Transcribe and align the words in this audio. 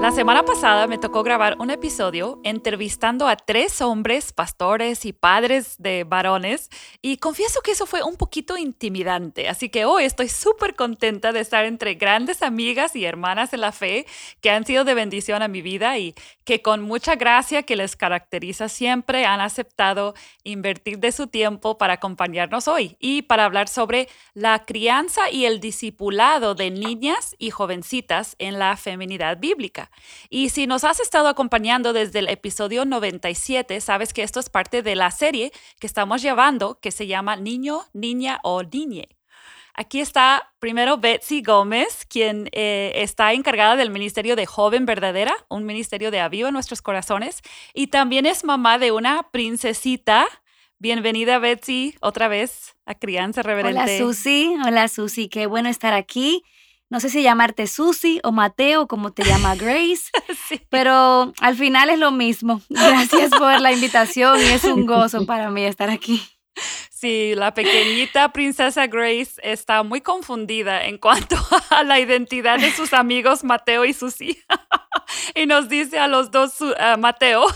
La 0.00 0.12
semana 0.12 0.46
pasada 0.46 0.86
me 0.86 0.96
tocó 0.96 1.22
grabar 1.22 1.56
un 1.58 1.68
episodio 1.68 2.40
entrevistando 2.42 3.28
a 3.28 3.36
tres 3.36 3.82
hombres, 3.82 4.32
pastores 4.32 5.04
y 5.04 5.12
padres 5.12 5.74
de 5.76 6.04
varones, 6.04 6.70
y 7.02 7.18
confieso 7.18 7.60
que 7.60 7.72
eso 7.72 7.84
fue 7.84 8.02
un 8.02 8.16
poquito 8.16 8.56
intimidante, 8.56 9.46
así 9.46 9.68
que 9.68 9.84
hoy 9.84 10.04
estoy 10.04 10.30
súper 10.30 10.74
contenta 10.74 11.32
de 11.32 11.40
estar 11.40 11.66
entre 11.66 11.96
grandes 11.96 12.42
amigas 12.42 12.96
y 12.96 13.04
hermanas 13.04 13.50
de 13.50 13.58
la 13.58 13.72
fe 13.72 14.06
que 14.40 14.50
han 14.50 14.64
sido 14.64 14.84
de 14.84 14.94
bendición 14.94 15.42
a 15.42 15.48
mi 15.48 15.60
vida 15.60 15.98
y 15.98 16.14
que 16.44 16.62
con 16.62 16.80
mucha 16.80 17.16
gracia 17.16 17.62
que 17.64 17.76
les 17.76 17.94
caracteriza 17.94 18.70
siempre 18.70 19.26
han 19.26 19.42
aceptado 19.42 20.14
invertir 20.44 20.98
de 20.98 21.12
su 21.12 21.26
tiempo 21.26 21.76
para 21.76 21.92
acompañarnos 21.94 22.68
hoy 22.68 22.96
y 23.00 23.20
para 23.22 23.44
hablar 23.44 23.68
sobre 23.68 24.08
la 24.32 24.64
crianza 24.64 25.30
y 25.30 25.44
el 25.44 25.60
discipulado 25.60 26.54
de 26.54 26.70
niñas 26.70 27.36
y 27.38 27.50
jovencitas 27.50 28.34
en 28.38 28.58
la 28.58 28.78
feminidad 28.78 29.38
bíblica. 29.38 29.89
Y 30.28 30.50
si 30.50 30.66
nos 30.66 30.84
has 30.84 31.00
estado 31.00 31.28
acompañando 31.28 31.92
desde 31.92 32.20
el 32.20 32.28
episodio 32.28 32.84
97, 32.84 33.80
sabes 33.80 34.12
que 34.12 34.22
esto 34.22 34.40
es 34.40 34.48
parte 34.48 34.82
de 34.82 34.96
la 34.96 35.10
serie 35.10 35.52
que 35.78 35.86
estamos 35.86 36.22
llevando 36.22 36.78
que 36.80 36.90
se 36.90 37.06
llama 37.06 37.36
Niño, 37.36 37.82
Niña 37.92 38.40
o 38.42 38.62
Niñe. 38.62 39.08
Aquí 39.74 40.00
está 40.00 40.52
primero 40.58 40.98
Betsy 40.98 41.42
Gómez, 41.42 42.04
quien 42.06 42.48
eh, 42.52 42.92
está 42.96 43.32
encargada 43.32 43.76
del 43.76 43.90
Ministerio 43.90 44.36
de 44.36 44.44
Joven 44.44 44.84
Verdadera, 44.84 45.34
un 45.48 45.64
ministerio 45.64 46.10
de 46.10 46.20
aviva 46.20 46.48
en 46.48 46.54
nuestros 46.54 46.82
corazones, 46.82 47.40
y 47.72 47.86
también 47.86 48.26
es 48.26 48.44
mamá 48.44 48.78
de 48.78 48.92
una 48.92 49.28
princesita. 49.30 50.26
Bienvenida 50.78 51.38
Betsy 51.38 51.96
otra 52.00 52.28
vez 52.28 52.74
a 52.84 52.94
Crianza 52.94 53.42
Reverente. 53.42 53.80
Hola 53.80 53.98
Susi, 53.98 54.54
hola 54.66 54.88
Susi, 54.88 55.28
qué 55.28 55.46
bueno 55.46 55.68
estar 55.68 55.94
aquí. 55.94 56.42
No 56.90 56.98
sé 56.98 57.08
si 57.08 57.22
llamarte 57.22 57.68
Susi 57.68 58.20
o 58.24 58.32
Mateo, 58.32 58.88
como 58.88 59.12
te 59.12 59.22
llama 59.22 59.54
Grace, 59.54 60.10
pero 60.70 61.32
al 61.40 61.56
final 61.56 61.88
es 61.88 62.00
lo 62.00 62.10
mismo. 62.10 62.62
Gracias 62.68 63.30
por 63.30 63.60
la 63.60 63.72
invitación 63.72 64.40
y 64.40 64.46
es 64.46 64.64
un 64.64 64.86
gozo 64.86 65.24
para 65.24 65.50
mí 65.50 65.64
estar 65.64 65.88
aquí. 65.88 66.20
Sí, 66.90 67.34
la 67.36 67.54
pequeñita 67.54 68.32
princesa 68.32 68.88
Grace 68.88 69.40
está 69.44 69.84
muy 69.84 70.00
confundida 70.00 70.84
en 70.84 70.98
cuanto 70.98 71.36
a 71.70 71.84
la 71.84 72.00
identidad 72.00 72.58
de 72.58 72.72
sus 72.72 72.92
amigos 72.92 73.44
Mateo 73.44 73.84
y 73.84 73.92
Susi. 73.92 74.42
y 75.36 75.46
nos 75.46 75.68
dice 75.68 76.00
a 76.00 76.08
los 76.08 76.32
dos 76.32 76.56
Mateo, 76.98 77.46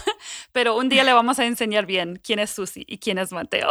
pero 0.52 0.76
un 0.76 0.88
día 0.88 1.02
le 1.02 1.12
vamos 1.12 1.40
a 1.40 1.44
enseñar 1.44 1.86
bien 1.86 2.20
quién 2.22 2.38
es 2.38 2.50
Susi 2.50 2.84
y 2.86 2.98
quién 2.98 3.18
es 3.18 3.32
Mateo. 3.32 3.68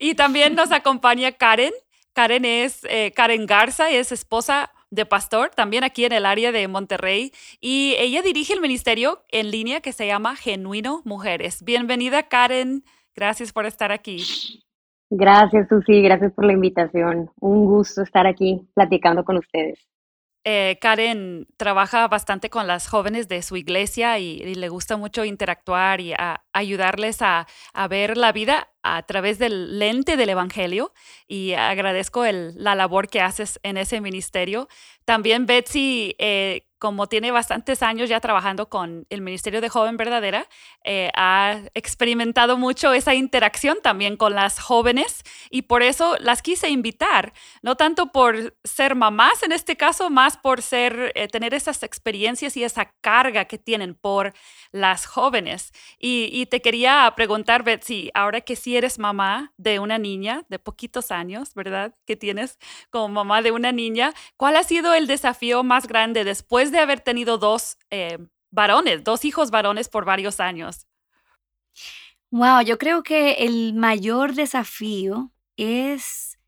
y 0.00 0.16
también 0.16 0.56
nos 0.56 0.72
acompaña 0.72 1.30
Karen, 1.30 1.72
Karen 2.12 2.44
es 2.44 2.84
eh, 2.90 3.12
Karen 3.14 3.46
Garza, 3.46 3.90
es 3.90 4.12
esposa 4.12 4.70
de 4.90 5.06
pastor, 5.06 5.50
también 5.50 5.84
aquí 5.84 6.04
en 6.04 6.12
el 6.12 6.26
área 6.26 6.52
de 6.52 6.66
Monterrey, 6.66 7.32
y 7.60 7.94
ella 7.98 8.22
dirige 8.22 8.52
el 8.52 8.60
ministerio 8.60 9.24
en 9.30 9.50
línea 9.50 9.80
que 9.80 9.92
se 9.92 10.06
llama 10.06 10.36
Genuino 10.36 11.02
Mujeres. 11.04 11.62
Bienvenida, 11.64 12.24
Karen. 12.24 12.82
Gracias 13.14 13.52
por 13.52 13.66
estar 13.66 13.92
aquí. 13.92 14.18
Gracias, 15.10 15.68
Susi. 15.68 16.02
Gracias 16.02 16.32
por 16.32 16.44
la 16.44 16.52
invitación. 16.52 17.30
Un 17.40 17.66
gusto 17.66 18.02
estar 18.02 18.26
aquí 18.26 18.68
platicando 18.74 19.24
con 19.24 19.38
ustedes. 19.38 19.78
Eh, 20.44 20.78
Karen 20.80 21.46
trabaja 21.58 22.08
bastante 22.08 22.48
con 22.48 22.66
las 22.66 22.88
jóvenes 22.88 23.28
de 23.28 23.42
su 23.42 23.56
iglesia 23.58 24.18
y, 24.18 24.54
le 24.54 24.68
gusta 24.70 24.96
mucho 24.96 25.24
interactuar 25.24 26.00
y 26.00 26.14
ayudarles 26.52 27.20
a, 27.20 27.46
ver 27.90 28.16
la 28.16 28.32
vida 28.32 28.70
a 28.82 29.02
través 29.02 29.38
del 29.38 29.78
lente 29.78 30.16
del 30.16 30.30
Evangelio 30.30 30.94
y 31.28 31.52
agradezco 31.52 32.24
la 32.24 32.74
labor 32.74 33.08
que 33.08 33.20
haces 33.20 33.60
en 33.62 33.76
ese 33.76 34.00
ministerio. 34.00 34.68
También 35.04 35.44
Betsy 35.44 36.14
eh, 36.18 36.69
como 36.80 37.08
tiene 37.08 37.30
bastantes 37.30 37.82
años 37.82 38.08
ya 38.08 38.20
trabajando 38.20 38.70
con 38.70 39.06
el 39.10 39.20
Ministerio 39.20 39.60
de 39.60 39.68
Joven 39.68 39.98
Verdadera, 39.98 40.48
eh, 40.82 41.10
ha 41.14 41.60
experimentado 41.74 42.56
mucho 42.56 42.94
esa 42.94 43.14
interacción 43.14 43.78
también 43.82 44.16
con 44.16 44.34
las 44.34 44.58
jóvenes 44.58 45.22
y 45.50 45.62
por 45.62 45.82
eso 45.82 46.16
las 46.20 46.40
quise 46.40 46.70
invitar, 46.70 47.34
no 47.62 47.76
tanto 47.76 48.12
por 48.12 48.56
ser 48.64 48.94
mamás 48.94 49.42
en 49.42 49.52
este 49.52 49.76
caso, 49.76 50.08
más 50.08 50.38
por 50.38 50.62
ser, 50.62 51.12
eh, 51.14 51.28
tener 51.28 51.52
esas 51.52 51.82
experiencias 51.82 52.56
y 52.56 52.64
esa 52.64 52.86
carga 53.02 53.44
que 53.44 53.58
tienen 53.58 53.94
por 53.94 54.32
las 54.72 55.04
jóvenes. 55.04 55.72
Y, 55.98 56.30
y 56.32 56.46
te 56.46 56.62
quería 56.62 57.12
preguntar, 57.14 57.62
Betsy, 57.62 58.10
ahora 58.14 58.40
que 58.40 58.56
sí 58.56 58.78
eres 58.78 58.98
mamá 58.98 59.52
de 59.58 59.80
una 59.80 59.98
niña 59.98 60.44
de 60.48 60.58
poquitos 60.58 61.10
años, 61.10 61.52
¿verdad? 61.54 61.94
Que 62.06 62.16
tienes 62.16 62.58
como 62.88 63.08
mamá 63.08 63.42
de 63.42 63.52
una 63.52 63.70
niña, 63.70 64.14
¿cuál 64.38 64.56
ha 64.56 64.62
sido 64.62 64.94
el 64.94 65.06
desafío 65.06 65.62
más 65.62 65.86
grande 65.86 66.24
después 66.24 66.69
de 66.70 66.78
haber 66.78 67.00
tenido 67.00 67.38
dos 67.38 67.76
eh, 67.90 68.18
varones, 68.50 69.04
dos 69.04 69.24
hijos 69.24 69.50
varones 69.50 69.88
por 69.88 70.04
varios 70.04 70.40
años? 70.40 70.86
Wow, 72.30 72.62
yo 72.62 72.78
creo 72.78 73.02
que 73.02 73.32
el 73.44 73.74
mayor 73.74 74.34
desafío 74.34 75.32
es 75.56 76.38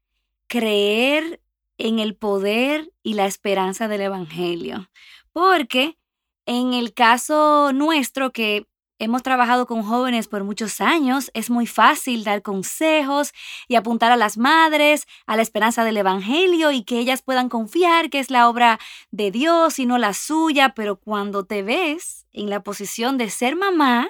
creer 0.47 1.41
en 1.79 1.99
el 1.99 2.15
poder 2.15 2.93
y 3.03 3.15
la 3.15 3.27
esperanza 3.27 3.89
del 3.89 4.03
Evangelio. 4.03 4.89
Porque 5.33 5.99
en 6.47 6.75
el 6.75 6.95
caso 6.95 7.73
nuestro, 7.73 8.33
que 8.33 8.67
Hemos 9.03 9.25
trabajado 9.25 9.67
con 9.67 9.83
jóvenes 9.83 10.29
por 10.29 10.45
muchos 10.45 10.81
años. 10.81 11.33
Es 11.35 11.51
muy 11.51 11.67
fácil 11.67 12.23
dar 12.23 12.41
consejos 12.41 13.33
y 13.67 13.75
apuntar 13.75 14.13
a 14.13 14.17
las 14.17 14.39
madres 14.39 15.09
a 15.27 15.35
la 15.35 15.43
esperanza 15.43 15.83
del 15.83 15.97
Evangelio 15.97 16.71
y 16.71 16.85
que 16.85 17.01
ellas 17.01 17.21
puedan 17.21 17.49
confiar 17.49 18.11
que 18.11 18.21
es 18.21 18.31
la 18.31 18.49
obra 18.49 18.79
de 19.11 19.33
Dios 19.33 19.81
y 19.81 19.87
no 19.87 19.99
la 19.99 20.15
suya. 20.15 20.75
Pero 20.77 21.01
cuando 21.01 21.45
te 21.45 21.65
ves 21.65 22.29
en 22.33 22.49
la 22.49 22.63
posición 22.63 23.19
de 23.19 23.29
ser 23.29 23.57
mamá, 23.57 24.09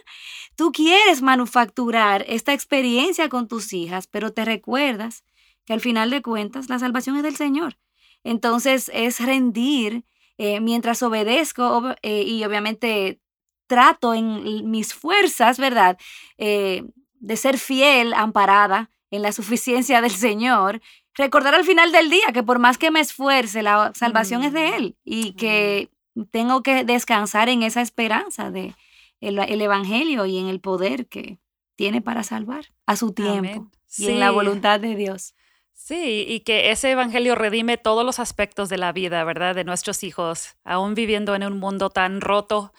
tú 0.57 0.73
quieres 0.73 1.23
manufacturar 1.23 2.27
esta 2.29 2.53
experiencia 2.53 3.31
con 3.31 3.49
tus 3.49 3.73
hijas, 3.73 4.07
pero 4.07 4.35
te 4.35 4.45
recuerdas 4.45 5.25
que 5.65 5.73
al 5.73 5.81
final 5.81 6.11
de 6.11 6.21
cuentas 6.21 6.69
la 6.69 6.79
salvación 6.79 7.17
es 7.17 7.23
del 7.23 7.37
Señor. 7.37 7.79
Entonces 8.25 8.91
es 8.93 9.21
rendir 9.21 10.05
eh, 10.37 10.61
mientras 10.61 11.03
obedezco 11.03 11.95
eh, 12.03 12.25
y 12.25 12.45
obviamente 12.45 13.23
trato 13.72 14.12
en 14.12 14.71
mis 14.71 14.93
fuerzas, 14.93 15.59
¿verdad? 15.59 15.97
Eh, 16.37 16.84
de 17.21 17.37
ser 17.38 17.56
fiel, 17.56 18.12
amparada 18.12 18.91
en 19.10 19.22
la 19.22 19.33
suficiencia 19.33 20.03
del 20.03 20.10
Señor, 20.10 20.83
recordar 21.15 21.55
al 21.55 21.65
final 21.65 21.91
del 21.91 22.11
día 22.11 22.27
que 22.34 22.43
por 22.43 22.59
más 22.59 22.77
que 22.77 22.91
me 22.91 23.00
esfuerce, 23.00 23.62
la 23.62 23.91
salvación 23.94 24.43
es 24.43 24.53
de 24.53 24.69
mm, 24.69 24.75
Él 24.75 24.97
y 25.05 25.32
que 25.37 25.88
tengo 26.31 26.62
que 26.62 26.85
descansar 26.85 27.49
en 27.49 27.62
esa 27.62 27.81
esperanza 27.81 28.50
de 28.50 28.75
el, 29.20 29.38
Evangelio 29.38 30.26
y 30.26 30.37
en 30.37 30.49
el 30.49 30.61
poder 30.61 31.06
que 31.06 31.38
tiene 31.75 32.02
para 32.02 32.25
salvar 32.25 32.67
a 32.85 32.97
su 32.97 33.14
tiempo 33.14 33.70
y 33.97 34.08
en 34.08 34.20
la 34.20 34.32
voluntad 34.32 34.81
de 34.81 34.97
Dios. 34.97 35.35
Sí, 35.73 36.26
y 36.29 36.41
que 36.41 36.70
ese 36.73 36.91
evangelio 36.91 37.37
redime 37.37 37.79
todos 37.79 38.05
los 38.05 38.19
aspectos 38.19 38.69
de 38.69 38.76
la 38.76 38.93
vida, 38.93 39.25
¿verdad? 39.25 39.55
De 39.55 39.64
nuestros 39.64 40.05
hijos, 40.05 40.56
aún 40.62 40.94
viviendo 40.94 41.35
en 41.35 41.43
un 41.44 41.58
mundo 41.58 41.88
tan 41.88 42.20
roto, 42.20 42.75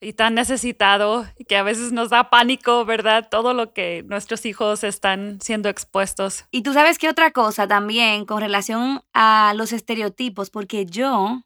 y 0.00 0.14
tan 0.14 0.34
necesitado 0.34 1.26
que 1.46 1.56
a 1.56 1.62
veces 1.62 1.92
nos 1.92 2.10
da 2.10 2.30
pánico, 2.30 2.84
¿verdad? 2.84 3.28
Todo 3.30 3.52
lo 3.52 3.72
que 3.72 4.02
nuestros 4.08 4.46
hijos 4.46 4.82
están 4.82 5.38
siendo 5.42 5.68
expuestos. 5.68 6.46
Y 6.50 6.62
tú 6.62 6.72
sabes 6.72 6.98
que 6.98 7.08
otra 7.08 7.32
cosa 7.32 7.68
también 7.68 8.24
con 8.24 8.40
relación 8.40 9.02
a 9.12 9.52
los 9.54 9.72
estereotipos, 9.72 10.50
porque 10.50 10.86
yo 10.86 11.42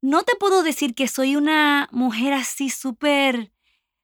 no 0.00 0.22
te 0.22 0.36
puedo 0.36 0.62
decir 0.62 0.94
que 0.94 1.08
soy 1.08 1.36
una 1.36 1.88
mujer 1.92 2.32
así 2.32 2.70
súper 2.70 3.52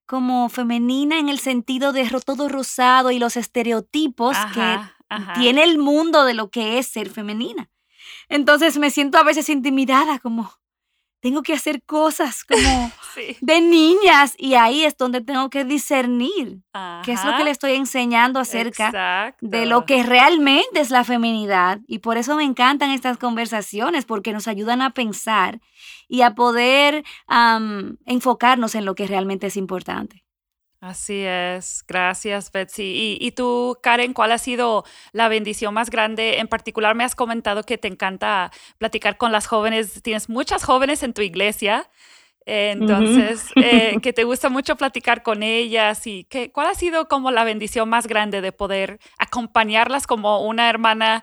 como 0.04 0.50
femenina 0.50 1.18
en 1.18 1.30
el 1.30 1.38
sentido 1.38 1.92
de 1.92 2.08
todo 2.26 2.48
rosado 2.48 3.10
y 3.10 3.18
los 3.18 3.36
estereotipos 3.38 4.36
que 4.52 4.78
tiene 5.34 5.64
el 5.64 5.78
mundo 5.78 6.24
de 6.24 6.34
lo 6.34 6.50
que 6.50 6.78
es 6.78 6.86
ser 6.88 7.08
femenina. 7.08 7.70
Entonces 8.28 8.78
me 8.78 8.90
siento 8.90 9.16
a 9.18 9.22
veces 9.22 9.48
intimidada 9.48 10.18
como, 10.18 10.52
tengo 11.22 11.42
que 11.42 11.54
hacer 11.54 11.82
cosas 11.84 12.44
como 12.44 12.92
de 13.40 13.60
niñas 13.60 14.34
y 14.36 14.54
ahí 14.54 14.84
es 14.84 14.96
donde 14.96 15.20
tengo 15.20 15.50
que 15.50 15.64
discernir 15.64 16.58
qué 17.04 17.12
es 17.12 17.24
lo 17.24 17.36
que 17.36 17.44
le 17.44 17.52
estoy 17.52 17.74
enseñando 17.74 18.40
acerca 18.40 19.36
de 19.40 19.64
lo 19.64 19.86
que 19.86 20.02
realmente 20.02 20.80
es 20.80 20.90
la 20.90 21.04
feminidad. 21.04 21.78
Y 21.86 22.00
por 22.00 22.18
eso 22.18 22.34
me 22.34 22.42
encantan 22.42 22.90
estas 22.90 23.18
conversaciones 23.18 24.04
porque 24.04 24.32
nos 24.32 24.48
ayudan 24.48 24.82
a 24.82 24.90
pensar 24.90 25.60
y 26.08 26.22
a 26.22 26.34
poder 26.34 27.04
enfocarnos 28.04 28.74
en 28.74 28.84
lo 28.84 28.96
que 28.96 29.06
realmente 29.06 29.46
es 29.46 29.56
importante. 29.56 30.21
Así 30.82 31.22
es, 31.24 31.84
gracias 31.86 32.50
Betsy. 32.50 33.16
Y, 33.20 33.30
tú, 33.30 33.78
Karen, 33.84 34.12
¿cuál 34.12 34.32
ha 34.32 34.38
sido 34.38 34.84
la 35.12 35.28
bendición 35.28 35.72
más 35.72 35.90
grande? 35.90 36.40
En 36.40 36.48
particular 36.48 36.96
me 36.96 37.04
has 37.04 37.14
comentado 37.14 37.62
que 37.62 37.78
te 37.78 37.86
encanta 37.86 38.50
platicar 38.78 39.16
con 39.16 39.30
las 39.30 39.46
jóvenes, 39.46 40.02
tienes 40.02 40.28
muchas 40.28 40.64
jóvenes 40.64 41.04
en 41.04 41.14
tu 41.14 41.22
iglesia, 41.22 41.88
entonces, 42.46 43.52
eh, 43.54 43.96
que 44.02 44.12
te 44.12 44.24
gusta 44.24 44.48
mucho 44.48 44.74
platicar 44.74 45.22
con 45.22 45.44
ellas 45.44 46.04
y 46.08 46.24
que, 46.24 46.50
¿cuál 46.50 46.66
ha 46.66 46.74
sido 46.74 47.06
como 47.06 47.30
la 47.30 47.44
bendición 47.44 47.88
más 47.88 48.08
grande 48.08 48.40
de 48.40 48.50
poder 48.50 48.98
acompañarlas 49.18 50.08
como 50.08 50.44
una 50.44 50.68
hermana? 50.68 51.20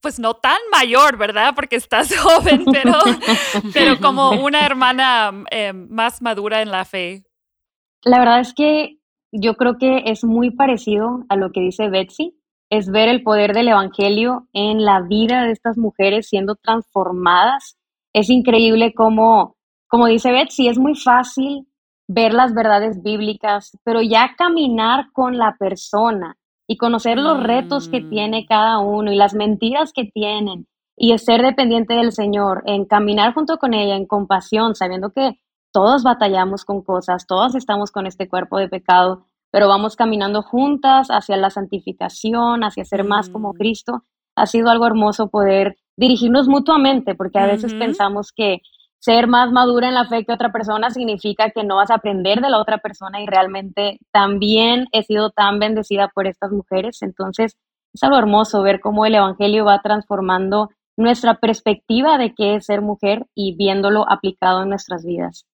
Pues 0.00 0.18
no 0.18 0.32
tan 0.32 0.56
mayor, 0.70 1.18
¿verdad? 1.18 1.52
Porque 1.54 1.76
estás 1.76 2.16
joven, 2.18 2.64
pero, 2.72 2.98
pero 3.74 3.98
como 4.00 4.30
una 4.30 4.64
hermana 4.64 5.44
eh, 5.50 5.74
más 5.74 6.22
madura 6.22 6.62
en 6.62 6.70
la 6.70 6.86
fe. 6.86 7.24
La 8.04 8.18
verdad 8.18 8.40
es 8.40 8.54
que 8.54 9.01
yo 9.32 9.54
creo 9.54 9.78
que 9.78 10.04
es 10.06 10.24
muy 10.24 10.50
parecido 10.50 11.24
a 11.28 11.36
lo 11.36 11.50
que 11.50 11.60
dice 11.60 11.88
Betsy, 11.88 12.38
es 12.70 12.90
ver 12.90 13.08
el 13.08 13.22
poder 13.22 13.52
del 13.52 13.68
Evangelio 13.68 14.48
en 14.52 14.84
la 14.84 15.00
vida 15.00 15.44
de 15.44 15.52
estas 15.52 15.76
mujeres 15.76 16.28
siendo 16.28 16.54
transformadas. 16.54 17.76
Es 18.12 18.30
increíble 18.30 18.94
cómo, 18.94 19.56
como 19.88 20.06
dice 20.06 20.32
Betsy, 20.32 20.68
es 20.68 20.78
muy 20.78 20.94
fácil 20.94 21.66
ver 22.08 22.32
las 22.34 22.54
verdades 22.54 23.02
bíblicas, 23.02 23.72
pero 23.84 24.02
ya 24.02 24.34
caminar 24.36 25.06
con 25.12 25.38
la 25.38 25.56
persona 25.58 26.36
y 26.66 26.76
conocer 26.76 27.18
los 27.18 27.42
retos 27.42 27.88
que 27.88 28.00
tiene 28.00 28.42
mm. 28.42 28.46
cada 28.46 28.78
uno 28.78 29.12
y 29.12 29.16
las 29.16 29.34
mentiras 29.34 29.92
que 29.92 30.04
tienen 30.04 30.66
y 30.96 31.16
ser 31.18 31.42
dependiente 31.42 31.94
del 31.94 32.12
Señor, 32.12 32.62
en 32.66 32.84
caminar 32.84 33.34
junto 33.34 33.58
con 33.58 33.74
ella 33.74 33.96
en 33.96 34.06
compasión, 34.06 34.74
sabiendo 34.74 35.10
que 35.10 35.38
todos 35.72 36.02
batallamos 36.02 36.64
con 36.64 36.82
cosas, 36.82 37.26
todos 37.26 37.54
estamos 37.54 37.90
con 37.90 38.06
este 38.06 38.28
cuerpo 38.28 38.58
de 38.58 38.68
pecado, 38.68 39.26
pero 39.50 39.68
vamos 39.68 39.96
caminando 39.96 40.42
juntas 40.42 41.08
hacia 41.08 41.36
la 41.36 41.50
santificación, 41.50 42.62
hacia 42.64 42.84
ser 42.84 43.04
más 43.04 43.28
como 43.28 43.52
mm. 43.52 43.56
Cristo. 43.56 44.04
Ha 44.36 44.46
sido 44.46 44.70
algo 44.70 44.86
hermoso 44.86 45.28
poder 45.28 45.76
dirigirnos 45.96 46.48
mutuamente, 46.48 47.14
porque 47.14 47.38
a 47.38 47.46
veces 47.46 47.74
pensamos 47.74 48.32
que 48.32 48.60
ser 48.98 49.26
más 49.26 49.50
madura 49.50 49.88
en 49.88 49.94
la 49.94 50.06
fe 50.06 50.24
que 50.24 50.32
otra 50.32 50.52
persona 50.52 50.90
significa 50.90 51.50
que 51.50 51.64
no 51.64 51.76
vas 51.76 51.90
a 51.90 51.96
aprender 51.96 52.40
de 52.40 52.48
la 52.48 52.60
otra 52.60 52.78
persona 52.78 53.20
y 53.20 53.26
realmente 53.26 53.98
también 54.12 54.86
he 54.92 55.02
sido 55.02 55.30
tan 55.30 55.58
bendecida 55.58 56.08
por 56.14 56.26
estas 56.26 56.52
mujeres. 56.52 57.02
Entonces, 57.02 57.56
es 57.92 58.02
algo 58.02 58.16
hermoso 58.16 58.62
ver 58.62 58.80
cómo 58.80 59.04
el 59.04 59.14
Evangelio 59.14 59.64
va 59.64 59.82
transformando 59.82 60.70
nuestra 60.96 61.40
perspectiva 61.40 62.16
de 62.16 62.32
qué 62.34 62.54
es 62.54 62.66
ser 62.66 62.80
mujer 62.80 63.26
y 63.34 63.56
viéndolo 63.56 64.10
aplicado 64.10 64.62
en 64.62 64.70
nuestras 64.70 65.04
vidas. 65.04 65.46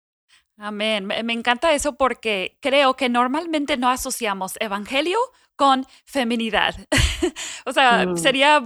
Amén. 0.59 1.07
Me, 1.07 1.33
encanta 1.33 1.73
eso 1.73 1.97
porque 1.97 2.57
creo 2.61 2.95
que 2.95 3.11
normalmente 3.11 3.77
no 3.77 3.91
asociamos 3.91 4.55
evangelio 4.59 5.19
con 5.55 5.87
feminidad. 6.05 6.75
o 7.67 7.73
sea, 7.73 8.07
mm. 8.07 8.17
sería 8.17 8.63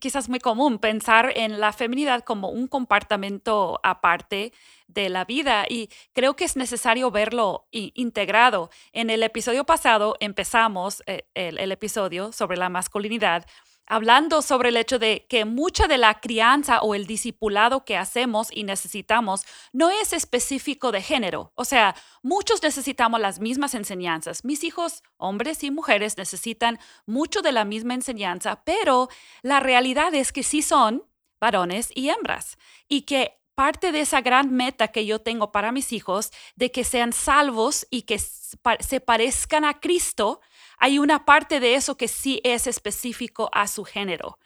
quizás 0.00 0.28
muy 0.28 0.38
común 0.38 0.78
pensar 0.78 1.32
en 1.34 1.58
la 1.58 1.72
feminidad 1.72 2.22
como 2.22 2.50
un 2.50 2.68
compartimento 2.68 3.80
aparte 3.82 4.52
de 4.86 5.08
la 5.08 5.24
vida 5.24 5.66
y 5.68 5.90
creo 6.12 6.36
que 6.36 6.44
es 6.44 6.56
necesario 6.56 7.10
verlo 7.10 7.66
integrado. 7.72 8.70
En 8.92 9.10
el 9.10 9.24
episodio 9.24 9.64
pasado 9.64 10.16
empezamos 10.20 11.02
eh, 11.06 11.24
el 11.34 11.72
episodio 11.72 12.30
sobre 12.30 12.56
la 12.56 12.68
masculinidad 12.68 13.44
hablando 13.86 14.42
sobre 14.42 14.70
el 14.70 14.76
hecho 14.76 14.98
de 14.98 15.26
que 15.28 15.44
mucha 15.44 15.86
de 15.86 15.98
la 15.98 16.20
crianza 16.20 16.80
o 16.80 16.94
el 16.94 17.06
discipulado 17.06 17.84
que 17.84 17.96
hacemos 17.96 18.48
y 18.52 18.64
necesitamos 18.64 19.44
no 19.72 19.90
es 19.90 20.12
específico 20.12 20.92
de 20.92 21.02
género. 21.02 21.52
O 21.54 21.64
sea, 21.64 21.94
muchos 22.22 22.62
necesitamos 22.62 23.20
las 23.20 23.40
mismas 23.40 23.74
enseñanzas. 23.74 24.44
Mis 24.44 24.64
hijos, 24.64 25.02
hombres 25.16 25.62
y 25.64 25.70
mujeres, 25.70 26.16
necesitan 26.18 26.78
mucho 27.06 27.42
de 27.42 27.52
la 27.52 27.64
misma 27.64 27.94
enseñanza, 27.94 28.62
pero 28.64 29.08
la 29.42 29.60
realidad 29.60 30.14
es 30.14 30.32
que 30.32 30.42
sí 30.42 30.62
son 30.62 31.04
varones 31.40 31.90
y 31.94 32.08
hembras 32.08 32.58
y 32.88 33.02
que 33.02 33.38
parte 33.56 33.90
de 33.90 34.02
esa 34.02 34.20
gran 34.20 34.52
meta 34.52 34.88
que 34.88 35.06
yo 35.06 35.20
tengo 35.20 35.50
para 35.50 35.72
mis 35.72 35.92
hijos 35.92 36.30
de 36.56 36.70
que 36.70 36.84
sean 36.84 37.12
salvos 37.12 37.86
y 37.90 38.02
que 38.02 38.18
se 38.18 39.00
parezcan 39.00 39.64
a 39.64 39.80
Cristo, 39.80 40.40
hay 40.78 40.98
una 40.98 41.24
parte 41.24 41.60
de 41.60 41.74
eso 41.74 41.96
que 41.96 42.08
sí 42.08 42.40
es 42.44 42.66
específico 42.66 43.48
a 43.52 43.66
su 43.68 43.84
género. 43.84 44.38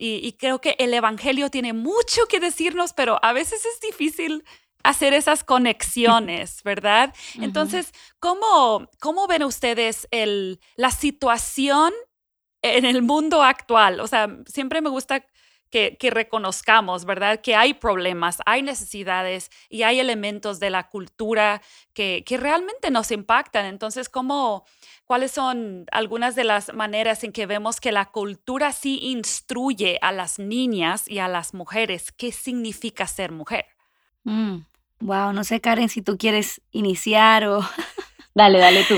Y, 0.00 0.34
creo 0.34 0.60
que 0.60 0.76
el 0.78 0.94
Evangelio 0.94 1.50
tiene 1.50 1.72
mucho 1.72 2.26
que 2.28 2.38
decirnos, 2.38 2.92
pero 2.92 3.18
a 3.20 3.32
veces 3.32 3.64
es 3.64 3.80
difícil 3.80 4.44
hacer 4.84 5.12
esas 5.12 5.42
conexiones, 5.42 6.62
¿verdad? 6.64 7.12
Entonces, 7.40 7.92
¿cómo, 8.20 8.88
¿cómo 9.00 9.26
ven 9.26 9.42
ustedes 9.42 10.06
el, 10.12 10.60
la 10.76 10.92
situación 10.92 11.92
en 12.62 12.84
el 12.84 13.02
mundo 13.02 13.42
actual? 13.42 13.98
O 13.98 14.06
sea, 14.06 14.28
siempre 14.46 14.80
me 14.80 14.88
gusta 14.88 15.26
que, 15.70 16.10
reconozcamos, 16.10 17.04
¿verdad? 17.04 17.40
Que 17.40 17.54
hay 17.54 17.74
problemas, 17.74 18.38
hay 18.46 18.62
necesidades 18.62 19.50
y 19.68 19.82
hay 19.82 20.00
elementos 20.00 20.60
de 20.60 20.70
la 20.70 20.88
cultura 20.88 21.62
que, 21.92 22.24
realmente 22.38 22.90
nos 22.90 23.10
impactan. 23.10 23.66
Entonces, 23.66 24.08
¿cómo, 24.08 24.64
¿cuáles 25.04 25.32
son 25.32 25.86
algunas 25.92 26.34
de 26.34 26.44
las 26.44 26.72
maneras 26.72 27.24
en 27.24 27.32
que 27.32 27.46
vemos 27.46 27.80
que 27.80 27.92
la 27.92 28.06
cultura 28.06 28.72
sí 28.72 28.98
instruye 29.02 29.98
a 30.02 30.12
las 30.12 30.38
niñas 30.38 31.08
y 31.08 31.18
a 31.18 31.28
las 31.28 31.54
mujeres 31.54 32.12
qué 32.12 32.32
significa 32.32 33.06
ser 33.06 33.32
mujer? 33.32 33.66
wow, 34.24 34.34
mm, 35.30 35.34
no 35.34 35.44
sé, 35.44 35.60
Karen, 35.60 35.88
si 35.88 36.02
tú 36.02 36.16
quieres 36.18 36.60
iniciar 36.70 37.46
o... 37.46 37.60
Dale, 38.34 38.60
dale 38.60 38.84
tú. 38.84 38.96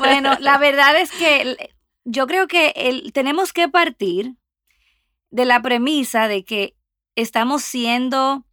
bueno, 0.00 0.36
la 0.40 0.58
verdad 0.58 1.00
es 1.00 1.10
que 1.12 1.72
yo 2.04 2.26
creo 2.26 2.46
que 2.46 3.10
tenemos 3.14 3.54
que 3.54 3.66
partir 3.68 4.34
de 5.32 5.44
la 5.46 5.60
premisa 5.60 6.28
de 6.28 6.44
que 6.44 6.76
estamos 7.16 7.62
siendo 7.62 8.44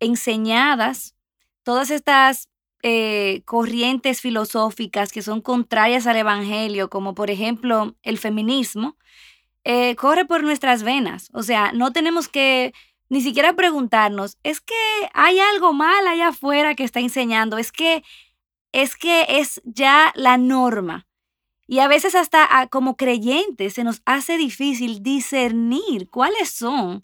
enseñadas 0.00 1.14
todas 1.62 1.90
estas 1.90 2.48
eh, 2.82 3.42
corrientes 3.44 4.20
filosóficas 4.20 5.12
que 5.12 5.22
son 5.22 5.40
contrarias 5.40 6.08
al 6.08 6.16
Evangelio, 6.16 6.90
como 6.90 7.14
por 7.14 7.30
ejemplo 7.30 7.94
el 8.02 8.18
feminismo, 8.18 8.96
eh, 9.62 9.94
corre 9.94 10.24
por 10.24 10.42
nuestras 10.42 10.82
venas. 10.82 11.28
O 11.32 11.44
sea, 11.44 11.70
no 11.72 11.92
tenemos 11.92 12.28
que 12.28 12.72
ni 13.08 13.20
siquiera 13.20 13.52
preguntarnos, 13.52 14.38
es 14.42 14.60
que 14.60 14.74
hay 15.12 15.38
algo 15.38 15.74
mal 15.74 16.06
allá 16.06 16.28
afuera 16.28 16.74
que 16.74 16.82
está 16.82 16.98
enseñando, 16.98 17.58
es 17.58 17.70
que 17.70 18.02
es 18.72 18.96
que 18.96 19.26
es 19.28 19.60
ya 19.64 20.12
la 20.14 20.38
norma. 20.38 21.06
Y 21.72 21.78
a 21.78 21.88
veces 21.88 22.14
hasta 22.14 22.46
ah, 22.50 22.66
como 22.66 22.98
creyentes 22.98 23.72
se 23.72 23.82
nos 23.82 24.02
hace 24.04 24.36
difícil 24.36 25.02
discernir 25.02 26.10
cuáles 26.10 26.50
son 26.50 27.02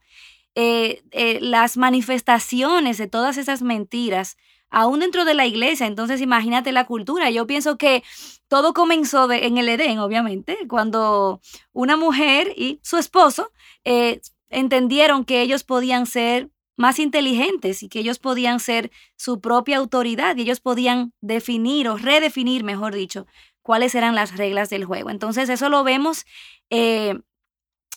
eh, 0.55 1.03
eh, 1.11 1.39
las 1.41 1.79
manifestaciones 1.79 2.99
de 2.99 3.07
todas 3.07 3.39
esas 3.39 3.63
mentiras, 3.63 4.37
aún 4.69 5.01
dentro 5.01 5.25
de 5.25 5.33
la 5.33 5.47
iglesia. 5.47 5.87
Entonces 5.87 6.21
imagínate 6.21 6.73
la 6.73 6.85
cultura. 6.85 7.31
Yo 7.31 7.47
pienso 7.47 7.79
que 7.79 8.03
todo 8.49 8.75
comenzó 8.75 9.33
en 9.33 9.57
el 9.57 9.71
Edén, 9.71 10.01
obviamente, 10.01 10.59
cuando 10.69 11.41
una 11.73 11.97
mujer 11.97 12.53
y 12.55 12.79
su 12.83 12.99
esposo 12.99 13.51
eh, 13.85 14.21
entendieron 14.51 15.25
que 15.25 15.41
ellos 15.41 15.65
podían 15.65 16.05
ser 16.05 16.51
más 16.79 17.01
inteligentes 17.01 17.83
y 17.83 17.89
que 17.89 17.99
ellos 17.99 18.19
podían 18.21 18.61
ser 18.61 18.91
su 19.17 19.41
propia 19.41 19.79
autoridad 19.79 20.37
y 20.37 20.43
ellos 20.43 20.61
podían 20.61 21.13
definir 21.21 21.89
o 21.89 21.97
redefinir, 21.97 22.65
mejor 22.65 22.95
dicho, 22.95 23.27
cuáles 23.69 23.95
eran 23.95 24.15
las 24.15 24.35
reglas 24.39 24.71
del 24.71 24.87
juego. 24.87 25.11
Entonces 25.11 25.51
eso 25.51 25.69
lo 25.69 25.85
vemos 25.85 26.25
eh, 26.71 27.21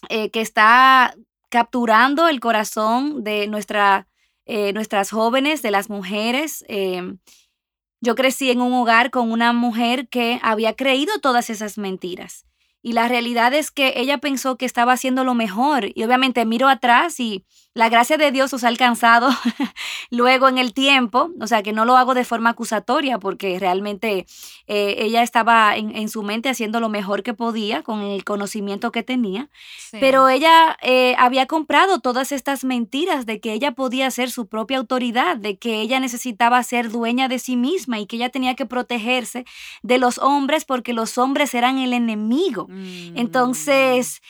eh, 0.10 0.30
que 0.30 0.42
está 0.42 1.16
capturando 1.48 2.28
el 2.28 2.42
corazón 2.42 3.24
de 3.24 3.48
nuestra, 3.48 4.06
eh, 4.46 4.74
nuestras 4.74 5.12
jóvenes, 5.12 5.62
de 5.62 5.72
las 5.72 5.90
mujeres. 5.90 6.66
Em, 6.68 7.20
yo 8.02 8.16
crecí 8.16 8.52
en 8.52 8.60
un 8.60 8.74
hogar 8.74 9.12
con 9.12 9.32
una 9.32 9.54
mujer 9.54 10.10
que 10.10 10.42
había 10.44 10.76
creído 10.76 11.20
todas 11.22 11.50
esas 11.50 11.78
mentiras. 11.78 12.46
Y 12.82 12.94
la 12.94 13.08
realidad 13.08 13.54
es 13.54 13.72
que 13.72 13.94
ella 13.98 14.18
pensó 14.18 14.58
que 14.58 14.66
estaba 14.66 14.94
haciendo 14.94 15.24
lo 15.24 15.36
mejor. 15.36 15.90
Y 15.94 16.04
obviamente 16.04 16.46
miro 16.46 16.68
atrás 16.68 17.20
y 17.20 17.46
la 17.74 17.88
gracia 17.88 18.18
de 18.18 18.32
Dios 18.34 18.54
os 18.54 18.66
ha 18.66 18.68
alcanzado 18.68 19.30
luego 20.10 20.50
en 20.50 20.58
el 20.58 20.74
tiempo, 20.74 21.32
o 21.40 21.48
sea 21.48 21.64
que 21.64 21.72
no 21.72 21.86
lo 21.86 21.96
hago 21.96 22.14
de 22.14 22.26
forma 22.26 22.50
acusatoria 22.50 23.18
porque 23.18 23.58
realmente 23.60 24.26
eh, 24.68 24.96
ella 24.98 25.24
estaba 25.24 25.78
en, 25.78 26.10
su 26.10 26.22
mente 26.22 26.50
haciendo 26.50 26.82
lo 26.82 26.90
mejor 26.90 27.24
que 27.24 27.34
podía 27.34 27.82
con 27.82 28.02
el 28.02 28.26
conocimiento 28.26 28.92
que 28.92 29.04
tenía, 29.04 29.50
pero 29.92 30.28
ella 30.28 30.78
eh, 30.82 31.16
había 31.18 31.46
comprado 31.46 32.00
todas 32.00 32.34
estas 32.34 32.66
mentiras 32.66 33.26
de 33.26 33.40
que 33.40 33.54
ella 33.54 33.72
podía 33.72 34.12
ser 34.12 34.32
su 34.32 34.48
propia 34.48 34.78
autoridad, 34.78 35.38
de 35.38 35.58
que 35.58 35.80
ella 35.80 36.02
necesitaba 36.02 36.62
ser 36.64 36.90
dueña 36.90 37.30
de 37.30 37.40
sí 37.40 37.56
misma 37.56 38.00
y 38.00 38.06
que 38.06 38.18
ella 38.18 38.30
tenía 38.30 38.56
que 38.56 38.66
protegerse 38.66 39.46
de 39.82 39.98
los 39.98 40.18
hombres 40.18 40.66
porque 40.66 40.92
los 40.92 41.18
hombres 41.18 41.54
eran 41.54 41.78
el 41.78 41.94
enemigo. 41.94 42.68
Mm. 42.72 43.18
Entonces, 43.18 44.22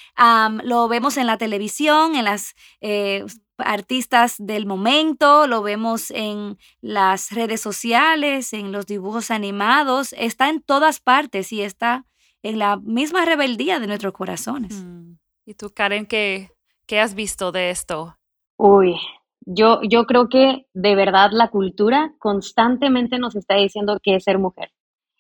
lo 0.63 0.87
vemos 0.87 1.17
en 1.17 1.27
la 1.27 1.37
televisión, 1.37 2.15
en 2.15 2.25
las... 2.25 2.55
Eh, 2.81 3.25
artistas 3.63 4.35
del 4.39 4.65
momento, 4.65 5.45
lo 5.45 5.61
vemos 5.61 6.09
en 6.09 6.57
las 6.81 7.31
redes 7.31 7.61
sociales, 7.61 8.53
en 8.53 8.71
los 8.71 8.87
dibujos 8.87 9.29
animados, 9.29 10.13
está 10.13 10.49
en 10.49 10.61
todas 10.61 10.99
partes 10.99 11.53
y 11.53 11.61
está 11.61 12.05
en 12.43 12.59
la 12.59 12.77
misma 12.77 13.23
rebeldía 13.25 13.79
de 13.79 13.87
nuestros 13.87 14.13
corazones. 14.13 14.83
Mm. 14.83 15.17
¿Y 15.45 15.53
tú, 15.53 15.71
Karen, 15.73 16.05
qué, 16.05 16.49
qué 16.87 16.99
has 16.99 17.15
visto 17.15 17.51
de 17.51 17.69
esto? 17.69 18.17
Uy, 18.57 18.95
yo, 19.41 19.81
yo 19.83 20.05
creo 20.05 20.29
que 20.29 20.67
de 20.73 20.95
verdad 20.95 21.31
la 21.31 21.49
cultura 21.49 22.13
constantemente 22.19 23.17
nos 23.19 23.35
está 23.35 23.55
diciendo 23.55 23.99
que 24.01 24.15
es 24.15 24.23
ser 24.23 24.39
mujer. 24.39 24.71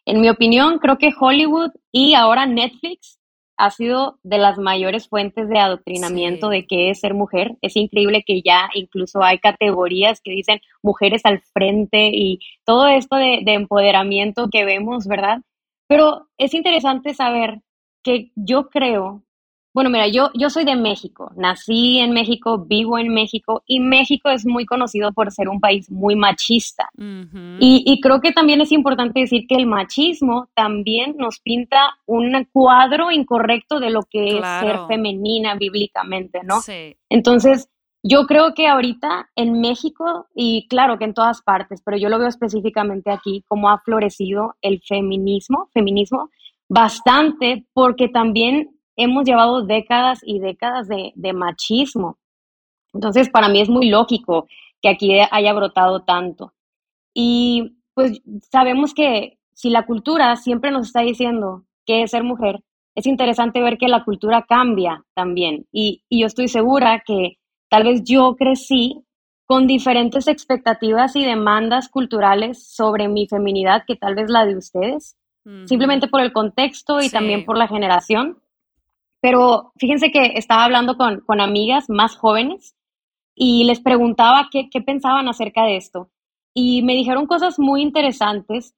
En 0.05 0.21
mi 0.21 0.29
opinión, 0.29 0.79
creo 0.79 0.97
que 0.97 1.13
Hollywood 1.17 1.71
y 1.91 2.13
ahora 2.13 2.45
Netflix 2.45 3.19
ha 3.57 3.69
sido 3.69 4.17
de 4.23 4.39
las 4.39 4.57
mayores 4.57 5.07
fuentes 5.07 5.47
de 5.47 5.59
adoctrinamiento 5.59 6.49
de 6.49 6.65
qué 6.65 6.89
es 6.89 6.99
ser 6.99 7.13
mujer. 7.13 7.57
Es 7.61 7.75
increíble 7.75 8.23
que 8.25 8.41
ya 8.41 8.69
incluso 8.73 9.21
hay 9.21 9.37
categorías 9.37 10.19
que 10.21 10.31
dicen 10.31 10.61
mujeres 10.81 11.21
al 11.25 11.41
frente 11.53 12.09
y 12.11 12.39
todo 12.65 12.87
esto 12.87 13.17
de, 13.17 13.41
de 13.45 13.53
empoderamiento 13.53 14.49
que 14.49 14.65
vemos, 14.65 15.05
¿verdad? 15.07 15.41
Pero 15.87 16.27
es 16.37 16.55
interesante 16.55 17.13
saber 17.13 17.61
que 18.03 18.31
yo 18.35 18.69
creo 18.69 19.23
bueno, 19.73 19.89
mira, 19.89 20.07
yo, 20.07 20.31
yo 20.33 20.49
soy 20.49 20.65
de 20.65 20.75
México, 20.75 21.31
nací 21.35 21.99
en 21.99 22.11
México, 22.11 22.65
vivo 22.65 22.97
en 22.97 23.13
México 23.13 23.63
y 23.65 23.79
México 23.79 24.29
es 24.29 24.45
muy 24.45 24.65
conocido 24.65 25.13
por 25.13 25.31
ser 25.31 25.47
un 25.47 25.61
país 25.61 25.89
muy 25.89 26.15
machista. 26.15 26.89
y, 27.59 27.99
creo 28.01 28.19
que 28.19 28.33
también 28.33 28.61
es 28.61 28.71
importante 28.71 29.21
decir 29.21 29.45
que 29.47 29.55
el 29.55 29.67
machismo 29.67 30.49
también 30.55 31.15
nos 31.17 31.39
pinta 31.39 31.97
un 32.05 32.47
cuadro 32.51 33.11
incorrecto 33.11 33.79
de 33.79 33.91
lo 33.91 34.01
que 34.03 34.39
es 34.39 34.45
ser 34.59 34.79
femenina 34.87 35.55
bíblicamente, 35.55 36.41
¿no? 36.43 36.61
Sí. 36.61 36.95
Entonces, 37.09 37.69
yo 38.03 38.25
creo 38.25 38.53
que 38.53 38.67
ahorita 38.67 39.29
en 39.35 39.61
México, 39.61 40.27
y 40.33 40.67
claro 40.67 40.97
que 40.97 41.05
en 41.05 41.13
todas 41.13 41.41
partes, 41.41 41.81
pero 41.85 41.97
yo 41.97 42.09
lo 42.09 42.17
veo 42.17 42.27
específicamente 42.27 43.11
aquí, 43.11 43.43
como 43.47 43.69
ha 43.69 43.79
florecido 43.79 44.55
el 44.61 44.81
feminismo, 44.81 45.69
feminismo 45.73 46.29
bastante, 46.67 47.65
porque 47.73 48.07
también 48.07 48.69
hemos 49.03 49.25
llevado 49.25 49.61
décadas 49.63 50.21
y 50.23 50.39
décadas 50.39 50.87
de, 50.87 51.33
machismo. 51.33 52.17
Entonces, 52.93 53.29
para 53.29 53.49
mí 53.49 53.61
es 53.61 53.69
muy 53.69 53.89
lógico 53.89 54.47
que 54.81 54.89
aquí 54.89 55.19
haya 55.31 55.53
brotado 55.53 56.01
tanto. 56.01 56.53
Y 57.13 57.77
pues 57.93 58.21
sabemos 58.51 58.93
que 58.93 59.37
si 59.53 59.69
la 59.69 59.85
cultura 59.85 60.35
siempre 60.35 60.71
nos 60.71 60.87
está 60.87 61.01
diciendo 61.01 61.65
que 61.85 62.03
es 62.03 62.11
ser 62.11 62.23
mujer, 62.23 62.63
es 62.95 63.05
interesante 63.05 63.61
ver 63.61 63.77
que 63.77 63.87
la 63.87 64.03
cultura 64.03 64.45
cambia 64.47 65.03
también. 65.13 65.65
Y, 65.71 66.03
yo 66.09 66.27
estoy 66.27 66.47
segura 66.47 67.03
que 67.05 67.37
tal 67.69 67.83
vez 67.83 68.03
yo 68.03 68.35
crecí 68.35 69.03
con 69.45 69.67
diferentes 69.67 70.27
expectativas 70.27 71.15
y 71.15 71.25
demandas 71.25 71.89
culturales 71.89 72.65
sobre 72.73 73.07
mi 73.07 73.27
feminidad 73.27 73.83
que 73.85 73.95
tal 73.95 74.15
vez 74.15 74.29
la 74.29 74.45
de 74.45 74.55
ustedes, 74.55 75.17
simplemente 75.65 76.07
por 76.07 76.21
el 76.21 76.31
contexto 76.31 77.01
y 77.01 77.09
también 77.09 77.45
por 77.45 77.57
la 77.57 77.67
generación. 77.67 78.37
Pero 79.21 79.71
fíjense 79.77 80.11
que 80.11 80.33
estaba 80.35 80.65
hablando 80.65 80.97
con, 80.97 81.21
con 81.21 81.39
amigas 81.39 81.89
más 81.89 82.15
jóvenes 82.17 82.75
y 83.35 83.63
les 83.63 83.79
preguntaba 83.79 84.49
qué, 84.51 84.69
qué 84.69 84.81
pensaban 84.81 85.27
acerca 85.27 85.63
de 85.63 85.77
esto. 85.77 86.09
Y 86.53 86.81
me 86.81 86.93
dijeron 86.93 87.27
cosas 87.27 87.59
muy 87.59 87.81
interesantes 87.81 88.75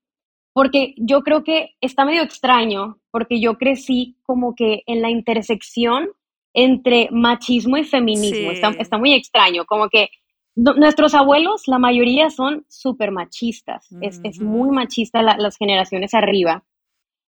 porque 0.53 0.93
yo 0.97 1.21
creo 1.21 1.43
que 1.43 1.71
está 1.81 2.05
medio 2.05 2.21
extraño, 2.21 2.99
porque 3.09 3.41
yo 3.41 3.57
crecí 3.57 4.17
como 4.23 4.53
que 4.53 4.83
en 4.85 5.01
la 5.01 5.09
intersección 5.09 6.09
entre 6.53 7.09
machismo 7.11 7.77
y 7.77 7.83
feminismo. 7.83 8.51
Está, 8.51 8.69
está, 8.77 8.97
muy 8.97 9.13
extraño, 9.13 9.65
como 9.65 9.89
que 9.89 10.09
nuestros 10.55 11.15
abuelos, 11.15 11.63
la 11.67 11.79
mayoría 11.79 12.29
son 12.29 12.63
súper 12.69 13.09
machistas, 13.09 13.87
es, 14.01 14.21
es, 14.23 14.39
muy 14.39 14.69
machista 14.69 15.23
las 15.23 15.57
generaciones 15.57 16.13
arriba. 16.13 16.63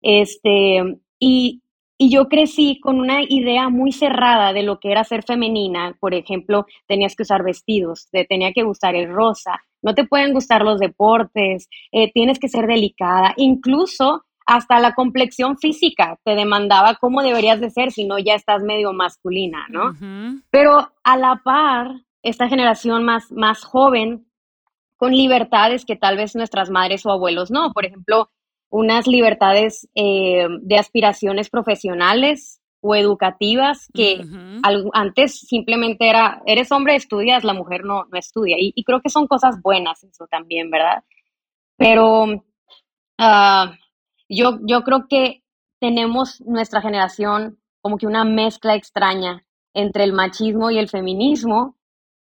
Este, 0.02 0.98
y, 1.18 1.62
y 1.96 2.10
yo 2.10 2.28
crecí 2.28 2.80
con 2.80 2.98
una 2.98 3.22
idea 3.22 3.68
muy 3.68 3.92
cerrada 3.92 4.52
de 4.52 4.62
lo 4.62 4.80
que 4.80 4.90
era 4.90 5.04
ser 5.04 5.22
femenina. 5.22 5.96
Por 6.00 6.14
ejemplo, 6.14 6.66
tenías 6.86 7.14
que 7.14 7.22
usar 7.22 7.44
vestidos, 7.44 8.08
te 8.10 8.24
tenía 8.24 8.52
que 8.52 8.64
gustar 8.64 8.96
el 8.96 9.12
rosa, 9.12 9.62
no 9.82 9.94
te 9.94 10.04
pueden 10.04 10.32
gustar 10.32 10.62
los 10.62 10.80
deportes, 10.80 11.68
eh, 11.92 12.12
tienes 12.12 12.38
que 12.38 12.48
ser 12.48 12.66
delicada, 12.66 13.34
incluso 13.36 14.24
hasta 14.46 14.78
la 14.78 14.94
complexión 14.94 15.56
física 15.56 16.18
te 16.22 16.34
demandaba 16.34 16.96
cómo 16.96 17.22
deberías 17.22 17.60
de 17.60 17.70
ser 17.70 17.92
si 17.92 18.04
no 18.04 18.18
ya 18.18 18.34
estás 18.34 18.62
medio 18.62 18.92
masculina, 18.92 19.66
¿no? 19.70 19.94
Pero 20.50 20.92
a 21.02 21.16
la 21.16 21.40
par, 21.42 21.92
esta 22.22 22.48
generación 22.48 23.04
más, 23.04 23.30
más 23.32 23.64
joven, 23.64 24.26
con 24.96 25.12
libertades 25.12 25.84
que 25.84 25.96
tal 25.96 26.16
vez 26.16 26.34
nuestras 26.34 26.70
madres 26.70 27.04
o 27.06 27.10
abuelos 27.10 27.50
no. 27.50 27.72
Por 27.72 27.86
ejemplo, 27.86 28.30
unas 28.74 29.06
libertades 29.06 29.88
eh, 29.94 30.48
de 30.62 30.76
aspiraciones 30.76 31.48
profesionales 31.48 32.60
o 32.80 32.96
educativas 32.96 33.88
que 33.94 34.20
antes 34.92 35.38
simplemente 35.38 36.08
era, 36.08 36.42
eres 36.44 36.72
hombre, 36.72 36.96
estudias, 36.96 37.44
la 37.44 37.54
mujer 37.54 37.84
no, 37.84 38.06
no 38.10 38.18
estudia. 38.18 38.56
Y, 38.58 38.82
creo 38.82 39.00
que 39.00 39.10
son 39.10 39.28
cosas 39.28 39.62
buenas 39.62 40.02
eso 40.02 40.26
también, 40.28 40.72
¿verdad? 40.72 41.04
Pero 41.76 42.26
ah, 43.18 43.76
yo, 44.28 44.58
yo 44.66 44.82
creo 44.82 45.06
que 45.08 45.44
tenemos 45.80 46.40
nuestra 46.40 46.82
generación 46.82 47.60
como 47.80 47.96
que 47.96 48.08
una 48.08 48.24
mezcla 48.24 48.74
extraña 48.74 49.46
entre 49.72 50.02
el 50.02 50.12
machismo 50.12 50.72
y 50.72 50.78
el 50.78 50.88
feminismo 50.88 51.76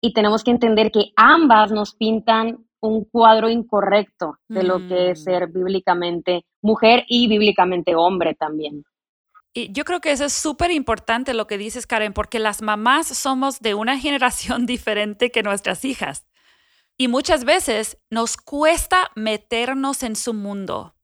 y 0.00 0.12
tenemos 0.12 0.42
que 0.42 0.50
entender 0.50 0.90
que 0.90 1.12
ambas 1.14 1.70
nos 1.70 1.94
pintan 1.94 2.66
un 2.82 3.04
cuadro 3.04 3.48
incorrecto 3.48 4.38
de 4.48 4.64
lo 4.64 4.78
que 4.88 5.10
es 5.10 5.20
mm. 5.20 5.24
ser 5.24 5.46
bíblicamente 5.46 6.44
mujer 6.60 7.04
y 7.08 7.28
bíblicamente 7.28 7.94
hombre 7.94 8.34
también. 8.34 8.84
Y 9.54 9.72
yo 9.72 9.84
creo 9.84 10.00
que 10.00 10.10
eso 10.10 10.24
es 10.24 10.32
súper 10.32 10.70
importante 10.70 11.32
lo 11.32 11.46
que 11.46 11.58
dices, 11.58 11.86
Karen, 11.86 12.12
porque 12.12 12.38
las 12.38 12.60
mamás 12.60 13.06
somos 13.06 13.60
de 13.60 13.74
una 13.74 13.98
generación 14.00 14.66
diferente 14.66 15.30
que 15.30 15.42
nuestras 15.42 15.84
hijas. 15.84 16.26
Y 16.98 17.08
muchas 17.08 17.44
veces 17.44 17.98
nos 18.10 18.36
cuesta 18.36 19.10
meternos 19.14 20.02
en 20.02 20.16
su 20.16 20.34
mundo, 20.34 20.94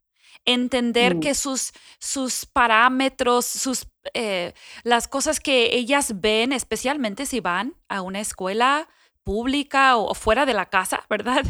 entender 0.45 1.17
mm. 1.17 1.21
que 1.21 1.35
sus, 1.35 1.73
sus 2.01 2.45
parámetros, 2.45 3.47
sus, 3.47 3.87
eh, 4.15 4.53
las 4.83 5.07
cosas 5.07 5.39
que 5.39 5.77
ellas 5.77 6.21
ven, 6.21 6.53
especialmente 6.53 7.25
si 7.25 7.41
van 7.41 7.75
a 7.89 8.03
una 8.03 8.21
escuela 8.21 8.89
pública 9.29 9.99
o 9.99 10.15
fuera 10.15 10.47
de 10.47 10.55
la 10.55 10.65
casa, 10.71 11.05
¿verdad? 11.11 11.45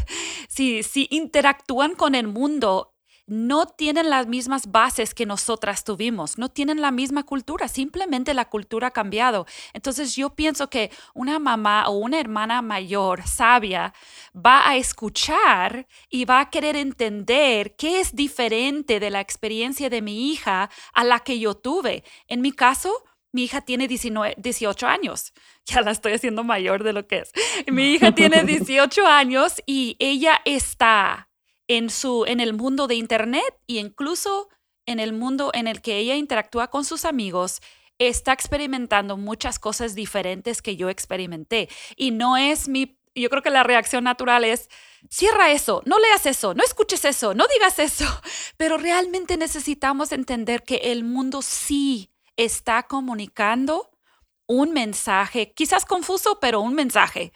Si, 0.49 0.83
si 0.83 1.07
interactúan 1.11 1.95
con 1.95 2.13
el 2.13 2.27
mundo, 2.27 2.93
no 3.25 3.67
tienen 3.67 4.09
las 4.09 4.27
mismas 4.27 4.71
bases 4.71 5.13
que 5.13 5.25
nosotras 5.25 5.85
tuvimos, 5.85 6.37
no 6.37 6.49
tienen 6.49 6.81
la 6.81 6.91
misma 6.91 7.23
cultura, 7.23 7.69
simplemente 7.69 8.33
la 8.33 8.49
cultura 8.49 8.87
ha 8.87 8.91
cambiado. 8.91 9.45
Entonces 9.71 10.15
yo 10.15 10.31
pienso 10.31 10.69
que 10.69 10.91
una 11.13 11.39
mamá 11.39 11.87
o 11.87 11.91
una 11.91 12.19
hermana 12.19 12.61
mayor 12.61 13.25
sabia 13.25 13.93
va 14.35 14.67
a 14.67 14.75
escuchar 14.75 15.87
y 16.09 16.25
va 16.25 16.41
a 16.41 16.49
querer 16.49 16.75
entender 16.75 17.75
qué 17.77 18.01
es 18.01 18.13
diferente 18.13 18.99
de 18.99 19.09
la 19.09 19.21
experiencia 19.21 19.89
de 19.89 20.01
mi 20.01 20.31
hija 20.31 20.69
a 20.93 21.03
la 21.05 21.19
que 21.19 21.39
yo 21.39 21.53
tuve. 21.53 22.03
En 22.27 22.41
mi 22.41 22.51
caso, 22.51 22.91
mi 23.31 23.43
hija 23.43 23.61
tiene 23.61 23.87
19, 23.87 24.35
18 24.37 24.87
años. 24.87 25.33
Ya 25.65 25.81
la 25.81 25.91
estoy 25.91 26.13
haciendo 26.13 26.43
mayor 26.43 26.83
de 26.83 26.93
lo 26.93 27.05
que 27.05 27.19
es. 27.19 27.31
Mi 27.67 27.93
hija 27.93 28.11
tiene 28.11 28.43
18 28.45 29.05
años 29.05 29.61
y 29.67 29.95
ella 29.99 30.41
está 30.45 31.29
en, 31.67 31.91
su, 31.91 32.25
en 32.25 32.39
el 32.39 32.53
mundo 32.53 32.87
de 32.87 32.95
Internet 32.95 33.53
e 33.67 33.73
incluso 33.73 34.49
en 34.87 34.99
el 34.99 35.13
mundo 35.13 35.51
en 35.53 35.67
el 35.67 35.83
que 35.83 35.97
ella 35.97 36.15
interactúa 36.15 36.69
con 36.69 36.85
sus 36.85 37.05
amigos. 37.05 37.61
Está 37.99 38.33
experimentando 38.33 39.15
muchas 39.15 39.59
cosas 39.59 39.93
diferentes 39.93 40.63
que 40.63 40.75
yo 40.75 40.89
experimenté. 40.89 41.69
Y 41.95 42.09
no 42.09 42.35
es 42.35 42.67
mi 42.67 42.97
yo 43.15 43.29
creo 43.29 43.41
que 43.41 43.49
la 43.49 43.63
reacción 43.63 44.03
natural 44.03 44.43
es, 44.45 44.69
cierra 45.09 45.51
eso, 45.51 45.81
no 45.85 45.99
leas 45.99 46.25
eso, 46.25 46.53
no 46.53 46.63
escuches 46.63 47.05
eso, 47.05 47.33
no 47.33 47.45
digas 47.53 47.79
eso. 47.79 48.05
Pero 48.57 48.77
realmente 48.77 49.37
necesitamos 49.37 50.11
entender 50.11 50.63
que 50.63 50.75
el 50.91 51.03
mundo 51.03 51.41
sí 51.41 52.11
está 52.39 52.83
comunicando 52.83 53.89
un 54.47 54.71
mensaje, 54.71 55.51
quizás 55.53 55.85
confuso, 55.85 56.39
pero 56.39 56.61
un 56.61 56.73
mensaje 56.73 57.33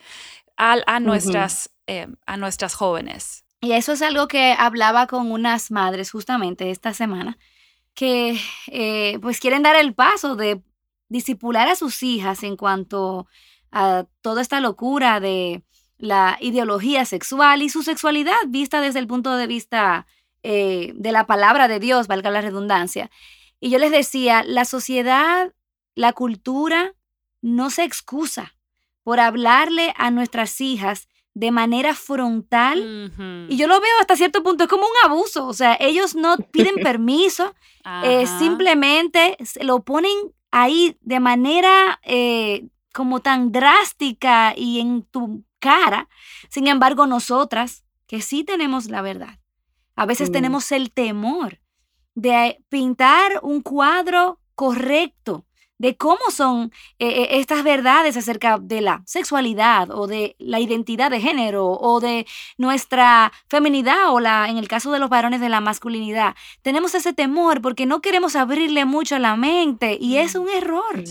a, 0.55 1.00
nuestras, 1.00 1.69
eh, 1.88 2.07
a 2.25 2.38
nuestras 2.38 2.74
jóvenes. 2.74 3.43
Y 3.60 3.74
eso 3.74 3.91
es 3.91 4.01
algo 4.01 4.27
que 4.27 4.55
hablaba 4.57 5.07
con 5.07 5.31
unas 5.31 5.72
madres 5.72 6.10
justamente 6.12 6.72
esta 6.72 6.93
semana, 6.93 7.38
que 7.93 8.39
eh, 8.67 9.19
pues 9.22 9.39
quieren 9.39 9.62
dar 9.62 9.75
el 9.75 9.93
paso 9.93 10.36
de 10.36 10.62
disipular 11.10 11.67
a 11.67 11.75
sus 11.75 12.01
hijas 12.01 12.43
en 12.43 12.55
cuanto 12.55 13.27
a 13.72 14.05
toda 14.22 14.41
esta 14.41 14.62
locura 14.62 15.19
de 15.19 15.63
la 15.98 16.38
ideología 16.39 17.05
sexual 17.05 17.62
y 17.62 17.69
su 17.69 17.83
sexualidad 17.83 18.36
vista 18.48 18.81
desde 18.81 19.00
el 19.00 19.07
punto 19.07 19.36
de 19.36 19.48
vista 19.48 20.07
eh, 20.43 20.93
de 20.95 21.12
la 21.12 21.25
palabra 21.25 21.67
de 21.67 21.79
Dios, 21.79 22.07
valga 22.07 22.31
la 22.31 22.41
redundancia. 22.41 23.12
Y 23.63 23.70
yo 23.70 23.79
les 23.79 23.91
decía, 23.91 24.43
la 24.43 24.65
sociedad, 24.65 25.53
la 25.96 26.12
cultura 26.12 26.96
no 27.41 27.70
se 27.70 27.86
excusa 27.86 28.58
por 29.03 29.22
hablarle 29.22 29.93
a 29.96 30.12
nuestras 30.12 30.60
hijas 30.60 31.08
de 31.34 31.50
manera 31.51 31.96
frontal. 31.96 33.48
Y 33.48 33.55
yo 33.55 33.67
lo 33.67 33.79
veo 33.79 34.00
hasta 34.01 34.17
cierto 34.17 34.43
punto, 34.43 34.65
es 34.65 34.70
como 34.70 34.84
un 34.84 35.10
abuso. 35.10 35.48
O 35.48 35.53
sea, 35.53 35.77
ellos 35.79 36.13
no 36.13 36.36
piden 36.51 36.75
permiso, 36.84 37.55
eh, 38.03 38.27
simplemente 38.38 39.38
lo 39.62 39.79
ponen 39.79 40.12
ahí 40.51 40.98
de 41.00 41.22
manera 41.22 42.01
eh, 42.03 42.67
como 42.93 43.22
tan 43.22 43.53
drástica 43.53 44.53
y 44.58 44.82
en 44.82 45.03
tu 45.03 45.46
cara. 45.60 46.10
Sin 46.50 46.67
embargo, 46.67 47.08
nosotras, 47.08 47.86
que 48.08 48.22
sí 48.22 48.43
tenemos 48.43 48.89
la 48.89 49.01
verdad, 49.01 49.39
a 49.96 50.05
veces 50.05 50.34
tenemos 50.34 50.74
el 50.74 50.91
temor 50.91 51.62
de 52.15 52.63
pintar 52.70 53.39
un 53.41 53.62
cuadro 53.62 54.39
correcto 54.55 55.46
de 55.84 55.98
cómo 55.98 56.32
son 56.32 56.72
eh, 56.98 57.08
eh, 57.10 57.27
estas 57.39 57.62
verdades 57.62 58.15
acerca 58.15 58.58
de 58.58 58.79
la 58.79 59.03
sexualidad 59.05 59.91
o 59.91 60.08
de 60.08 60.38
la 60.39 60.62
identidad 60.62 61.12
de 61.12 61.20
género 61.20 61.72
o 61.72 62.00
de 62.00 62.25
nuestra 62.58 63.34
feminidad 63.50 64.13
o 64.13 64.22
la, 64.22 64.48
en 64.50 64.58
el 64.58 64.70
caso 64.70 64.93
de 64.93 65.00
los 65.00 65.10
varones, 65.10 65.41
de 65.41 65.50
la 65.50 65.60
masculinidad. 65.60 66.36
Tenemos 66.62 66.96
ese 66.96 67.12
temor 67.12 67.62
porque 67.62 67.86
no 67.86 68.01
queremos 68.01 68.38
abrirle 68.38 68.86
mucho 68.86 69.20
la 69.20 69.36
mente 69.36 69.98
y 70.00 70.17
es 70.17 70.36
un 70.36 70.48
error. 70.48 71.03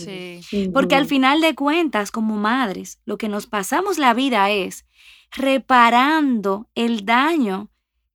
Porque 0.73 0.95
al 0.95 1.05
final 1.05 1.41
de 1.41 1.53
cuentas, 1.53 2.09
como 2.09 2.35
madres, 2.35 2.99
lo 3.05 3.19
que 3.19 3.29
nos 3.29 3.45
pasamos 3.45 3.99
la 3.99 4.15
vida 4.15 4.49
es 4.49 4.85
reparando 5.31 6.67
el 6.73 7.05
daño 7.05 7.69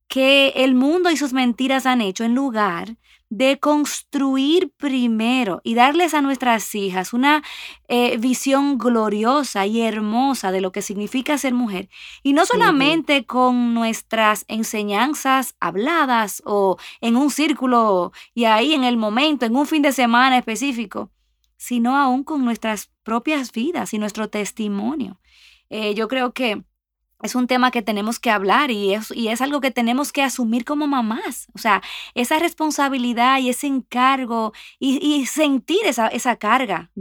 que 0.09 0.49
el 0.55 0.75
mundo 0.75 1.11
y 1.11 1.17
sus 1.17 1.31
mentiras 1.33 1.85
han 1.85 2.01
hecho 2.01 2.25
en 2.25 2.35
lugar 2.35 2.97
de 3.29 3.59
construir 3.59 4.71
primero 4.75 5.61
y 5.63 5.75
darles 5.75 6.15
a 6.15 6.21
nuestras 6.21 6.73
hijas 6.73 7.13
una 7.13 7.43
eh, 7.87 8.17
visión 8.17 8.79
gloriosa 8.79 9.67
y 9.67 9.81
hermosa 9.81 10.51
de 10.51 10.61
lo 10.61 10.71
que 10.71 10.81
significa 10.81 11.37
ser 11.37 11.53
mujer. 11.53 11.89
Y 12.23 12.33
no 12.33 12.47
solamente 12.47 13.25
con 13.25 13.75
nuestras 13.75 14.45
enseñanzas 14.47 15.55
habladas 15.59 16.41
o 16.43 16.77
en 17.01 17.15
un 17.15 17.29
círculo 17.29 18.11
y 18.33 18.45
ahí 18.45 18.73
en 18.73 18.83
el 18.83 18.97
momento, 18.97 19.45
en 19.45 19.55
un 19.55 19.67
fin 19.67 19.83
de 19.83 19.91
semana 19.91 20.39
específico, 20.39 21.11
sino 21.55 21.95
aún 21.95 22.23
con 22.23 22.43
nuestras 22.43 22.89
propias 23.03 23.51
vidas 23.51 23.93
y 23.93 23.99
nuestro 23.99 24.27
testimonio. 24.27 25.19
Eh, 25.69 25.93
yo 25.93 26.07
creo 26.07 26.33
que 26.33 26.63
es 27.21 27.35
un 27.35 27.47
tema 27.47 27.71
que 27.71 27.81
tenemos 27.81 28.19
que 28.19 28.31
hablar 28.31 28.71
y 28.71 28.93
es, 28.93 29.11
y 29.11 29.27
es 29.27 29.41
algo 29.41 29.59
que 29.59 29.71
tenemos 29.71 30.11
que 30.11 30.23
asumir 30.23 30.63
como 30.63 30.87
mamás. 30.87 31.47
O 31.53 31.57
sea, 31.57 31.81
esa 32.13 32.39
responsabilidad 32.39 33.39
y 33.39 33.49
ese 33.49 33.67
encargo 33.67 34.53
y, 34.79 35.25
sentir 35.25 35.79
esa, 35.85 36.07
esa 36.07 36.37
carga. 36.37 36.91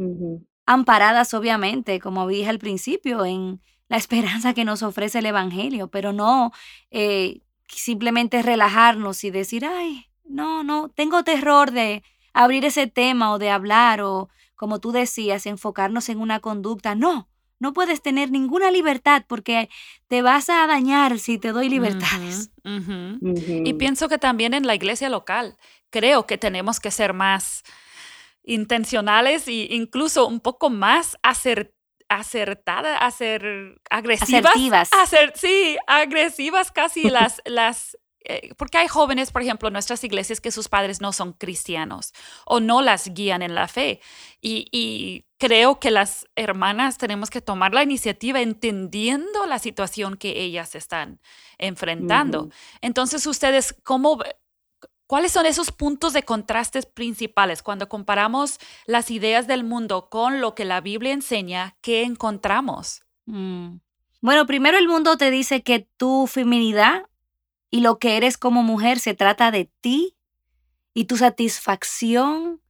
Amparadas, 0.66 1.34
obviamente, 1.34 2.00
como 2.00 2.26
dije 2.26 2.48
al 2.48 2.58
principio, 2.58 3.24
en 3.24 3.60
la 3.88 3.96
esperanza 3.96 4.54
que 4.54 4.64
nos 4.64 4.82
ofrece 4.82 5.20
el 5.20 5.26
Evangelio, 5.26 5.88
pero 5.88 6.12
no 6.12 6.52
eh, 6.90 7.40
simplemente 7.68 8.42
relajarnos 8.42 9.22
y 9.24 9.30
decir, 9.30 9.64
ay, 9.64 10.06
no, 10.24 10.62
no, 10.64 10.88
tengo 10.90 11.22
terror 11.22 11.70
de 11.70 12.02
abrir 12.34 12.64
ese 12.64 12.86
tema 12.86 13.32
o 13.32 13.38
de 13.38 13.50
hablar 13.50 14.02
o, 14.02 14.28
como 14.56 14.80
tú 14.80 14.92
decías, 14.92 15.46
enfocarnos 15.46 16.08
en 16.08 16.20
una 16.20 16.40
conducta. 16.40 16.94
No, 16.94 17.28
no 17.58 17.72
puedes 17.72 18.02
tener 18.02 18.30
ninguna 18.30 18.70
libertad 18.70 19.24
porque 19.26 19.68
te 20.06 20.22
vas 20.22 20.48
a 20.48 20.66
dañar 20.66 21.18
si 21.18 21.38
te 21.38 21.52
doy 21.52 21.68
libertades. 21.68 22.50
Y 22.64 23.72
pienso 23.74 24.08
que 24.08 24.18
también 24.18 24.54
en 24.54 24.66
la 24.66 24.74
iglesia 24.74 25.08
local, 25.08 25.56
creo 25.90 26.26
que 26.26 26.38
tenemos 26.38 26.80
que 26.80 26.90
ser 26.90 27.14
más 27.14 27.64
intencionales 28.44 29.48
e 29.48 29.74
incluso 29.74 30.26
un 30.26 30.40
poco 30.40 30.70
más 30.70 31.16
acertadas, 31.22 32.98
hacer 33.00 33.80
agresivas. 33.90 34.90
Asertivas. 34.92 35.40
sí, 35.40 35.76
agresivas 35.86 36.72
casi 36.72 37.02
las, 37.10 37.42
las 37.44 37.98
eh, 38.30 38.52
porque 38.58 38.76
hay 38.76 38.88
jóvenes, 38.88 39.32
por 39.32 39.40
ejemplo, 39.40 39.68
en 39.68 39.72
nuestras 39.72 40.04
iglesias 40.04 40.42
que 40.42 40.50
sus 40.50 40.68
padres 40.68 41.00
no 41.00 41.14
son 41.14 41.32
cristianos 41.32 42.12
o 42.44 42.60
no 42.60 42.82
las 42.82 43.08
guían 43.14 43.40
en 43.40 43.54
la 43.54 43.68
fe. 43.68 44.00
Y, 44.42 45.24
creo 45.38 45.78
que 45.78 45.92
las 45.92 46.26
hermanas 46.34 46.98
tenemos 46.98 47.30
que 47.30 47.40
tomar 47.40 47.72
la 47.72 47.84
iniciativa 47.84 48.40
entendiendo 48.40 49.46
la 49.46 49.60
situación 49.60 50.16
que 50.16 50.40
ellas 50.42 50.74
están 50.74 51.20
enfrentando. 51.58 52.50
Entonces, 52.80 53.24
ustedes, 53.24 53.72
¿cómo, 53.84 54.18
¿cuáles 55.06 55.30
son 55.30 55.46
esos 55.46 55.70
puntos 55.70 56.12
de 56.12 56.24
contrastes 56.24 56.86
principales 56.86 57.62
cuando 57.62 57.88
comparamos 57.88 58.58
las 58.84 59.12
ideas 59.12 59.46
del 59.46 59.62
mundo 59.62 60.08
con 60.10 60.40
lo 60.40 60.56
que 60.56 60.64
la 60.64 60.80
Biblia 60.80 61.12
enseña? 61.12 61.76
¿Qué 61.82 62.02
encontramos? 62.02 63.02
Mm. 63.26 63.76
Bueno, 64.20 64.44
primero 64.46 64.76
el 64.76 64.88
mundo 64.88 65.16
te 65.16 65.30
dice 65.30 65.62
que 65.62 65.88
tu 65.96 66.26
feminidad 66.26 67.07
y 67.70 67.80
lo 67.80 67.98
que 67.98 68.16
eres 68.16 68.38
como 68.38 68.62
mujer 68.62 68.98
se 68.98 69.14
trata 69.14 69.50
de 69.50 69.70
ti 69.80 70.16
y 70.94 71.04
tu 71.04 71.16
satisfacción 71.16 72.60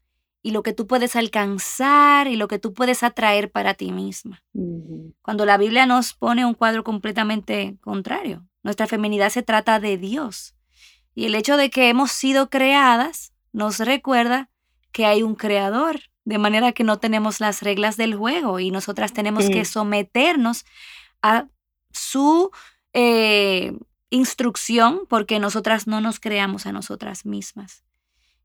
y 0.43 0.51
lo 0.53 0.63
que 0.63 0.73
tú 0.73 0.87
puedes 0.87 1.17
alcanzar 1.17 2.29
y 2.29 2.37
lo 2.37 2.49
que 2.49 2.59
tú 2.59 2.73
puedes 2.73 3.03
atraer 3.03 3.51
para 3.51 3.75
ti 3.75 3.93
misma. 3.93 4.43
Cuando 5.23 5.45
la 5.45 5.57
Biblia 5.57 5.87
nos 5.87 6.15
pone 6.15 6.45
un 6.45 6.55
cuadro 6.55 6.85
completamente 6.85 7.77
contrario, 7.81 8.47
nuestra 8.63 8.87
feminidad 8.87 9.31
se 9.31 9.43
trata 9.43 9.81
de 9.81 9.99
Dios. 9.99 10.55
Y 11.15 11.27
el 11.27 11.35
hecho 11.35 11.57
de 11.57 11.71
que 11.71 11.89
hemos 11.89 12.13
sido 12.13 12.49
creadas 12.49 13.33
nos 13.53 13.79
recuerda 13.81 14.51
que 14.93 15.07
hay 15.07 15.23
un 15.23 15.35
creador, 15.35 16.01
de 16.25 16.39
manera 16.39 16.73
que 16.73 16.85
no 16.85 16.99
tenemos 16.99 17.41
las 17.41 17.63
reglas 17.63 17.97
del 17.97 18.15
juego 18.15 18.61
y 18.61 18.71
nosotras 18.71 19.13
tenemos 19.13 19.49
que 19.49 19.65
someternos 19.65 20.65
a 21.23 21.49
su 21.91 22.51
eh, 22.93 23.73
instrucción 24.11 25.03
porque 25.09 25.39
nosotras 25.39 25.87
no 25.87 26.01
nos 26.01 26.21
creamos 26.21 26.67
a 26.67 26.73
nosotras 26.73 27.27
mismas. 27.27 27.85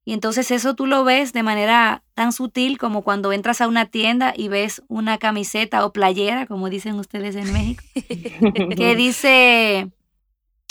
Y 0.06 0.12
entonces 0.12 0.52
eso 0.52 0.76
tú 0.76 0.86
lo 0.86 1.06
ves 1.06 1.32
de 1.32 1.44
manera 1.44 2.04
tan 2.14 2.34
sutil 2.34 2.78
como 2.78 3.04
cuando 3.04 3.32
entras 3.32 3.62
a 3.62 3.68
una 3.68 3.86
tienda 3.86 4.34
y 4.36 4.50
ves 4.50 4.84
una 4.90 5.18
camiseta 5.18 5.86
o 5.86 5.94
playera, 5.94 6.46
como 6.46 6.70
dicen 6.70 6.96
ustedes 6.96 7.36
en 7.38 7.54
México, 7.54 7.84
que 8.76 8.96
dice, 8.98 9.90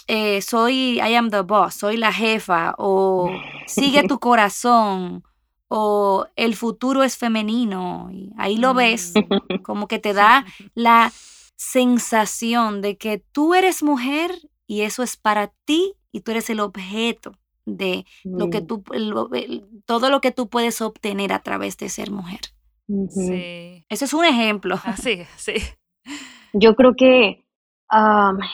eh, 0.07 0.43
soy, 0.43 1.01
I 1.01 1.15
am 1.15 1.31
the 1.31 1.41
boss, 1.41 1.75
soy 1.75 1.97
la 1.97 2.13
jefa, 2.13 2.75
o 2.77 3.31
sigue 3.67 4.07
tu 4.07 4.19
corazón, 4.19 5.25
o 5.69 6.27
el 6.37 6.55
futuro 6.55 7.03
es 7.03 7.17
femenino. 7.17 8.11
Y 8.13 8.33
ahí 8.37 8.59
lo 8.59 8.75
ves, 8.75 9.15
mm. 9.15 9.63
como 9.63 9.89
que 9.89 9.99
te 9.99 10.13
da 10.13 10.45
la 10.75 11.11
sensación 11.57 12.83
de 12.83 12.99
que 12.99 13.25
tú 13.33 13.55
eres 13.55 13.83
mujer 13.83 14.33
y 14.66 14.83
eso 14.83 15.03
es 15.03 15.16
para 15.16 15.53
ti 15.64 15.94
y 16.12 16.20
tú 16.20 16.31
eres 16.31 16.51
el 16.51 16.61
objeto 16.61 17.33
de 17.64 18.05
lo 18.25 18.51
que 18.51 18.61
mm. 18.61 18.66
tú, 18.66 18.85
todo 19.87 20.11
lo 20.11 20.20
que 20.20 20.33
tú 20.33 20.48
puedes 20.48 20.81
obtener 20.81 21.33
a 21.33 21.40
través 21.40 21.77
de 21.77 21.88
ser 21.88 22.11
mujer. 22.11 22.40
Sí. 23.09 23.85
Eso 23.88 24.05
es 24.05 24.12
un 24.12 24.25
ejemplo. 24.25 24.77
sí, 24.96 25.22
sí. 25.37 25.55
Yo 26.53 26.75
creo 26.75 26.94
que 26.96 27.44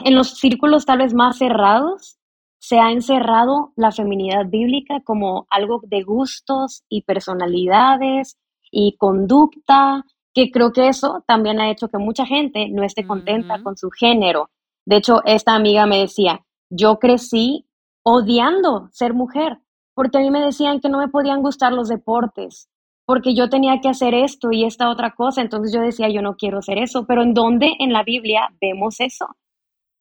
en 0.05 0.15
los 0.15 0.39
círculos 0.39 0.85
tal 0.85 0.99
vez 0.99 1.15
más 1.15 1.39
cerrados 1.39 2.19
se 2.59 2.79
ha 2.79 2.91
encerrado 2.91 3.73
la 3.77 3.93
feminidad 3.93 4.47
bíblica 4.49 5.01
como 5.05 5.47
algo 5.49 5.81
de 5.87 6.03
gustos 6.03 6.83
y 6.89 7.03
personalidades 7.03 8.37
y 8.71 8.97
conducta, 8.99 10.05
que 10.35 10.51
creo 10.51 10.73
que 10.73 10.89
eso 10.89 11.25
también 11.27 11.61
ha 11.61 11.71
hecho 11.71 11.89
que 11.89 11.99
mucha 11.99 12.27
gente 12.27 12.69
no 12.69 12.83
esté 12.83 13.07
contenta 13.07 13.63
con 13.63 13.77
su 13.77 13.91
género 13.91 14.51
de 14.89 14.97
hecho, 14.97 15.21
esta 15.27 15.55
amiga 15.55 15.85
me 15.85 15.99
decía, 15.99 16.47
yo 16.71 16.99
crecí 16.99 17.67
odiando 18.03 18.89
ser 18.91 19.13
mujer, 19.13 19.59
porque 19.95 20.17
a 20.17 20.23
mí 20.23 20.31
me 20.31 20.41
decían 20.41 20.81
que 20.81 20.89
no 20.89 20.97
me 20.97 21.09
podían 21.09 21.43
gustar 21.43 21.75
los 21.75 21.89
deportes, 21.89 22.71
porque 23.05 23.35
yo 23.35 23.51
tenía 23.51 23.83
que 23.83 23.91
hacer 23.91 24.15
esto 24.15 24.51
y 24.51 24.65
esta 24.65 24.89
otra 24.89 25.11
cosa. 25.11 25.43
Entonces 25.43 25.75
yo 25.75 25.83
decía, 25.83 26.09
yo 26.09 26.23
no 26.23 26.37
quiero 26.37 26.61
hacer 26.61 26.79
eso, 26.79 27.05
pero 27.07 27.23
¿en 27.23 27.35
dónde 27.35 27.71
en 27.81 27.93
la 27.93 28.03
Biblia 28.03 28.49
vemos 28.63 28.99
eso? 29.01 29.37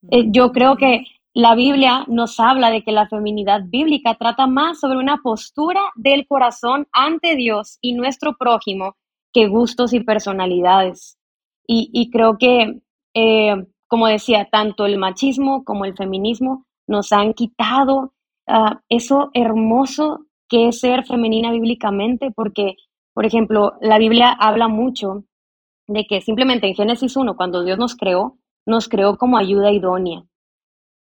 Eh, 0.09 0.27
yo 0.29 0.53
creo 0.53 0.77
que 0.77 1.03
la 1.33 1.53
Biblia 1.53 2.05
nos 2.07 2.39
habla 2.39 2.69
de 2.69 2.81
que 2.81 2.93
la 2.93 3.09
feminidad 3.09 3.63
bíblica 3.65 4.15
trata 4.15 4.47
más 4.47 4.79
sobre 4.79 4.99
una 4.99 5.17
postura 5.17 5.81
del 5.95 6.25
corazón 6.27 6.87
ante 6.93 7.35
Dios 7.35 7.77
y 7.81 7.91
nuestro 7.91 8.37
prójimo 8.37 8.95
que 9.33 9.49
gustos 9.49 9.91
y 9.91 9.99
personalidades. 9.99 11.17
Y, 11.69 12.09
creo 12.09 12.37
que, 12.37 12.79
eh, 13.13 13.65
como 13.87 14.07
decía, 14.07 14.47
tanto 14.51 14.85
el 14.85 14.97
machismo 14.97 15.63
como 15.63 15.85
el 15.85 15.95
feminismo 15.95 16.65
nos 16.87 17.11
han 17.11 17.33
quitado 17.33 18.13
ah, 18.47 18.81
eso 18.89 19.29
hermoso 19.33 20.25
que 20.49 20.69
es 20.69 20.79
ser 20.79 21.05
femenina 21.05 21.51
bíblicamente, 21.51 22.31
porque, 22.31 22.75
por 23.13 23.25
ejemplo, 23.25 23.73
la 23.81 23.97
Biblia 23.97 24.31
habla 24.31 24.67
mucho 24.67 25.25
de 25.87 26.05
que 26.05 26.21
simplemente 26.21 26.67
en 26.67 26.75
Génesis 26.75 27.15
1, 27.15 27.35
cuando 27.35 27.63
Dios 27.63 27.77
nos 27.77 27.95
creó, 27.95 28.37
nos 28.65 28.87
creó 28.87 29.17
como 29.17 29.37
ayuda 29.37 29.71
idónea. 29.71 30.23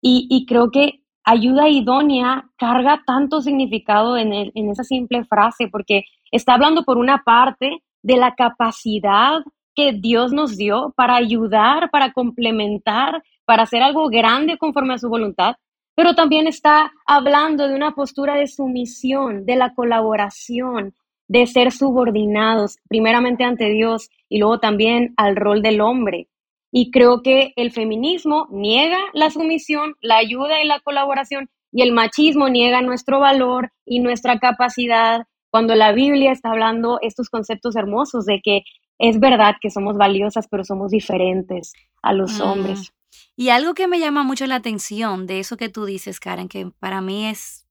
Y, 0.06 0.44
creo 0.46 0.70
que 0.70 1.00
ayuda 1.24 1.70
idónea 1.70 2.50
carga 2.58 3.02
tanto 3.06 3.40
significado 3.40 4.18
en, 4.18 4.34
en 4.34 4.68
esa 4.68 4.84
simple 4.84 5.24
frase, 5.24 5.68
porque 5.68 6.02
está 6.30 6.54
hablando 6.54 6.84
por 6.84 6.98
una 6.98 7.22
parte 7.24 7.82
de 8.02 8.16
la 8.18 8.34
capacidad 8.34 9.40
que 9.74 9.92
Dios 9.92 10.32
nos 10.32 10.56
dio 10.56 10.92
para 10.96 11.16
ayudar, 11.16 11.90
para 11.90 12.12
complementar, 12.12 13.22
para 13.44 13.64
hacer 13.64 13.82
algo 13.82 14.08
grande 14.08 14.58
conforme 14.58 14.94
a 14.94 14.98
su 14.98 15.08
voluntad, 15.08 15.56
pero 15.94 16.14
también 16.14 16.46
está 16.46 16.92
hablando 17.06 17.68
de 17.68 17.74
una 17.74 17.92
postura 17.92 18.34
de 18.34 18.46
sumisión, 18.46 19.46
de 19.46 19.56
la 19.56 19.74
colaboración, 19.74 20.94
de 21.28 21.46
ser 21.46 21.72
subordinados, 21.72 22.76
primeramente 22.88 23.44
ante 23.44 23.70
Dios 23.70 24.10
y 24.28 24.38
luego 24.38 24.58
también 24.58 25.14
al 25.16 25.36
rol 25.36 25.62
del 25.62 25.80
hombre. 25.80 26.28
Y 26.72 26.90
creo 26.90 27.22
que 27.22 27.52
el 27.56 27.70
feminismo 27.70 28.48
niega 28.50 28.98
la 29.12 29.30
sumisión, 29.30 29.94
la 30.00 30.16
ayuda 30.16 30.60
y 30.62 30.66
la 30.66 30.80
colaboración, 30.80 31.48
y 31.70 31.82
el 31.82 31.92
machismo 31.92 32.48
niega 32.48 32.82
nuestro 32.82 33.20
valor 33.20 33.70
y 33.84 34.00
nuestra 34.00 34.38
capacidad, 34.38 35.26
cuando 35.50 35.76
la 35.76 35.92
Biblia 35.92 36.32
está 36.32 36.50
hablando 36.50 36.98
estos 37.00 37.30
conceptos 37.30 37.76
hermosos 37.76 38.26
de 38.26 38.40
que 38.42 38.62
es 38.98 39.18
verdad 39.20 39.56
que 39.60 39.70
somos 39.70 39.96
valiosas, 39.96 40.46
pero 40.48 40.64
somos 40.64 40.90
diferentes 40.90 41.72
a 42.02 42.12
los 42.12 42.40
hombres. 42.40 42.92
Y 43.36 43.48
algo 43.48 43.74
que 43.74 43.88
me 43.88 43.98
llama 43.98 44.22
mucho 44.22 44.46
la 44.46 44.56
atención 44.56 45.26
de 45.26 45.40
eso 45.40 45.56
que 45.56 45.68
tú 45.68 45.84
dices, 45.84 46.20
Karen, 46.20 46.48
que 46.48 46.70
para 46.78 47.00
mí 47.00 47.26
es 47.26 47.66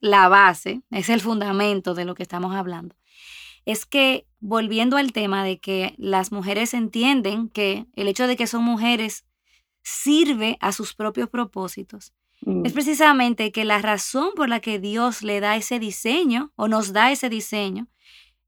la 0.00 0.28
base, 0.28 0.82
es 0.90 1.08
el 1.08 1.20
fundamento 1.20 1.94
de 1.94 2.04
lo 2.04 2.14
que 2.14 2.22
estamos 2.22 2.54
hablando, 2.54 2.96
es 3.66 3.86
que 3.86 4.26
volviendo 4.40 4.96
al 4.96 5.12
tema 5.12 5.44
de 5.44 5.58
que 5.58 5.94
las 5.98 6.32
mujeres 6.32 6.72
entienden 6.74 7.48
que 7.48 7.86
el 7.94 8.08
hecho 8.08 8.26
de 8.26 8.36
que 8.36 8.46
son 8.46 8.64
mujeres 8.64 9.26
sirve 9.82 10.56
a 10.60 10.72
sus 10.72 10.94
propios 10.94 11.28
propósitos, 11.28 12.14
es 12.42 12.72
mm. 12.72 12.72
precisamente 12.72 13.52
que 13.52 13.64
la 13.64 13.82
razón 13.82 14.30
por 14.34 14.48
la 14.48 14.60
que 14.60 14.78
Dios 14.78 15.22
le 15.22 15.40
da 15.40 15.56
ese 15.56 15.78
diseño 15.78 16.52
o 16.56 16.68
nos 16.68 16.92
da 16.92 17.12
ese 17.12 17.28
diseño 17.28 17.88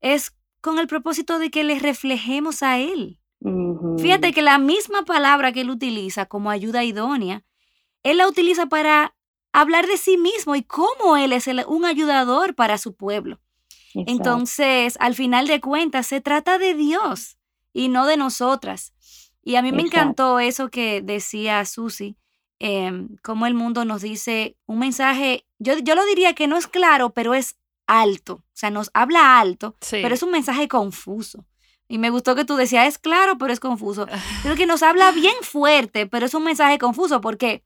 es 0.00 0.34
con 0.62 0.78
el 0.78 0.86
propósito 0.86 1.38
de 1.38 1.50
que 1.50 1.64
le 1.64 1.78
reflejemos 1.78 2.62
a 2.62 2.78
Él. 2.78 3.18
Fíjate 3.98 4.32
que 4.32 4.40
la 4.40 4.58
misma 4.58 5.02
palabra 5.02 5.52
que 5.52 5.62
Él 5.62 5.70
utiliza 5.70 6.26
como 6.26 6.50
ayuda 6.50 6.84
idónea, 6.84 7.44
Él 8.04 8.18
la 8.18 8.28
utiliza 8.28 8.66
para 8.66 9.14
hablar 9.52 9.86
de 9.86 9.96
sí 9.96 10.16
mismo 10.16 10.54
y 10.54 10.62
cómo 10.62 11.16
Él 11.16 11.32
es 11.32 11.48
un 11.66 11.84
ayudador 11.84 12.54
para 12.54 12.78
su 12.78 12.94
pueblo. 12.94 13.40
Entonces, 13.94 14.96
al 15.00 15.14
final 15.14 15.48
de 15.48 15.60
cuentas, 15.60 16.06
se 16.06 16.20
trata 16.20 16.58
de 16.58 16.74
Dios 16.74 17.36
y 17.74 17.88
no 17.88 18.06
de 18.06 18.16
nosotras. 18.16 18.94
Y 19.42 19.56
a 19.56 19.62
mí 19.62 19.72
me 19.72 19.82
encantó 19.82 20.38
eso 20.38 20.70
que 20.70 21.02
decía 21.02 21.64
Susi, 21.64 22.16
eh, 22.60 23.08
cómo 23.22 23.46
el 23.46 23.54
mundo 23.54 23.84
nos 23.84 24.02
dice 24.02 24.56
un 24.66 24.78
mensaje, 24.78 25.44
yo, 25.58 25.76
yo 25.78 25.96
lo 25.96 26.06
diría 26.06 26.34
que 26.34 26.46
no 26.46 26.56
es 26.56 26.68
claro, 26.68 27.10
pero 27.10 27.34
es 27.34 27.56
alto, 27.86 28.34
o 28.34 28.44
sea, 28.52 28.70
nos 28.70 28.90
habla 28.94 29.40
alto, 29.40 29.76
pero 29.90 30.14
es 30.14 30.22
un 30.22 30.30
mensaje 30.30 30.68
confuso. 30.68 31.46
Y 31.88 31.98
me 31.98 32.10
gustó 32.10 32.34
que 32.34 32.44
tú 32.44 32.56
decías, 32.56 32.86
es 32.86 32.98
claro, 32.98 33.36
pero 33.36 33.52
es 33.52 33.60
confuso. 33.60 34.06
Creo 34.42 34.56
que 34.56 34.66
nos 34.66 34.82
habla 34.82 35.12
bien 35.12 35.34
fuerte, 35.42 36.06
pero 36.06 36.26
es 36.26 36.34
un 36.34 36.44
mensaje 36.44 36.78
confuso 36.78 37.20
porque 37.20 37.64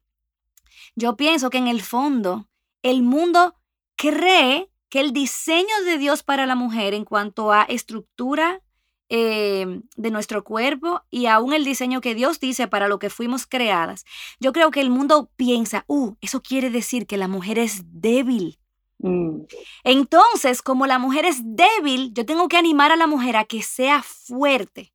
yo 0.96 1.16
pienso 1.16 1.50
que 1.50 1.58
en 1.58 1.68
el 1.68 1.82
fondo 1.82 2.48
el 2.82 3.02
mundo 3.02 3.54
cree 3.96 4.70
que 4.88 5.00
el 5.00 5.12
diseño 5.12 5.82
de 5.84 5.98
Dios 5.98 6.22
para 6.22 6.46
la 6.46 6.54
mujer 6.54 6.94
en 6.94 7.04
cuanto 7.04 7.52
a 7.52 7.62
estructura 7.62 8.62
eh, 9.08 9.80
de 9.96 10.10
nuestro 10.10 10.42
cuerpo 10.42 11.02
y 11.10 11.26
aún 11.26 11.52
el 11.52 11.64
diseño 11.64 12.00
que 12.00 12.16
Dios 12.16 12.40
dice 12.40 12.66
para 12.66 12.88
lo 12.88 12.98
que 12.98 13.10
fuimos 13.10 13.46
creadas, 13.46 14.04
yo 14.40 14.52
creo 14.52 14.70
que 14.72 14.80
el 14.80 14.90
mundo 14.90 15.30
piensa, 15.36 15.84
uh, 15.86 16.16
eso 16.20 16.42
quiere 16.42 16.70
decir 16.70 17.06
que 17.06 17.16
la 17.16 17.28
mujer 17.28 17.58
es 17.58 17.82
débil. 17.86 18.58
Mm. 18.98 19.42
Entonces, 19.84 20.62
como 20.62 20.86
la 20.86 20.98
mujer 20.98 21.24
es 21.24 21.38
débil, 21.42 22.12
yo 22.14 22.24
tengo 22.24 22.48
que 22.48 22.56
animar 22.56 22.92
a 22.92 22.96
la 22.96 23.06
mujer 23.06 23.36
a 23.36 23.44
que 23.44 23.62
sea 23.62 24.02
fuerte. 24.02 24.92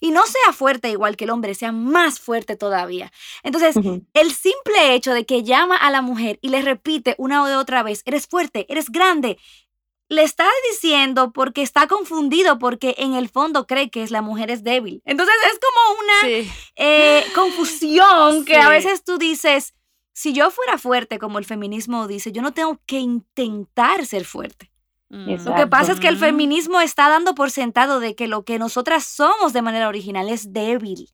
Y 0.00 0.10
no 0.10 0.24
sea 0.26 0.52
fuerte 0.52 0.90
igual 0.90 1.16
que 1.16 1.24
el 1.24 1.30
hombre, 1.30 1.54
sea 1.54 1.72
más 1.72 2.20
fuerte 2.20 2.56
todavía. 2.56 3.12
Entonces, 3.42 3.76
el 4.14 4.32
simple 4.32 4.94
hecho 4.94 5.12
de 5.12 5.26
que 5.26 5.42
llama 5.42 5.76
a 5.76 5.90
la 5.90 6.02
mujer 6.02 6.38
y 6.40 6.48
le 6.50 6.62
repite 6.62 7.14
una 7.18 7.42
o 7.42 7.58
otra 7.58 7.82
vez, 7.82 8.02
eres 8.04 8.26
fuerte, 8.26 8.66
eres 8.68 8.90
grande, 8.90 9.38
le 10.08 10.22
está 10.22 10.48
diciendo 10.70 11.32
porque 11.32 11.62
está 11.62 11.86
confundido, 11.88 12.58
porque 12.58 12.94
en 12.98 13.14
el 13.14 13.28
fondo 13.28 13.66
cree 13.66 13.90
que 13.90 14.02
es 14.02 14.10
la 14.10 14.22
mujer 14.22 14.50
es 14.50 14.62
débil. 14.62 15.02
Entonces 15.04 15.34
es 15.52 15.58
como 15.58 16.00
una 16.00 16.48
eh, 16.76 17.24
confusión 17.34 18.44
que 18.44 18.56
a 18.56 18.68
veces 18.68 19.02
tú 19.04 19.18
dices, 19.18 19.74
si 20.12 20.32
yo 20.32 20.50
fuera 20.50 20.78
fuerte, 20.78 21.18
como 21.18 21.38
el 21.38 21.44
feminismo 21.44 22.06
dice, 22.06 22.32
yo 22.32 22.42
no 22.42 22.52
tengo 22.52 22.80
que 22.86 22.98
intentar 22.98 24.04
ser 24.06 24.24
fuerte. 24.24 24.70
Lo 25.08 25.54
que 25.54 25.66
pasa 25.66 25.92
es 25.92 26.00
que 26.00 26.08
el 26.08 26.16
feminismo 26.16 26.80
está 26.80 27.10
dando 27.10 27.34
por 27.34 27.50
sentado 27.50 28.00
de 28.00 28.14
que 28.14 28.28
lo 28.28 28.44
que 28.44 28.58
nosotras 28.58 29.04
somos 29.04 29.52
de 29.52 29.60
manera 29.60 29.88
original 29.88 30.30
es 30.30 30.54
débil. 30.54 31.10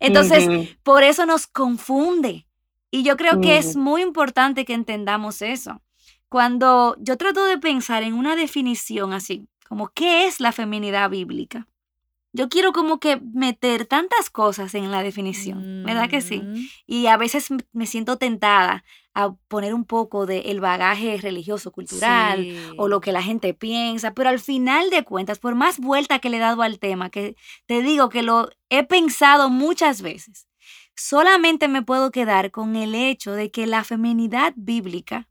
Entonces, 0.00 0.76
por 0.82 1.02
eso 1.02 1.26
nos 1.26 1.46
confunde. 1.46 2.46
Y 2.90 3.02
yo 3.02 3.16
creo 3.16 3.40
que 3.40 3.58
es 3.58 3.76
muy 3.76 4.00
importante 4.00 4.64
que 4.64 4.72
entendamos 4.72 5.42
eso. 5.42 5.82
Cuando 6.30 6.96
yo 6.98 7.16
trato 7.16 7.44
de 7.44 7.58
pensar 7.58 8.02
en 8.02 8.14
una 8.14 8.34
definición 8.34 9.12
así, 9.12 9.46
como 9.68 9.88
qué 9.88 10.26
es 10.26 10.40
la 10.40 10.52
feminidad 10.52 11.10
bíblica, 11.10 11.66
yo 12.34 12.48
quiero 12.48 12.72
como 12.72 12.98
que 12.98 13.20
meter 13.32 13.86
tantas 13.86 14.28
cosas 14.28 14.74
en 14.74 14.90
la 14.90 15.04
definición, 15.04 15.84
¿verdad 15.86 16.10
que 16.10 16.20
sí? 16.20 16.40
Mm. 16.40 16.68
Y 16.84 17.06
a 17.06 17.16
veces 17.16 17.46
me 17.72 17.86
siento 17.86 18.18
tentada 18.18 18.84
a 19.14 19.34
poner 19.46 19.72
un 19.72 19.84
poco 19.84 20.26
del 20.26 20.44
el 20.44 20.60
bagaje 20.60 21.16
religioso, 21.16 21.70
cultural 21.70 22.44
o 22.76 22.88
lo 22.88 23.00
que 23.00 23.12
la 23.12 23.22
gente 23.22 23.54
piensa, 23.54 24.14
pero 24.14 24.30
al 24.30 24.40
final 24.40 24.90
de 24.90 25.04
cuentas, 25.04 25.38
por 25.38 25.54
más 25.54 25.78
vuelta 25.78 26.18
que 26.18 26.28
le 26.28 26.38
he 26.38 26.40
dado 26.40 26.62
al 26.62 26.80
tema, 26.80 27.08
que 27.08 27.36
te 27.66 27.82
digo 27.82 28.08
que 28.08 28.24
lo 28.24 28.50
he 28.68 28.82
pensado 28.82 29.48
muchas 29.48 30.02
veces, 30.02 30.48
solamente 30.96 31.68
me 31.68 31.82
puedo 31.82 32.10
quedar 32.10 32.50
con 32.50 32.74
el 32.74 32.96
hecho 32.96 33.30
de 33.30 33.52
que 33.52 33.68
la 33.68 33.84
feminidad 33.84 34.54
bíblica 34.56 35.28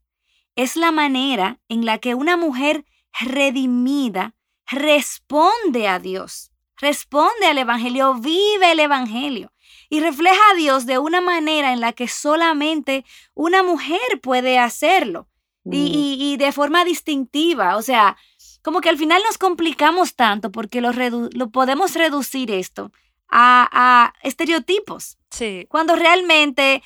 es 0.56 0.74
la 0.74 0.90
manera 0.90 1.60
en 1.68 1.84
la 1.84 1.98
que 1.98 2.14
una 2.14 2.38
mujer 2.38 2.86
redimida 3.20 4.34
responde 4.66 5.86
a 5.86 5.98
Dios 5.98 6.53
responde 6.76 7.46
al 7.46 7.58
Evangelio, 7.58 8.14
vive 8.14 8.72
el 8.72 8.80
Evangelio 8.80 9.52
y 9.88 10.00
refleja 10.00 10.40
a 10.52 10.56
Dios 10.56 10.86
de 10.86 10.98
una 10.98 11.20
manera 11.20 11.72
en 11.72 11.80
la 11.80 11.92
que 11.92 12.08
solamente 12.08 13.04
una 13.34 13.62
mujer 13.62 14.20
puede 14.22 14.58
hacerlo 14.58 15.28
y, 15.70 16.34
mm. 16.34 16.38
de 16.38 16.52
forma 16.52 16.84
distintiva. 16.84 17.76
O 17.76 17.82
sea, 17.82 18.16
como 18.62 18.80
que 18.80 18.88
al 18.88 18.98
final 18.98 19.22
nos 19.24 19.38
complicamos 19.38 20.14
tanto 20.14 20.50
porque 20.50 20.80
lo, 20.80 20.92
lo 20.92 21.50
podemos 21.50 21.94
reducir 21.94 22.50
esto 22.50 22.92
a, 23.28 24.12
estereotipos. 24.22 25.18
Sí. 25.30 25.66
Cuando 25.68 25.96
realmente 25.96 26.82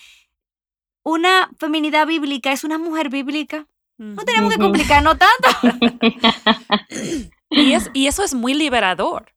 una 1.03 1.51
feminidad 1.59 2.07
bíblica 2.07 2.53
es 2.53 2.65
una 2.65 2.79
mujer 2.79 3.09
bíblica. 3.09 3.67
No 3.97 4.25
tenemos 4.25 4.53
que 4.53 4.61
complicarnos 4.61 5.17
tanto. 5.19 5.99
y, 7.51 7.73
es, 7.73 7.91
y 7.95 8.07
eso 8.07 8.23
es 8.23 8.33
muy 8.33 8.55
liberador 8.55 9.35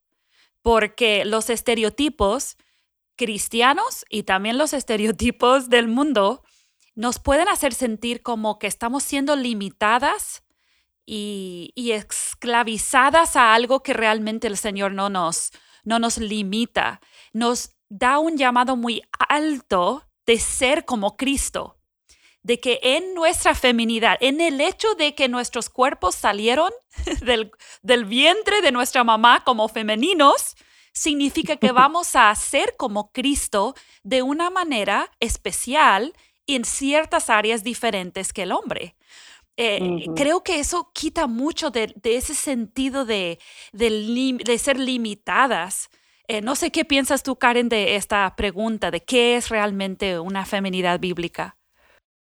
porque 0.61 1.25
los 1.25 1.49
estereotipos 1.49 2.57
cristianos 3.15 4.05
y 4.09 4.23
también 4.23 4.57
los 4.57 4.73
estereotipos 4.73 5.69
del 5.69 5.87
mundo 5.87 6.43
nos 6.95 7.19
pueden 7.19 7.47
hacer 7.47 7.73
sentir 7.73 8.21
como 8.21 8.59
que 8.59 8.67
estamos 8.67 9.03
siendo 9.03 9.35
limitadas 9.35 10.43
y, 11.05 11.73
esclavizadas 11.75 13.35
a 13.35 13.53
algo 13.53 13.83
que 13.83 13.93
realmente 13.93 14.47
el 14.47 14.57
Señor 14.57 14.93
no 14.93 15.09
nos, 15.09 15.51
no 15.83 15.99
nos 15.99 16.17
limita. 16.17 17.01
Nos 17.33 17.71
da 17.89 18.19
un 18.19 18.37
llamado 18.37 18.75
muy 18.75 19.01
alto 19.27 20.07
de 20.25 20.39
ser 20.39 20.85
como 20.85 21.17
Cristo 21.17 21.80
de 22.43 22.59
que 22.59 22.79
en 22.81 23.13
nuestra 23.13 23.55
feminidad, 23.55 24.17
en 24.19 24.41
el 24.41 24.61
hecho 24.61 24.93
de 24.95 25.15
que 25.15 25.29
nuestros 25.29 25.69
cuerpos 25.69 26.15
salieron 26.15 26.71
del, 27.25 27.51
del 27.81 28.05
vientre 28.05 28.61
de 28.61 28.71
nuestra 28.71 29.03
mamá 29.03 29.43
como 29.43 29.67
femeninos, 29.67 30.55
significa 30.93 31.55
que 31.57 31.71
vamos 31.71 32.15
a 32.15 32.33
ser 32.35 32.75
como 32.77 33.11
Cristo 33.11 33.75
de 34.03 34.21
una 34.21 34.49
manera 34.49 35.11
especial 35.19 36.13
en 36.47 36.65
ciertas 36.65 37.29
áreas 37.29 37.63
diferentes 37.63 38.33
que 38.33 38.43
el 38.43 38.51
hombre. 38.51 38.95
Eh, 39.57 40.05
creo 40.15 40.43
que 40.43 40.59
eso 40.59 40.91
quita 40.93 41.27
mucho 41.27 41.69
de, 41.69 41.93
ese 42.03 42.33
sentido 42.33 43.05
de, 43.05 43.37
de, 43.73 44.57
ser 44.57 44.79
limitadas. 44.79 45.89
Eh, 46.27 46.41
no 46.41 46.55
sé 46.55 46.71
qué 46.71 46.85
piensas 46.85 47.21
tú, 47.21 47.35
Karen, 47.35 47.69
de 47.69 47.95
esta 47.95 48.35
pregunta, 48.35 48.89
de 48.89 49.03
qué 49.03 49.35
es 49.35 49.49
realmente 49.49 50.19
una 50.19 50.45
feminidad 50.45 50.99
bíblica. 50.99 51.57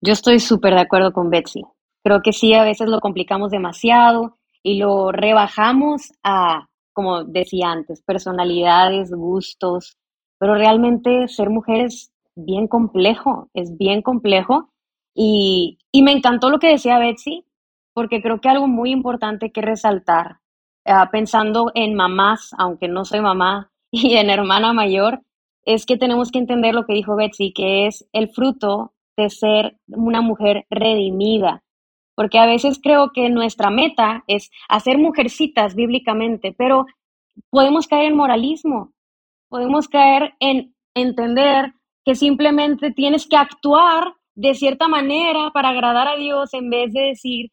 Yo 0.02 0.12
estoy 0.12 0.40
súper 0.40 0.74
de 0.74 0.80
acuerdo 0.80 1.12
con 1.12 1.30
Betsy. 1.30 1.62
Creo 2.04 2.20
que 2.22 2.32
sí, 2.32 2.52
a 2.54 2.64
veces 2.64 2.88
lo 2.88 3.00
complicamos 3.00 3.50
demasiado 3.50 4.37
y 4.62 4.78
lo 4.78 5.11
rebajamos 5.11 6.12
a, 6.22 6.68
como 6.92 7.24
decía 7.24 7.70
antes, 7.70 8.02
personalidades, 8.02 9.11
gustos, 9.11 9.96
pero 10.38 10.54
realmente 10.54 11.28
ser 11.28 11.50
mujer 11.50 11.87
es 11.87 12.12
bien 12.35 12.68
complejo, 12.68 13.48
es 13.54 13.76
bien 13.76 14.02
complejo. 14.02 14.70
Y, 15.14 15.78
me 16.02 16.12
encantó 16.12 16.50
lo 16.50 16.59
que 16.59 16.68
decía 16.68 16.98
Betsy, 16.98 17.46
porque 17.94 18.20
creo 18.20 18.40
que 18.40 18.50
algo 18.50 18.68
muy 18.68 18.90
importante 18.90 19.50
que 19.50 19.62
resaltar, 19.62 20.40
ah, 20.85 21.09
pensando 21.11 21.72
en 21.74 21.94
mamás, 21.94 22.50
aunque 22.59 22.87
no 22.87 23.04
soy 23.06 23.20
mamá, 23.20 23.70
y 23.90 24.16
en 24.16 24.28
hermana 24.28 24.74
mayor, 24.74 25.22
es 25.64 25.87
que 25.87 25.96
tenemos 25.96 26.30
que 26.30 26.38
entender 26.38 26.74
lo 26.74 26.85
que 26.85 26.92
dijo 26.92 27.16
Betsy, 27.16 27.52
que 27.52 27.87
es 27.87 28.06
el 28.12 28.28
fruto 28.28 28.92
de 29.16 29.31
ser 29.31 29.76
una 29.88 30.20
mujer 30.20 30.66
redimida. 30.70 31.62
Porque 32.14 32.38
a 32.38 32.46
veces 32.46 32.81
creo 32.83 33.11
que 33.12 33.29
nuestra 33.29 33.70
meta 33.70 34.24
es 34.26 34.50
hacer 34.68 34.98
mujercitas 34.98 35.74
bíblicamente, 35.74 36.55
pero 36.57 36.87
podemos 37.50 37.87
caer 37.87 38.07
en 38.07 38.16
moralismo, 38.16 38.92
podemos 39.48 39.88
caer 39.88 40.35
en 40.40 40.74
entender 40.94 41.74
que 42.05 42.14
simplemente 42.14 42.92
tienes 42.92 43.26
que 43.26 43.37
actuar 43.37 44.14
de 44.35 44.55
cierta 44.55 44.88
manera 44.88 45.50
para 45.52 45.70
agradar 45.70 46.09
a 46.09 46.16
Dios 46.16 46.55
en 46.55 46.70
vez 46.70 46.92
de 46.92 47.00
decir, 47.02 47.50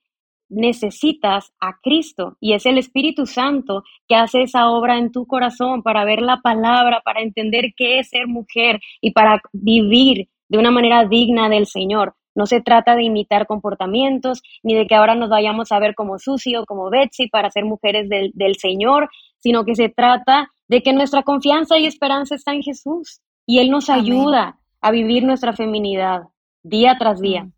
necesitas 0.50 1.52
a 1.60 1.80
Cristo 1.82 2.38
y 2.40 2.54
es 2.54 2.66
el 2.66 2.78
Espíritu 2.78 3.26
Santo 3.26 3.84
que 4.08 4.16
hace 4.16 4.44
esa 4.44 4.70
obra 4.70 4.98
en 4.98 5.12
tu 5.12 5.26
corazón 5.26 5.82
para 5.82 6.06
ver 6.06 6.22
la 6.22 6.42
palabra, 6.42 7.02
para 7.04 7.22
entender 7.22 7.74
qué 7.76 8.00
es 8.00 8.10
ser 8.10 8.28
mujer 8.28 8.80
y 9.02 9.12
para 9.12 9.42
vivir 9.52 10.30
de 10.50 10.58
una 10.58 10.72
manera 10.72 11.06
digna 11.06 11.50
del 11.50 11.68
Señor. 11.68 12.16
No 12.36 12.46
se 12.48 12.62
trata 12.62 12.96
de 12.96 13.04
imitar 13.04 13.46
comportamientos, 13.46 14.42
ni 14.64 14.74
de 14.76 14.88
que 14.88 14.96
ahora 14.96 15.16
nos 15.16 15.30
vayamos 15.30 15.72
a 15.72 15.80
ver 15.80 15.94
como 15.94 16.18
Susi 16.18 16.56
o 16.56 16.66
como 16.66 16.90
Betsy 16.90 17.28
para 17.28 17.52
ser 17.52 17.66
mujeres 17.66 18.10
del, 18.10 18.32
del 18.34 18.56
Señor, 18.56 19.10
sino 19.40 19.66
que 19.66 19.76
se 19.76 19.90
trata 19.90 20.50
de 20.68 20.82
que 20.82 20.94
nuestra 20.94 21.24
confianza 21.24 21.78
y 21.78 21.86
esperanza 21.86 22.36
está 22.36 22.54
en 22.54 22.64
Jesús 22.64 23.22
y 23.46 23.60
Él 23.60 23.70
nos 23.70 23.90
ayuda 23.90 24.60
a 24.82 24.92
vivir 24.92 25.24
nuestra 25.24 25.54
feminidad 25.54 26.24
día 26.64 26.98
tras 26.98 27.22
día. 27.22 27.44
Mm. 27.44 27.54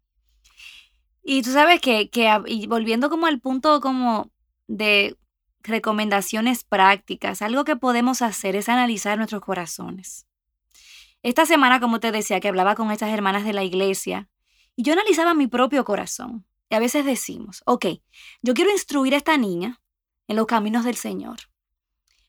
Y 1.23 1.41
tú 1.41 1.51
sabes 1.51 1.81
que, 1.81 2.09
que 2.09 2.29
y 2.45 2.67
volviendo 2.67 3.09
como 3.09 3.25
al 3.25 3.39
punto 3.39 3.81
como 3.81 4.29
de 4.67 5.15
recomendaciones 5.63 6.63
prácticas, 6.63 7.41
algo 7.41 7.63
que 7.63 7.75
podemos 7.75 8.21
hacer 8.21 8.55
es 8.55 8.69
analizar 8.69 9.17
nuestros 9.17 9.41
corazones. 9.41 10.27
Esta 11.25 11.47
semana, 11.47 11.79
como 11.79 11.99
te 11.99 12.11
decía, 12.11 12.39
que 12.39 12.49
hablaba 12.49 12.75
con 12.75 12.91
estas 12.91 13.11
hermanas 13.11 13.45
de 13.45 13.53
la 13.53 13.63
iglesia, 13.63 14.29
y 14.75 14.83
yo 14.83 14.93
analizaba 14.93 15.33
mi 15.33 15.47
propio 15.47 15.83
corazón. 15.83 16.45
Y 16.69 16.75
a 16.75 16.79
veces 16.79 17.03
decimos, 17.03 17.63
ok, 17.65 17.87
yo 18.43 18.53
quiero 18.53 18.69
instruir 18.69 19.15
a 19.15 19.17
esta 19.17 19.35
niña 19.35 19.81
en 20.27 20.35
los 20.35 20.45
caminos 20.45 20.85
del 20.85 20.97
Señor. 20.97 21.37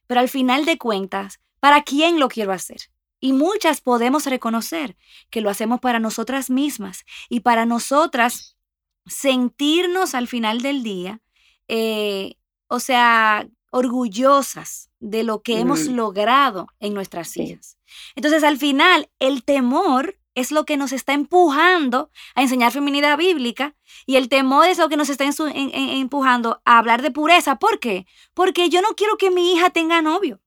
Pero 0.07 0.21
al 0.21 0.31
final 0.31 0.65
de 0.65 0.79
cuentas, 0.79 1.41
¿para 1.61 1.83
quién 1.83 2.19
lo 2.19 2.29
quiero 2.29 2.53
hacer? 2.55 2.89
Y 3.21 3.35
muchas 3.35 3.83
podemos 3.83 4.25
reconocer 4.25 4.97
que 5.29 5.43
lo 5.43 5.51
hacemos 5.51 5.81
para 5.81 6.01
nosotras 6.01 6.49
mismas 6.49 7.05
y 7.29 7.41
para 7.41 7.67
nosotras 7.67 8.57
sentirnos 9.05 10.15
al 10.15 10.27
final 10.27 10.63
del 10.63 10.83
día, 10.83 11.21
eh, 11.69 12.37
o 12.67 12.81
sea, 12.81 13.47
orgullosas 13.71 14.89
de 15.01 15.23
lo 15.23 15.43
que 15.43 15.61
hemos 15.61 15.81
logrado 15.81 16.69
en 16.81 16.95
nuestras 16.95 17.35
vidas. 17.35 17.76
Entonces, 18.14 18.44
al 18.44 18.59
final, 18.59 19.11
el 19.18 19.44
temor 19.44 20.18
es 20.37 20.53
lo 20.53 20.64
que 20.64 20.77
nos 20.77 20.92
está 20.92 21.14
empujando 21.14 22.11
a 22.35 22.42
enseñar 22.42 22.70
feminidad 22.70 23.16
bíblica 23.16 23.75
y 24.05 24.16
el 24.16 24.29
temor 24.29 24.68
es 24.68 24.79
lo 24.79 24.88
que 24.88 24.96
nos 24.96 25.09
está 25.09 25.25
empujando 25.25 26.61
a 26.64 26.79
hablar 26.79 27.03
de 27.03 27.11
pureza. 27.11 27.59
¿Por 27.59 27.81
qué? 27.81 28.07
Porque 28.35 28.68
yo 28.68 28.83
no 28.83 28.88
quiero 28.96 29.16
que 29.16 29.31
mi 29.31 29.55
hija 29.55 29.70
tenga 29.70 30.03
novio. 30.03 30.40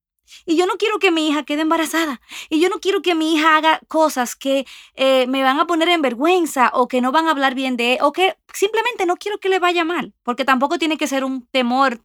Y 0.45 0.55
yo 0.55 0.67
no 0.67 0.73
quiero 0.73 0.99
que 0.99 1.09
mi 1.09 1.27
hija 1.27 1.43
quede 1.43 1.61
embarazada. 1.61 2.21
Y 2.49 2.59
yo 2.59 2.69
no 2.69 2.79
quiero 2.79 3.01
que 3.01 3.15
mi 3.15 3.33
hija 3.33 3.57
haga 3.57 3.79
cosas 3.87 4.35
que 4.35 4.65
eh, 4.93 5.25
me 5.27 5.41
van 5.43 5.59
a 5.59 5.65
poner 5.65 5.89
en 5.89 6.03
vergüenza 6.03 6.69
o 6.73 6.87
que 6.87 7.01
no 7.01 7.11
van 7.11 7.27
a 7.27 7.31
hablar 7.31 7.55
bien 7.55 7.77
de 7.77 7.97
o 8.01 8.11
que 8.11 8.37
simplemente 8.53 9.07
no 9.07 9.17
quiero 9.17 9.39
que 9.39 9.49
le 9.49 9.57
vaya 9.57 9.83
mal. 9.83 10.13
Porque 10.23 10.45
tampoco 10.45 10.77
tiene 10.77 10.97
que 10.97 11.07
ser 11.07 11.23
un 11.23 11.47
temor 11.47 12.03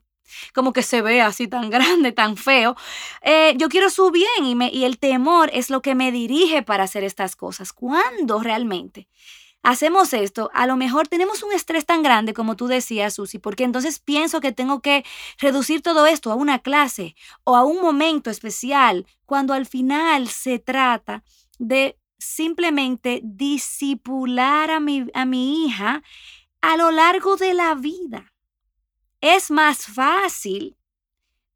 como 0.55 0.73
que 0.73 0.83
se 0.83 1.03
ve 1.03 1.21
así 1.21 1.49
tan 1.49 1.71
grande, 1.71 2.13
tan 2.13 2.37
feo. 2.37 2.77
Eh, 3.23 3.55
yo 3.57 3.69
quiero 3.69 3.91
su 3.91 4.11
bien 4.11 4.45
y, 4.45 4.55
me, 4.55 4.71
y 4.71 4.85
el 4.85 4.99
temor 4.99 5.51
es 5.53 5.71
lo 5.71 5.83
que 5.83 5.95
me 5.95 6.13
dirige 6.13 6.63
para 6.63 6.85
hacer 6.85 7.05
estas 7.05 7.37
cosas. 7.37 7.73
¿Cuándo 7.73 8.41
realmente? 8.41 9.09
hacemos 9.65 10.13
esto, 10.13 10.51
a 10.53 10.67
lo 10.67 10.77
mejor 10.77 11.09
tenemos 11.09 11.43
un 11.43 11.53
estrés 11.53 11.87
tan 11.87 12.03
grande 12.03 12.35
como 12.35 12.55
tú 12.55 12.67
decías, 12.69 13.15
Susi, 13.15 13.39
porque 13.39 13.65
entonces 13.65 13.99
pienso 13.99 14.41
que 14.41 14.53
tengo 14.53 14.81
que 14.81 15.05
reducir 15.39 15.81
todo 15.81 16.07
esto 16.07 16.31
a 16.31 16.35
una 16.35 16.61
clase 16.61 17.17
o 17.45 17.57
a 17.57 17.65
un 17.65 17.81
momento 17.81 18.31
especial, 18.31 19.07
cuando 19.25 19.55
al 19.55 19.67
final 19.67 20.29
se 20.29 20.59
trata 20.59 21.25
de 21.59 21.99
simplemente 22.19 23.21
disipular 23.25 24.71
a 24.71 24.81
mi, 24.81 25.07
a 25.15 25.25
mi 25.25 25.65
hija 25.65 26.03
a 26.61 26.77
lo 26.77 26.91
largo 26.91 27.37
de 27.37 27.55
la 27.55 27.75
vida. 27.75 28.34
Es 29.27 29.51
más 29.51 29.87
fácil 29.87 30.77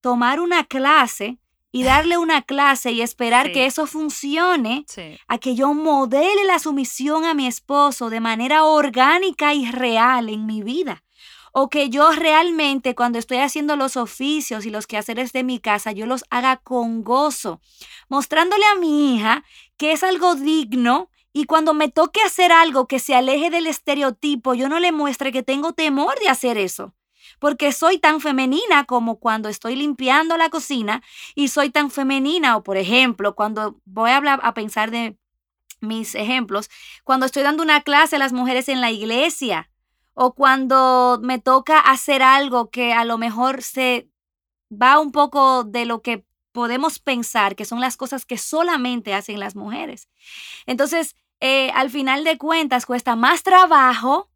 tomar 0.01 0.41
una 0.41 0.65
clase 0.65 1.37
y 1.71 1.83
darle 1.83 2.17
una 2.17 2.41
clase 2.41 2.93
y 2.93 3.03
esperar 3.03 3.53
que 3.53 3.67
eso 3.67 3.87
funcione, 3.87 4.87
a 5.27 5.37
que 5.37 5.55
yo 5.55 5.75
modele 5.75 6.47
la 6.47 6.61
sumisión 6.61 7.27
a 7.27 7.35
mi 7.35 7.47
esposo 7.47 8.09
de 8.09 8.21
manera 8.21 8.65
orgánica 8.65 9.53
y 9.53 9.71
real 9.71 10.31
en 10.31 10.47
mi 10.47 10.63
vida. 10.63 11.05
O 11.53 11.69
que 11.69 11.91
yo 11.91 12.11
realmente 12.13 12.95
cuando 12.95 13.19
estoy 13.19 13.37
haciendo 13.37 13.77
los 13.77 13.99
oficios 13.99 14.65
y 14.65 14.71
los 14.71 14.87
quehaceres 14.87 15.35
de 15.35 15.45
mi 15.45 15.59
casa, 15.59 15.93
yo 15.93 16.07
los 16.07 16.25
haga 16.31 16.57
con 16.57 17.05
gozo, 17.05 17.61
mostrándole 18.09 18.65
a 18.65 18.77
mi 18.77 19.15
hija 19.15 19.45
que 19.77 19.93
es 19.93 20.03
algo 20.03 20.37
digno 20.37 21.11
y 21.35 21.45
cuando 21.45 21.75
me 21.75 21.91
toque 21.91 22.23
hacer 22.23 22.51
algo 22.51 22.89
que 22.89 22.99
se 22.99 23.15
aleje 23.15 23.51
del 23.51 23.67
estereotipo, 23.67 24.55
yo 24.55 24.71
no 24.71 24.81
le 24.81 24.91
muestre 24.91 25.33
que 25.33 25.43
tengo 25.43 25.75
temor 25.75 26.19
de 26.19 26.31
hacer 26.31 26.57
eso 26.57 26.95
porque 27.39 27.73
soy 27.73 27.99
tan 27.99 28.21
femenina 28.21 28.85
como 28.85 29.19
cuando 29.19 29.49
estoy 29.49 29.77
limpiando 29.77 30.37
la 30.37 30.51
cocina 30.51 31.03
y 31.35 31.49
soy 31.49 31.71
tan 31.71 31.91
femenina 31.91 32.57
o 32.57 32.63
por 32.63 32.77
ejemplo, 32.77 33.35
cuando 33.35 33.81
voy 33.85 34.11
a 34.11 34.17
hablar 34.17 34.41
a 34.43 34.55
pensar 34.55 34.91
de 34.91 35.17
mis 35.81 36.15
ejemplos, 36.15 36.71
cuando 37.05 37.27
estoy 37.27 37.43
dando 37.43 37.63
una 37.63 37.83
clase 37.83 38.17
a 38.17 38.19
las 38.19 38.33
mujeres 38.33 38.69
en 38.69 38.81
la 38.81 38.91
iglesia 38.91 39.71
o 40.15 40.35
cuando 40.35 41.21
me 41.23 41.39
toca 41.39 41.79
hacer 41.79 42.23
algo 42.23 42.71
que 42.71 42.93
a 42.93 43.05
lo 43.05 43.19
mejor 43.19 43.63
se 43.63 44.09
va 44.71 44.99
un 44.99 45.13
poco 45.13 45.65
de 45.65 45.85
lo 45.85 46.03
que 46.03 46.25
podemos 46.53 46.99
pensar 46.99 47.55
que 47.55 47.65
son 47.65 47.81
las 47.81 47.97
cosas 47.97 48.27
que 48.27 48.37
solamente 48.37 49.15
hacen 49.15 49.39
las 49.39 49.55
mujeres. 49.55 50.09
Entonces, 50.67 51.15
eh, 51.41 51.71
al 51.71 51.91
final 51.91 52.25
de 52.25 52.37
cuentas, 52.37 52.85
cuesta 52.85 53.15
más 53.15 53.45
trabajo 53.45 54.29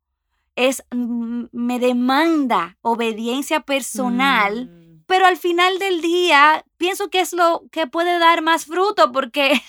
es, 0.56 0.82
mm, 0.90 1.44
me 1.52 1.78
demanda 1.78 2.76
obediencia 2.82 3.60
personal, 3.60 4.66
mm. 4.66 5.04
pero 5.06 5.26
al 5.26 5.36
final 5.36 5.78
del 5.78 6.00
día 6.00 6.64
pienso 6.76 7.10
que 7.10 7.20
es 7.20 7.32
lo 7.32 7.64
que 7.70 7.86
puede 7.86 8.18
dar 8.18 8.42
más 8.42 8.66
fruto 8.66 9.12
porque 9.12 9.60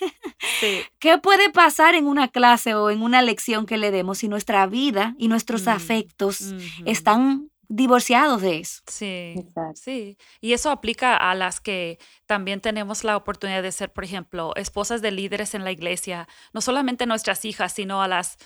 ¿qué 1.00 1.18
puede 1.18 1.50
pasar 1.52 1.96
en 1.96 2.08
una 2.08 2.28
clase 2.28 2.76
o 2.76 2.90
en 2.90 3.02
una 3.02 3.22
lección 3.22 3.66
que 3.66 3.78
le 3.78 3.92
demos 3.92 4.20
si 4.20 4.28
nuestra 4.28 4.66
vida 4.68 5.16
y 5.18 5.28
nuestros 5.28 5.66
mm, 5.66 5.70
afectos 5.70 6.54
están 6.86 7.50
divorciados 7.70 8.42
de 8.42 8.60
eso. 8.60 8.84
Sí, 8.88 9.36
sí. 9.74 10.18
Y 10.42 10.54
eso 10.54 10.70
aplica 10.70 11.16
a 11.16 11.34
las 11.34 11.60
que 11.60 11.98
también 12.28 12.62
tenemos 12.62 13.04
la 13.04 13.18
oportunidad 13.18 13.64
de 13.64 13.72
ser, 13.72 13.92
por 13.92 14.04
ejemplo, 14.04 14.54
esposas 14.56 15.02
de 15.02 15.12
líderes 15.12 15.56
en 15.56 15.64
la 15.64 15.72
iglesia, 15.72 16.28
no 16.54 16.62
solamente 16.62 17.08
nuestras 17.08 17.46
hijas, 17.46 17.74
sino 17.74 18.04
a 18.04 18.08
las 18.08 18.38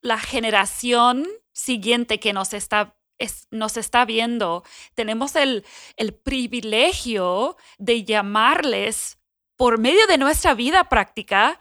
la 0.00 0.18
generación 0.18 1.26
siguiente 1.56 2.20
que 2.20 2.34
nos 2.34 2.52
está, 2.52 2.96
nos 3.50 3.76
está 3.78 4.04
viendo, 4.04 4.62
tenemos 4.94 5.34
el, 5.36 5.64
el 5.96 6.14
privilegio 6.14 7.56
de 7.78 8.04
llamarles 8.04 9.18
por 9.56 9.78
medio 9.78 10.06
de 10.06 10.18
nuestra 10.18 10.52
vida 10.52 10.90
práctica 10.90 11.58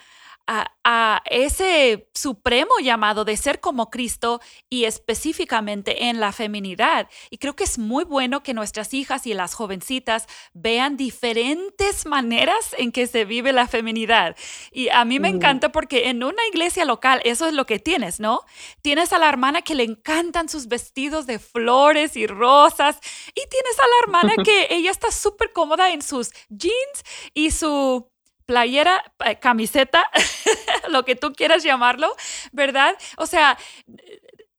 a, 0.47 1.21
ese 1.25 2.07
supremo 2.13 2.71
llamado 2.81 3.25
de 3.25 3.35
ser 3.37 3.59
como 3.59 3.89
Cristo 3.89 4.39
y 4.69 4.85
específicamente 4.85 6.05
en 6.05 6.19
la 6.19 6.31
feminidad. 6.31 7.09
Y 7.29 7.39
creo 7.39 7.55
que 7.55 7.63
es 7.63 7.79
muy 7.79 8.03
bueno 8.03 8.43
que 8.43 8.53
nuestras 8.53 8.93
hijas 8.93 9.25
y 9.25 9.33
las 9.33 9.55
jovencitas 9.55 10.27
vean 10.53 10.97
diferentes 10.97 12.05
maneras 12.05 12.75
en 12.77 12.91
que 12.91 13.07
se 13.07 13.25
vive 13.25 13.51
la 13.51 13.67
feminidad. 13.67 14.35
Y 14.71 14.89
a 14.89 15.05
mí 15.05 15.19
me 15.19 15.29
encanta 15.29 15.71
porque 15.71 16.09
en 16.09 16.23
una 16.23 16.45
iglesia 16.47 16.85
local 16.85 17.21
eso 17.23 17.47
es 17.47 17.53
lo 17.53 17.65
que 17.65 17.79
tienes, 17.79 18.19
¿no? 18.19 18.41
Tienes 18.81 19.11
a 19.11 19.17
la 19.17 19.27
hermana 19.27 19.63
que 19.63 19.75
le 19.75 19.83
encantan 19.83 20.49
sus 20.49 20.67
vestidos 20.67 21.25
de 21.25 21.39
flores 21.39 22.15
y 22.15 22.27
rosas 22.27 22.99
y 23.29 23.41
tienes 23.49 23.79
a 23.79 23.87
la 23.87 23.99
hermana 24.03 24.33
que 24.43 24.67
ella 24.69 24.91
está 24.91 25.11
súper 25.11 25.51
cómoda 25.51 25.91
en 25.91 26.01
sus 26.01 26.31
jeans 26.49 27.03
y 27.33 27.51
su 27.51 28.07
playera, 28.45 29.03
eh, 29.25 29.37
camiseta, 29.39 30.09
lo 30.89 31.03
que 31.05 31.15
tú 31.15 31.33
quieras 31.33 31.63
llamarlo, 31.63 32.15
¿verdad? 32.51 32.95
O 33.17 33.25
sea, 33.25 33.57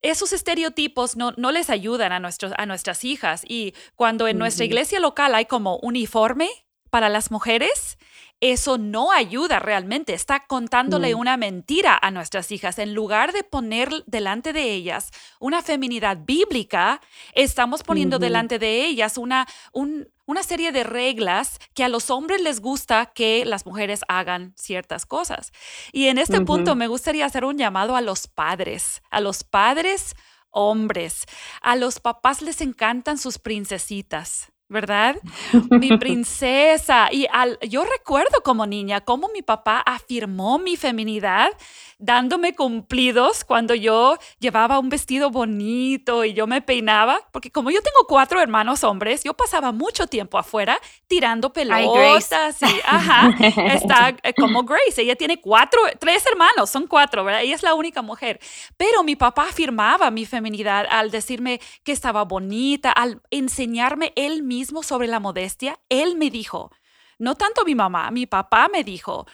esos 0.03 0.33
estereotipos 0.33 1.16
no, 1.16 1.33
no 1.37 1.53
les 1.53 1.70
ayudan 1.70 2.12
a, 2.12 2.20
nuestros, 2.20 2.53
a 2.57 2.66
nuestras 2.66 3.05
hijas. 3.05 3.42
Y 3.46 3.75
cuando 3.94 4.29
en 4.29 4.38
nuestra 4.38 4.64
iglesia 4.64 5.01
local 5.01 5.35
hay 5.35 5.46
como 5.46 5.79
uniforme 5.79 6.49
para 6.90 7.09
las 7.09 7.31
mujeres, 7.31 7.99
eso 8.40 8.77
no 8.79 9.12
ayuda 9.12 9.59
realmente. 9.59 10.12
Está 10.12 10.46
contándole 10.46 11.14
una 11.14 11.37
mentira 11.37 11.99
a 12.01 12.11
nuestras 12.11 12.53
hijas. 12.53 12.79
En 12.79 12.94
lugar 12.94 13.33
de 13.33 13.44
poner 13.44 13.90
delante 14.07 14.53
de 14.53 14.72
ellas 14.72 15.11
una 15.40 15.62
feminidad 15.62 16.18
bíblica, 16.25 17.01
estamos 17.33 17.83
poniendo 17.83 18.18
delante 18.18 18.59
de 18.59 18.85
ellas 18.85 19.16
una, 19.16 19.46
una 20.27 20.43
serie 20.43 20.73
de 20.73 20.85
reglas 20.85 21.59
que 21.75 21.85
a 21.85 21.89
los 21.89 22.11
hombres 22.11 22.43
les 22.43 22.61
gusta 22.61 23.07
que 23.07 23.45
las 23.45 23.65
mujeres 23.65 24.01
hagan 24.09 24.53
ciertas 24.57 25.07
cosas. 25.07 25.53
Y 25.93 26.09
en 26.09 26.19
este 26.19 26.41
punto 26.43 26.75
me 26.75 26.89
gustaría 26.89 27.25
hacer 27.25 27.45
un 27.45 27.57
llamado 27.57 27.97
a 27.97 28.01
los 28.01 28.27
padres, 28.27 29.03
a 29.11 29.21
los 29.21 29.45
padres 29.45 30.15
hombres. 30.51 31.27
A 31.61 31.77
los 31.77 32.01
papás 32.01 32.43
les 32.43 32.61
encantan 32.61 33.19
sus 33.19 33.39
princesitas. 33.39 34.53
¿Verdad? 34.69 35.17
Mi 35.71 35.97
princesa. 35.97 37.09
Y 37.13 37.27
al, 37.33 37.59
yo 37.69 37.85
recuerdo 37.85 38.43
como 38.43 38.67
niña 38.67 39.01
cómo 39.01 39.29
mi 39.33 39.43
papá 39.43 39.81
afirmó 39.81 40.59
mi 40.59 40.77
feminidad 40.77 41.51
dándome 41.99 42.55
cumplidos 42.55 43.43
cuando 43.43 43.75
yo 43.75 44.19
llevaba 44.39 44.79
un 44.79 44.91
vestido 44.91 45.31
bonito 45.31 46.25
y 46.27 46.35
yo 46.35 46.47
me 46.47 46.61
peinaba, 46.61 47.21
porque 47.33 47.51
como 47.51 47.71
yo 47.71 47.81
tengo 47.81 48.07
cuatro 48.07 48.41
hermanos 48.41 48.85
hombres, 48.85 49.25
yo 49.25 49.33
pasaba 49.33 49.73
mucho 49.73 50.07
tiempo 50.07 50.37
afuera 50.37 50.79
tirando 51.07 51.55
pelotas 51.55 52.61
y, 52.61 52.81
ajá, 52.85 53.35
está 53.73 54.15
eh, 54.23 54.35
como 54.35 54.65
Grace, 54.65 55.01
ella 55.01 55.17
tiene 55.17 55.41
cuatro, 55.41 55.81
tres 55.99 56.27
hermanos, 56.27 56.69
son 56.69 56.87
cuatro, 56.87 57.25
¿verdad? 57.25 57.43
Ella 57.43 57.55
es 57.55 57.63
la 57.63 57.73
única 57.73 58.03
mujer, 58.03 58.41
pero 58.77 59.03
mi 59.03 59.17
papá 59.17 59.45
afirmaba 59.49 60.11
mi 60.11 60.27
feminidad 60.27 60.87
al 60.91 61.11
decirme 61.11 61.61
que 61.83 61.93
estaba 61.93 62.25
bonita, 62.25 62.93
al 62.93 63.23
enseñarme 63.31 64.13
él 64.17 64.43
mismo 64.43 64.56
sobre 64.64 65.07
la 65.09 65.21
modestia, 65.21 65.79
él 65.88 66.16
me 66.16 66.31
dijo, 66.31 66.71
no 67.19 67.35
tanto 67.35 67.64
mi 67.64 67.75
mamá, 67.75 68.11
mi 68.11 68.27
papá 68.27 68.69
me 68.73 68.85
dijo, 68.85 69.27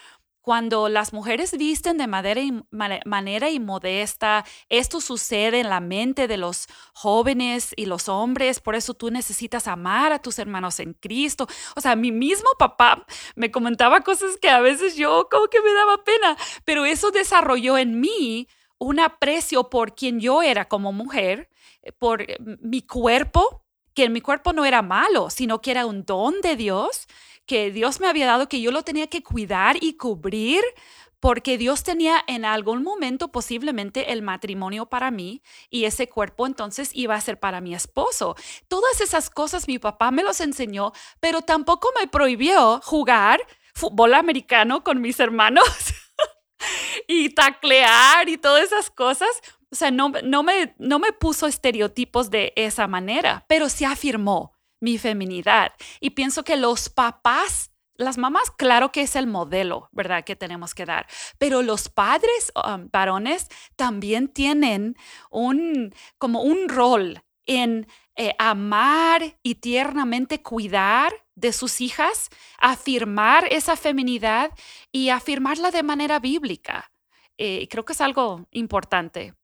cuando 0.43 0.89
las 0.89 1.13
mujeres 1.13 1.57
visten 1.57 1.99
de 1.99 2.09
manera 2.09 3.51
inmodesta, 3.51 4.45
esto 4.69 5.01
sucede 5.01 5.61
en 5.61 5.69
la 5.69 5.79
mente 5.79 6.27
de 6.27 6.37
los 6.37 6.67
jóvenes 6.93 7.73
y 7.77 7.87
los 7.87 8.09
hombres, 8.09 8.59
por 8.59 8.75
eso 8.75 8.93
tú 8.93 9.11
necesitas 9.13 9.69
amar 9.69 10.13
a 10.13 10.19
tus 10.19 10.41
hermanos 10.41 10.81
en 10.81 10.95
Cristo. 10.95 11.47
O 11.77 11.81
sea, 11.81 11.95
mi 11.95 12.11
mismo 12.11 12.51
papá 12.59 13.07
me 13.37 13.53
comentaba 13.53 14.01
cosas 14.01 14.37
que 14.37 14.51
a 14.51 14.61
veces 14.61 14.97
yo 14.97 15.29
como 15.31 15.47
que 15.47 15.61
me 15.61 15.73
daba 15.73 16.03
pena, 16.03 16.37
pero 16.65 16.85
eso 16.85 17.13
desarrolló 17.13 17.79
en 17.79 18.01
mí 18.01 18.49
un 18.79 18.99
aprecio 18.99 19.71
por 19.71 19.95
quien 19.95 20.19
yo 20.19 20.43
era 20.43 20.65
como 20.67 20.93
mujer, 20.93 21.51
eh, 21.83 21.93
por 21.93 22.23
eh, 22.23 22.37
mi 22.61 22.83
cuerpo, 22.83 23.63
que 23.95 24.09
mi 24.09 24.21
cuerpo 24.21 24.53
no 24.53 24.65
era 24.65 24.83
malo, 24.83 25.31
sino 25.31 25.61
que 25.61 25.71
era 25.71 25.87
un 25.87 26.05
don 26.05 26.41
de 26.41 26.57
Dios 26.57 27.07
que 27.47 27.71
Dios 27.71 28.01
me 28.01 28.09
había 28.09 28.27
dado, 28.27 28.49
que 28.49 28.61
yo 28.61 28.71
lo 28.71 28.83
tenía 28.83 29.09
que 29.09 29.23
cuidar 29.23 29.77
y 29.81 29.97
cubrir 29.97 30.63
porque 31.23 31.57
Dios 31.57 31.85
tenía 31.85 32.25
en 32.27 32.45
algún 32.45 32.83
momento 32.83 33.31
posiblemente 33.31 34.13
el 34.13 34.23
matrimonio 34.23 34.87
para 34.87 35.13
mí 35.13 35.41
y 35.71 35.85
ese 35.85 36.09
cuerpo 36.09 36.49
entonces 36.49 36.91
iba 36.95 37.15
a 37.15 37.21
ser 37.21 37.39
para 37.39 37.61
mi 37.61 37.77
esposo. 37.77 38.35
Todas 38.67 39.01
esas 39.01 39.31
cosas 39.31 39.69
mi 39.69 39.79
papá 39.79 40.11
me 40.11 40.25
los 40.25 40.41
enseñó, 40.41 40.93
pero 41.21 41.43
tampoco 41.43 41.91
me 41.99 42.09
prohibió 42.09 42.81
jugar 42.83 43.41
fútbol 43.73 44.15
americano 44.15 44.83
con 44.83 45.01
mis 45.01 45.21
hermanos 45.21 45.65
y 47.07 47.31
taclear 47.31 48.29
y 48.29 48.37
todas 48.37 48.65
esas 48.65 48.91
cosas. 48.91 49.29
O 49.73 49.75
sea, 49.75 49.91
no, 49.91 50.13
no, 50.23 50.43
me, 50.43 50.75
no 50.79 50.99
me 50.99 51.13
puso 51.13 51.47
estereotipos 51.47 52.31
de 52.31 52.53
esa 52.57 52.87
manera, 52.87 53.47
pero 53.49 53.71
sí 53.71 53.87
afirmó 53.87 54.53
mi 54.81 54.99
feminidad. 54.99 55.73
Y 55.99 56.11
pienso 56.11 56.45
que 56.45 56.57
los 56.57 56.91
papás 56.91 57.71
las 57.97 58.19
mamás, 58.19 58.51
claro 58.51 58.91
que 58.91 59.03
es 59.03 59.17
el 59.17 59.27
modelo, 59.27 59.89
¿verdad? 59.93 60.25
Que 60.25 60.37
tenemos 60.37 60.75
que 60.75 60.85
dar. 60.85 61.07
Pero 61.39 61.63
los 61.63 61.89
padres 61.89 62.53
um, 62.57 62.89
varones 62.91 63.49
también 63.77 64.29
tienen 64.29 64.97
un, 65.31 65.95
como 66.19 66.43
un 66.43 66.69
rol 66.69 67.23
en 67.47 67.87
eh, 68.17 68.35
amar 68.39 69.39
y 69.43 69.57
tiernamente 69.57 70.43
cuidar 70.43 71.13
de 71.35 71.53
sus 71.53 71.81
hijas, 71.81 72.29
afirmar 72.59 73.47
esa 73.51 73.77
feminidad 73.77 74.51
y 74.91 75.11
afirmarla 75.11 75.71
de 75.71 75.83
manera 75.83 76.19
bíblica. 76.19 76.93
Eh, 77.39 77.69
creo 77.71 77.85
que 77.85 77.95
es 77.95 78.01
algo 78.01 78.47
importante 78.51 79.35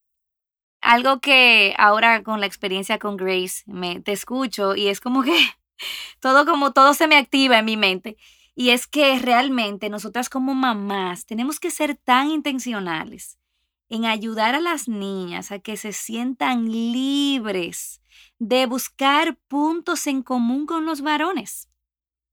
algo 0.81 1.21
que 1.21 1.75
ahora 1.79 2.23
con 2.23 2.41
la 2.41 2.47
experiencia 2.47 2.99
con 2.99 3.17
Grace 3.17 3.63
me 3.67 4.01
te 4.01 4.13
escucho 4.13 4.77
y 4.77 4.89
es 4.89 5.01
como 5.01 5.23
que 5.23 5.37
todo 6.21 6.45
como 6.47 6.73
todo 6.73 6.95
se 6.95 7.07
me 7.07 7.17
activa 7.17 7.59
en 7.59 7.65
mi 7.65 7.77
mente 7.77 8.17
y 8.55 8.71
es 8.71 8.87
que 8.87 9.19
realmente 9.19 9.89
nosotras 9.89 10.29
como 10.29 10.55
mamás 10.55 11.27
tenemos 11.27 11.61
que 11.61 11.71
ser 11.71 11.97
tan 11.97 12.31
intencionales 12.31 13.39
en 13.89 14.05
ayudar 14.05 14.55
a 14.55 14.61
las 14.61 14.89
niñas 14.89 15.51
a 15.51 15.59
que 15.59 15.77
se 15.77 15.93
sientan 15.93 16.71
libres 16.71 18.01
de 18.39 18.67
buscar 18.67 19.37
puntos 19.49 20.07
en 20.07 20.23
común 20.23 20.67
con 20.67 20.85
los 20.85 21.01
varones. 21.01 21.69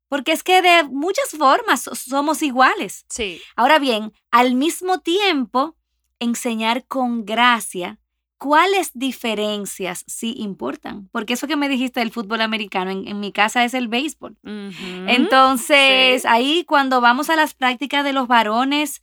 Porque 0.08 0.31
es 0.31 0.43
que 0.43 0.62
de 0.62 0.84
muchas 0.84 1.29
formas 1.38 1.89
somos 1.93 2.43
iguales. 2.43 3.05
Sí. 3.10 3.41
Ahora 3.55 3.79
bien, 3.79 4.13
al 4.31 4.55
mismo 4.55 4.99
tiempo, 4.99 5.77
enseñar 6.19 6.86
con 6.88 7.25
gracia 7.25 7.99
¿Cuáles 8.38 8.91
diferencias 8.93 10.04
sí 10.08 10.36
importan? 10.38 11.10
Porque 11.12 11.34
eso 11.34 11.48
que 11.48 11.56
me 11.56 11.69
dijiste 11.69 12.02
del 12.02 12.12
fútbol 12.12 12.41
americano, 12.41 12.91
en, 12.91 13.19
mi 13.19 13.32
casa 13.32 13.63
es 13.63 13.74
el 13.74 13.88
béisbol. 13.88 14.38
Entonces, 14.43 16.26
ahí 16.26 16.65
cuando 16.65 17.00
vamos 17.00 17.30
a 17.30 17.38
las 17.38 17.54
prácticas 17.54 18.04
de 18.04 18.12
los 18.12 18.28
varones, 18.28 19.02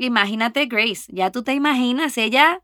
imagínate 0.00 0.66
Grace, 0.66 1.04
ya 1.08 1.30
tú 1.30 1.44
te 1.44 1.54
imaginas, 1.54 2.18
ella, 2.18 2.62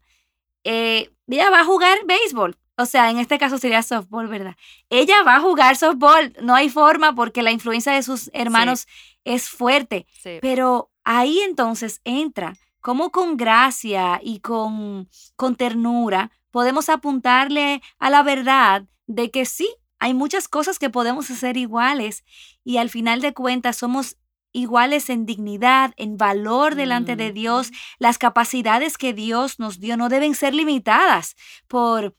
eh, 0.65 1.11
ella 1.29 1.51
va 1.51 1.61
a 1.61 1.65
jugar 1.65 1.99
béisbol. 2.07 2.57
O 2.77 2.87
sea, 2.87 3.11
en 3.11 3.19
este 3.19 3.39
caso 3.39 3.59
sería 3.59 3.83
softball, 3.83 4.27
¿verdad? 4.27 4.57
Ella 4.89 5.23
va 5.23 5.37
a 5.37 5.41
jugar 5.41 5.77
softball, 5.77 6.35
no 6.43 6.55
hay 6.55 6.71
forma 6.71 7.15
porque 7.15 7.43
la 7.43 7.51
influencia 7.51 7.93
de 7.93 8.03
sus 8.03 8.31
hermanos 8.33 8.89
es 9.25 9.49
fuerte. 9.49 10.07
Pero 10.41 10.91
ahí 11.05 11.41
entonces 11.41 12.01
entra 12.05 12.55
cómo 12.81 13.11
con 13.11 13.37
gracia 13.37 14.21
y 14.23 14.41
con, 14.41 15.09
con 15.37 15.57
ternura 15.57 16.31
podemos 16.51 16.89
apuntarle 16.89 17.83
a 17.99 18.11
la 18.11 18.23
verdad 18.23 18.85
de 19.07 19.31
que 19.31 19.45
sí, 19.45 19.69
hay 19.99 20.15
muchas 20.15 20.49
cosas 20.49 20.79
que 20.79 20.91
podemos 20.91 21.31
hacer 21.31 21.57
iguales 21.57 22.25
y 22.65 22.79
al 22.79 22.91
final 22.91 23.21
de 23.21 23.35
cuentas 23.35 23.77
somos 23.77 24.17
iguales 24.53 25.11
en 25.11 25.27
dignidad, 25.27 25.93
en 25.97 26.17
valor 26.17 26.75
delante 26.75 27.17
de 27.17 27.33
Dios. 27.33 27.71
Las 27.99 28.19
capacidades 28.19 28.99
que 28.99 29.13
Dios 29.13 29.59
nos 29.59 29.79
dio 29.79 29.97
no 29.97 30.09
deben 30.09 30.35
ser 30.35 30.55
limitadas 30.55 31.37
por 31.69 32.17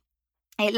eh, 0.57 0.71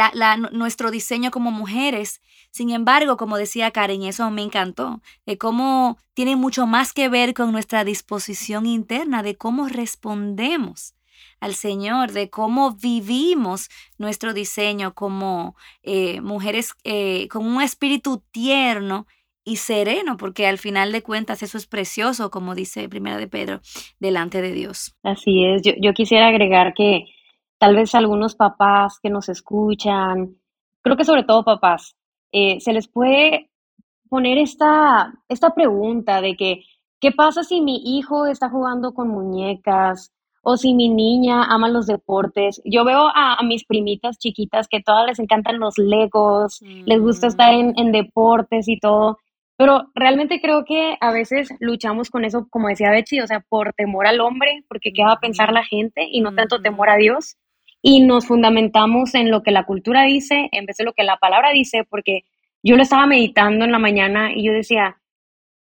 nuestro 0.52 0.92
diseño 0.92 1.32
como 1.32 1.52
mujeres. 1.52 2.22
Sin 2.52 2.70
embargo, 2.70 3.18
como 3.18 3.38
decía 3.38 3.72
Karen, 3.72 4.04
eso 4.04 4.30
me 4.32 4.44
encantó, 4.44 5.02
de 5.26 5.38
cómo 5.38 5.98
tiene 6.14 6.36
mucho 6.36 6.68
más 6.68 6.94
que 6.94 7.10
ver 7.10 7.34
con 7.34 7.52
nuestra 7.52 7.84
disposición 7.84 8.66
interna, 8.66 9.24
de 9.24 9.36
cómo 9.36 9.68
respondemos 9.68 10.96
al 11.40 11.56
Señor, 11.56 12.12
de 12.12 12.30
cómo 12.30 12.72
vivimos 12.72 13.70
nuestro 13.98 14.34
diseño 14.34 14.94
como 14.94 15.56
eh, 15.82 16.22
mujeres 16.22 16.74
eh, 16.84 17.28
con 17.28 17.46
un 17.46 17.62
espíritu 17.62 18.24
tierno 18.32 19.08
y 19.44 19.58
sereno, 19.58 20.16
porque 20.16 20.48
al 20.48 20.58
final 20.58 20.92
de 20.94 21.02
cuentas 21.02 21.44
eso 21.44 21.58
es 21.58 21.68
precioso, 21.68 22.32
como 22.32 22.56
dice 22.56 22.88
Primera 22.88 23.18
de 23.18 23.28
Pedro, 23.28 23.60
delante 24.00 24.42
de 24.42 24.54
Dios. 24.54 24.96
Así 25.04 25.44
es, 25.44 25.64
yo, 25.64 25.74
yo 25.82 25.94
quisiera 25.94 26.28
agregar 26.28 26.74
que 26.74 27.06
tal 27.64 27.78
vez 27.78 27.96
algunos 27.96 28.36
papás 28.36 29.00
que 29.02 29.10
nos 29.10 29.30
escuchan, 29.30 30.36
creo 30.82 30.98
que 30.98 31.06
sobre 31.06 31.24
todo 31.24 31.46
papás, 31.46 31.96
eh, 32.34 32.60
se 32.60 32.74
les 32.74 32.90
puede 32.90 33.52
poner 34.10 34.38
esta, 34.38 35.14
esta 35.30 35.52
pregunta 35.52 36.20
de 36.20 36.36
que, 36.36 36.66
¿qué 37.00 37.14
pasa 37.14 37.46
si 37.46 37.62
mi 37.62 37.82
hijo 37.98 38.26
está 38.26 38.50
jugando 38.50 38.94
con 38.94 39.08
muñecas? 39.08 40.12
O 40.42 40.58
si 40.58 40.74
mi 40.74 40.90
niña 40.90 41.46
ama 41.46 41.70
los 41.70 41.88
deportes. 41.88 42.62
Yo 42.66 42.84
veo 42.84 43.08
a, 43.16 43.42
mis 43.44 43.64
primitas 43.64 44.18
chiquitas 44.18 44.68
que 44.68 44.82
todas 44.82 45.08
les 45.08 45.20
encantan 45.20 45.58
los 45.58 45.78
legos, 45.78 46.60
les 46.62 47.00
gusta 47.00 47.28
estar 47.28 47.54
en, 47.54 47.74
en 47.78 47.94
deportes 47.94 48.68
y 48.68 48.78
todo. 48.78 49.20
Pero 49.56 49.84
realmente 49.96 50.42
creo 50.42 50.66
que 50.66 50.98
a 51.00 51.14
veces 51.14 51.48
luchamos 51.62 52.10
con 52.10 52.26
eso, 52.26 52.46
como 52.50 52.68
decía 52.68 52.92
Betsy, 52.92 53.22
o 53.22 53.28
sea, 53.28 53.40
por 53.40 53.72
temor 53.72 54.06
al 54.06 54.20
hombre, 54.20 54.66
porque 54.68 54.92
qué 54.92 55.06
va 55.06 55.14
a 55.14 55.20
pensar 55.22 55.54
la 55.54 55.64
gente 55.64 56.06
y 56.12 56.20
no 56.20 56.36
tanto 56.36 56.62
temor 56.62 56.90
a 56.90 56.98
Dios. 56.98 57.38
Y 57.86 58.00
nos 58.00 58.26
fundamentamos 58.26 59.14
en 59.14 59.30
lo 59.30 59.44
que 59.44 59.52
la 59.52 59.66
cultura 59.66 60.06
dice 60.06 60.48
en 60.54 60.66
vez 60.66 60.78
de 60.78 60.86
lo 60.86 60.94
que 60.94 61.04
la 61.04 61.18
palabra 61.18 61.52
dice, 61.52 61.84
porque 61.84 62.24
yo 62.64 62.78
lo 62.78 62.82
estaba 62.82 63.06
meditando 63.06 63.66
en 63.66 63.74
la 63.74 63.78
mañana 63.78 64.32
y 64.34 64.44
yo 64.44 64.54
decía, 64.54 64.98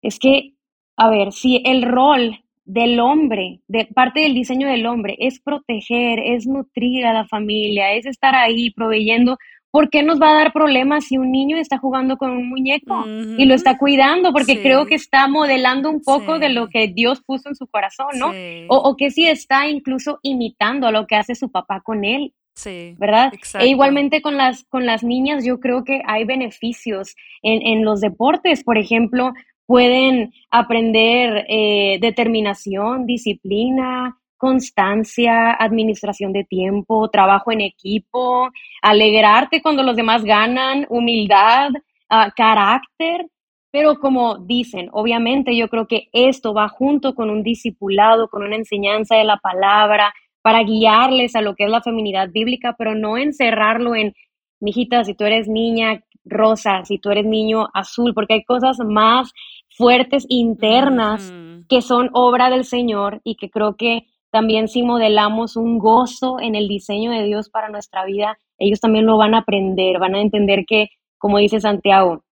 es 0.01 0.19
que, 0.19 0.55
a 0.97 1.11
ver, 1.11 1.33
si 1.33 1.63
el 1.67 1.83
rol 1.83 2.41
del 2.65 3.01
hombre, 3.01 3.61
de 3.69 3.85
parte 3.85 4.21
del 4.21 4.33
diseño 4.33 4.67
del 4.67 4.87
hombre, 4.87 5.17
es 5.21 5.41
proteger, 5.41 6.19
es 6.19 6.47
nutrir 6.47 7.05
a 7.05 7.13
la 7.13 7.27
familia, 7.27 7.93
es 7.93 8.07
estar 8.07 8.35
ahí 8.35 8.71
proveyendo. 8.71 9.37
¿Por 9.77 9.91
qué 9.91 10.03
nos 10.03 10.19
va 10.19 10.31
a 10.31 10.35
dar 10.43 10.55
problemas 10.55 11.05
si 11.05 11.19
un 11.19 11.31
niño 11.31 11.59
está 11.59 11.77
jugando 11.77 12.17
con 12.17 12.31
un 12.31 12.49
muñeco 12.49 13.05
y 13.07 13.45
lo 13.45 13.53
está 13.53 13.77
cuidando? 13.77 14.33
Porque 14.33 14.63
creo 14.63 14.87
que 14.87 14.95
está 14.95 15.29
modelando 15.29 15.91
un 15.91 16.01
poco 16.01 16.39
de 16.39 16.49
lo 16.49 16.69
que 16.69 16.89
Dios 16.89 17.21
puso 17.21 17.51
en 17.51 17.57
su 17.57 17.67
corazón, 17.67 18.07
¿no? 18.19 18.33
O, 18.69 18.97
que 18.97 19.11
si 19.11 19.29
está 19.29 19.69
incluso 19.69 20.19
imitando 20.23 20.87
a 20.87 20.93
lo 20.93 21.07
que 21.07 21.17
hace 21.17 21.35
su 21.35 21.51
papá 21.51 21.83
con 21.83 22.07
él. 22.07 22.33
Sí, 22.55 22.95
¿verdad? 22.99 23.35
E 23.61 23.67
igualmente 23.67 24.23
con 24.23 24.39
las, 24.39 24.65
con 24.65 24.87
las 24.87 25.05
niñas, 25.05 25.45
yo 25.45 25.61
creo 25.61 25.85
que 25.85 26.01
hay 26.07 26.25
beneficios 26.25 27.15
en, 27.43 27.61
en 27.61 27.85
los 27.85 28.01
deportes. 28.01 28.65
Por 28.65 28.79
ejemplo, 28.79 29.35
pueden 29.67 30.33
aprender 30.51 31.45
eh, 31.51 31.99
determinación, 32.01 33.05
disciplina, 33.05 34.17
constancia, 34.37 35.53
administración 35.53 36.33
de 36.33 36.45
tiempo, 36.45 37.09
trabajo 37.11 37.53
en 37.53 37.61
equipo, 37.61 38.51
alegrarte 38.83 39.63
cuando 39.63 39.83
los 39.83 39.97
demás 39.97 40.25
ganan, 40.25 40.87
humildad, 40.89 41.71
ah, 42.09 42.31
carácter. 42.37 43.27
Pero 43.71 43.99
como 43.99 44.39
dicen, 44.39 44.89
obviamente 44.93 45.57
yo 45.57 45.69
creo 45.69 45.87
que 45.87 46.09
esto 46.13 46.55
va 46.55 46.69
junto 46.69 47.15
con 47.15 47.31
un 47.31 47.43
discipulado, 47.43 48.29
con 48.29 48.43
una 48.43 48.57
enseñanza 48.57 49.17
de 49.17 49.25
la 49.25 49.37
palabra, 49.37 50.15
para 50.47 50.63
guiarles 50.63 51.35
a 51.35 51.43
lo 51.43 51.57
que 51.57 51.65
es 51.65 51.71
la 51.71 51.83
feminidad 51.83 52.31
bíblica, 52.31 52.77
pero 52.79 52.95
no 52.95 53.19
encerrarlo 53.19 53.97
en, 53.97 54.15
mijita, 54.61 55.03
si 55.03 55.15
tú 55.15 55.25
eres 55.25 55.49
niña 55.49 56.05
rosa, 56.25 56.85
si 56.85 56.99
tú 56.99 57.11
eres 57.11 57.27
niño 57.27 57.67
azul, 57.75 58.15
porque 58.15 58.35
hay 58.35 58.45
cosas 58.45 58.79
más 58.79 59.33
fuertes 59.77 60.25
internas 60.29 61.33
que 61.69 61.83
son 61.83 62.11
obra 62.13 62.49
del 62.49 62.65
Señor 62.65 63.21
y 63.25 63.37
que 63.37 63.51
creo 63.51 63.77
que 63.77 64.07
también 64.37 64.69
si 64.69 64.83
modelamos 64.83 65.57
un 65.57 65.79
gozo 65.79 66.39
en 66.39 66.57
el 66.57 66.69
diseño 66.69 67.11
de 67.11 67.25
Dios 67.25 67.49
para 67.49 67.71
nuestra 67.71 68.05
vida, 68.05 68.39
ellos 68.59 68.81
también 68.81 69.07
lo 69.07 69.17
van 69.17 69.35
a 69.35 69.39
aprender, 69.39 69.99
van 69.99 70.15
a 70.15 70.21
entender 70.21 70.67
que, 70.67 70.91
como 71.17 71.39
dice 71.39 71.59
Santiago, 71.59 72.23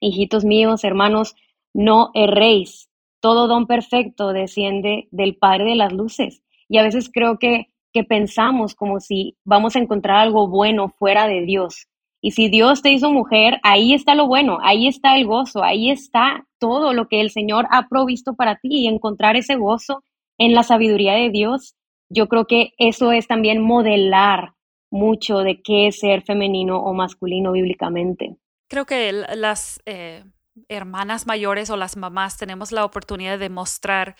hijitos 0.00 0.44
míos, 0.44 0.82
hermanos, 0.82 1.36
no 1.72 2.10
erréis. 2.14 2.90
Todo 3.20 3.46
don 3.46 3.68
perfecto 3.68 4.32
desciende 4.32 5.06
del 5.12 5.36
Padre 5.36 5.66
de 5.66 5.76
las 5.76 5.92
Luces. 5.92 6.42
Y 6.68 6.78
a 6.78 6.82
veces 6.82 7.08
creo 7.14 7.38
que, 7.38 7.68
que 7.92 8.02
pensamos 8.02 8.74
como 8.74 8.98
si 8.98 9.36
vamos 9.44 9.76
a 9.76 9.78
encontrar 9.78 10.16
algo 10.16 10.48
bueno 10.48 10.88
fuera 10.88 11.28
de 11.28 11.42
Dios. 11.42 11.86
Y 12.20 12.32
si 12.32 12.48
Dios 12.48 12.82
te 12.82 12.90
hizo 12.90 13.12
mujer, 13.12 13.60
ahí 13.62 13.94
está 13.94 14.16
lo 14.16 14.26
bueno, 14.26 14.58
ahí 14.62 14.88
está 14.88 15.14
el 15.14 15.26
gozo, 15.26 15.62
ahí 15.62 15.92
está 15.92 16.44
todo 16.58 16.92
lo 16.92 17.06
que 17.06 17.20
el 17.20 17.30
Señor 17.30 17.68
ha 17.70 17.86
provisto 17.86 18.34
para 18.34 18.56
ti 18.56 18.80
y 18.80 18.88
encontrar 18.88 19.36
ese 19.36 19.54
gozo 19.54 20.02
en 20.38 20.54
la 20.54 20.62
sabiduría 20.62 21.14
de 21.14 21.30
Dios. 21.30 21.74
Yo 22.08 22.28
creo 22.28 22.46
que 22.46 22.72
eso 22.78 23.12
es 23.12 23.26
también 23.26 23.60
modelar 23.60 24.54
mucho 24.90 25.38
de 25.38 25.60
qué 25.62 25.88
es 25.88 25.98
ser 25.98 26.22
femenino 26.22 26.78
o 26.78 26.94
masculino 26.94 27.52
bíblicamente. 27.52 28.36
Creo 28.68 28.86
que 28.86 29.12
las 29.12 29.80
eh, 29.86 30.24
hermanas 30.68 31.26
mayores 31.26 31.70
o 31.70 31.76
las 31.76 31.96
mamás 31.96 32.36
tenemos 32.36 32.72
la 32.72 32.84
oportunidad 32.84 33.38
de 33.38 33.50
mostrar 33.50 34.16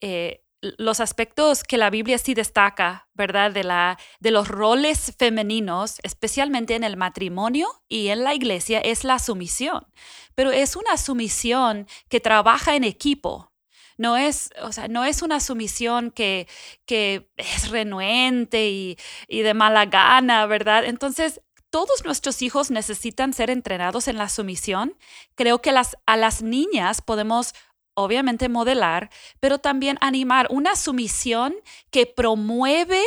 eh, 0.00 0.44
los 0.78 1.00
aspectos 1.00 1.62
que 1.62 1.76
la 1.76 1.90
Biblia 1.90 2.18
sí 2.18 2.34
destaca, 2.34 3.08
¿verdad? 3.14 3.52
De, 3.52 3.64
la, 3.64 3.98
de 4.20 4.30
los 4.30 4.48
roles 4.48 5.14
femeninos, 5.18 5.98
especialmente 6.02 6.74
en 6.74 6.84
el 6.84 6.96
matrimonio 6.96 7.68
y 7.88 8.08
en 8.08 8.24
la 8.24 8.34
iglesia, 8.34 8.80
es 8.80 9.04
la 9.04 9.18
sumisión. 9.18 9.86
Pero 10.34 10.50
es 10.50 10.74
una 10.76 10.96
sumisión 10.96 11.86
que 12.08 12.20
trabaja 12.20 12.76
en 12.76 12.84
equipo. 12.84 13.52
No 13.96 14.16
es, 14.16 14.50
o 14.62 14.72
sea, 14.72 14.88
no 14.88 15.04
es 15.04 15.22
una 15.22 15.40
sumisión 15.40 16.10
que, 16.10 16.48
que 16.86 17.28
es 17.36 17.70
renuente 17.70 18.68
y, 18.68 18.96
y 19.28 19.42
de 19.42 19.54
mala 19.54 19.86
gana, 19.86 20.46
¿verdad? 20.46 20.84
Entonces, 20.84 21.40
todos 21.70 22.04
nuestros 22.04 22.40
hijos 22.42 22.70
necesitan 22.70 23.32
ser 23.32 23.50
entrenados 23.50 24.06
en 24.06 24.16
la 24.16 24.28
sumisión. 24.28 24.96
Creo 25.34 25.60
que 25.60 25.72
las, 25.72 25.96
a 26.06 26.16
las 26.16 26.40
niñas 26.40 27.02
podemos 27.02 27.52
obviamente 27.94 28.48
modelar, 28.48 29.10
pero 29.40 29.58
también 29.58 29.98
animar 30.00 30.46
una 30.50 30.76
sumisión 30.76 31.54
que 31.90 32.06
promueve 32.06 33.02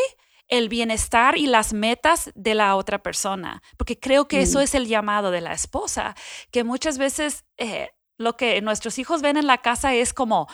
el 0.47 0.69
bienestar 0.69 1.37
y 1.37 1.47
las 1.47 1.73
metas 1.73 2.31
de 2.35 2.55
la 2.55 2.75
otra 2.75 3.03
persona, 3.03 3.61
porque 3.75 3.99
creo 3.99 4.27
que 4.27 4.41
eso 4.41 4.59
mm. 4.59 4.61
es 4.61 4.75
el 4.75 4.87
llamado 4.87 5.31
de 5.31 5.41
la 5.41 5.53
esposa, 5.53 6.15
que 6.51 6.63
muchas 6.63 6.97
veces 6.97 7.45
eh, 7.57 7.89
lo 8.17 8.35
que 8.35 8.61
nuestros 8.61 8.99
hijos 8.99 9.21
ven 9.21 9.37
en 9.37 9.47
la 9.47 9.59
casa 9.59 9.93
es 9.93 10.13
como 10.13 10.47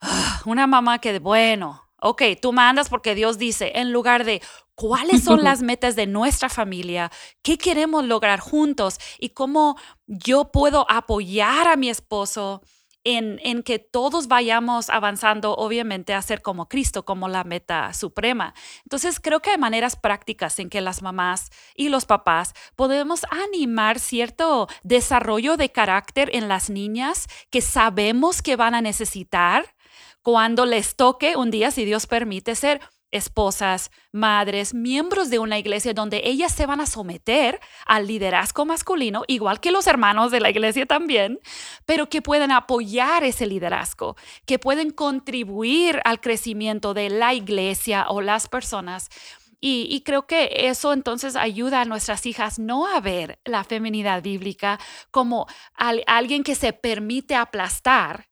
ah, 0.00 0.42
una 0.44 0.66
mamá 0.66 0.98
que, 0.98 1.18
bueno, 1.18 1.82
ok, 2.00 2.22
tú 2.40 2.52
mandas 2.52 2.88
porque 2.88 3.14
Dios 3.14 3.38
dice, 3.38 3.72
en 3.76 3.92
lugar 3.92 4.24
de 4.24 4.42
cuáles 4.74 5.24
son 5.24 5.44
las 5.44 5.62
metas 5.62 5.96
de 5.96 6.06
nuestra 6.06 6.48
familia, 6.48 7.10
qué 7.42 7.58
queremos 7.58 8.04
lograr 8.04 8.40
juntos 8.40 8.98
y 9.18 9.30
cómo 9.30 9.76
yo 10.06 10.50
puedo 10.50 10.86
apoyar 10.90 11.68
a 11.68 11.76
mi 11.76 11.90
esposo 11.90 12.62
en, 13.04 13.62
que 13.62 13.78
todos 13.78 14.28
vayamos 14.28 14.90
avanzando, 14.90 15.54
obviamente, 15.54 16.14
a 16.14 16.22
ser 16.22 16.42
como 16.42 16.68
Cristo, 16.68 17.04
como 17.04 17.28
la 17.28 17.44
meta 17.44 17.92
suprema. 17.94 18.54
Entonces, 18.84 19.20
creo 19.20 19.40
que 19.40 19.50
hay 19.50 19.58
maneras 19.58 19.96
prácticas 19.96 20.58
en 20.58 20.70
que 20.70 20.80
las 20.80 21.02
mamás 21.02 21.50
y 21.74 21.88
los 21.88 22.04
papás 22.04 22.52
podemos 22.76 23.22
animar 23.30 23.98
cierto 23.98 24.68
desarrollo 24.82 25.56
de 25.56 25.70
carácter 25.70 26.30
en 26.34 26.48
las 26.48 26.70
niñas 26.70 27.26
que 27.50 27.60
sabemos 27.60 28.42
que 28.42 28.56
van 28.56 28.74
a 28.74 28.80
necesitar 28.82 29.74
cuando 30.22 30.66
les 30.66 30.96
toque 30.96 31.36
un 31.36 31.50
día, 31.50 31.70
si 31.70 31.84
Dios 31.84 32.06
permite, 32.06 32.54
ser 32.54 32.80
esposas, 33.10 33.90
madres, 34.12 34.74
miembros 34.74 35.30
de 35.30 35.38
una 35.38 35.58
iglesia 35.58 35.94
donde 35.94 36.22
ellas 36.24 36.52
se 36.52 36.66
van 36.66 36.80
a 36.80 36.86
someter 36.86 37.60
al 37.86 38.06
liderazgo 38.06 38.64
masculino, 38.64 39.22
igual 39.26 39.60
que 39.60 39.72
los 39.72 39.86
hermanos 39.86 40.30
de 40.30 40.40
la 40.40 40.50
iglesia 40.50 40.86
también, 40.86 41.40
pero 41.86 42.08
que 42.08 42.22
pueden 42.22 42.52
apoyar 42.52 43.24
ese 43.24 43.46
liderazgo, 43.46 44.16
que 44.46 44.58
pueden 44.58 44.90
contribuir 44.90 46.00
al 46.04 46.20
crecimiento 46.20 46.94
de 46.94 47.10
la 47.10 47.34
iglesia 47.34 48.06
o 48.08 48.20
las 48.20 48.48
personas. 48.48 49.08
Y, 49.62 50.00
creo 50.06 50.26
que 50.26 50.48
eso 50.68 50.94
entonces 50.94 51.36
ayuda 51.36 51.82
a 51.82 51.84
nuestras 51.84 52.24
hijas 52.24 52.58
no 52.58 52.86
a 52.86 52.98
ver 53.00 53.40
la 53.44 53.62
feminidad 53.62 54.22
bíblica 54.22 54.80
como 55.10 55.46
alguien 55.74 56.44
que 56.44 56.54
se 56.54 56.72
permite 56.72 57.34
aplastar, 57.34 58.30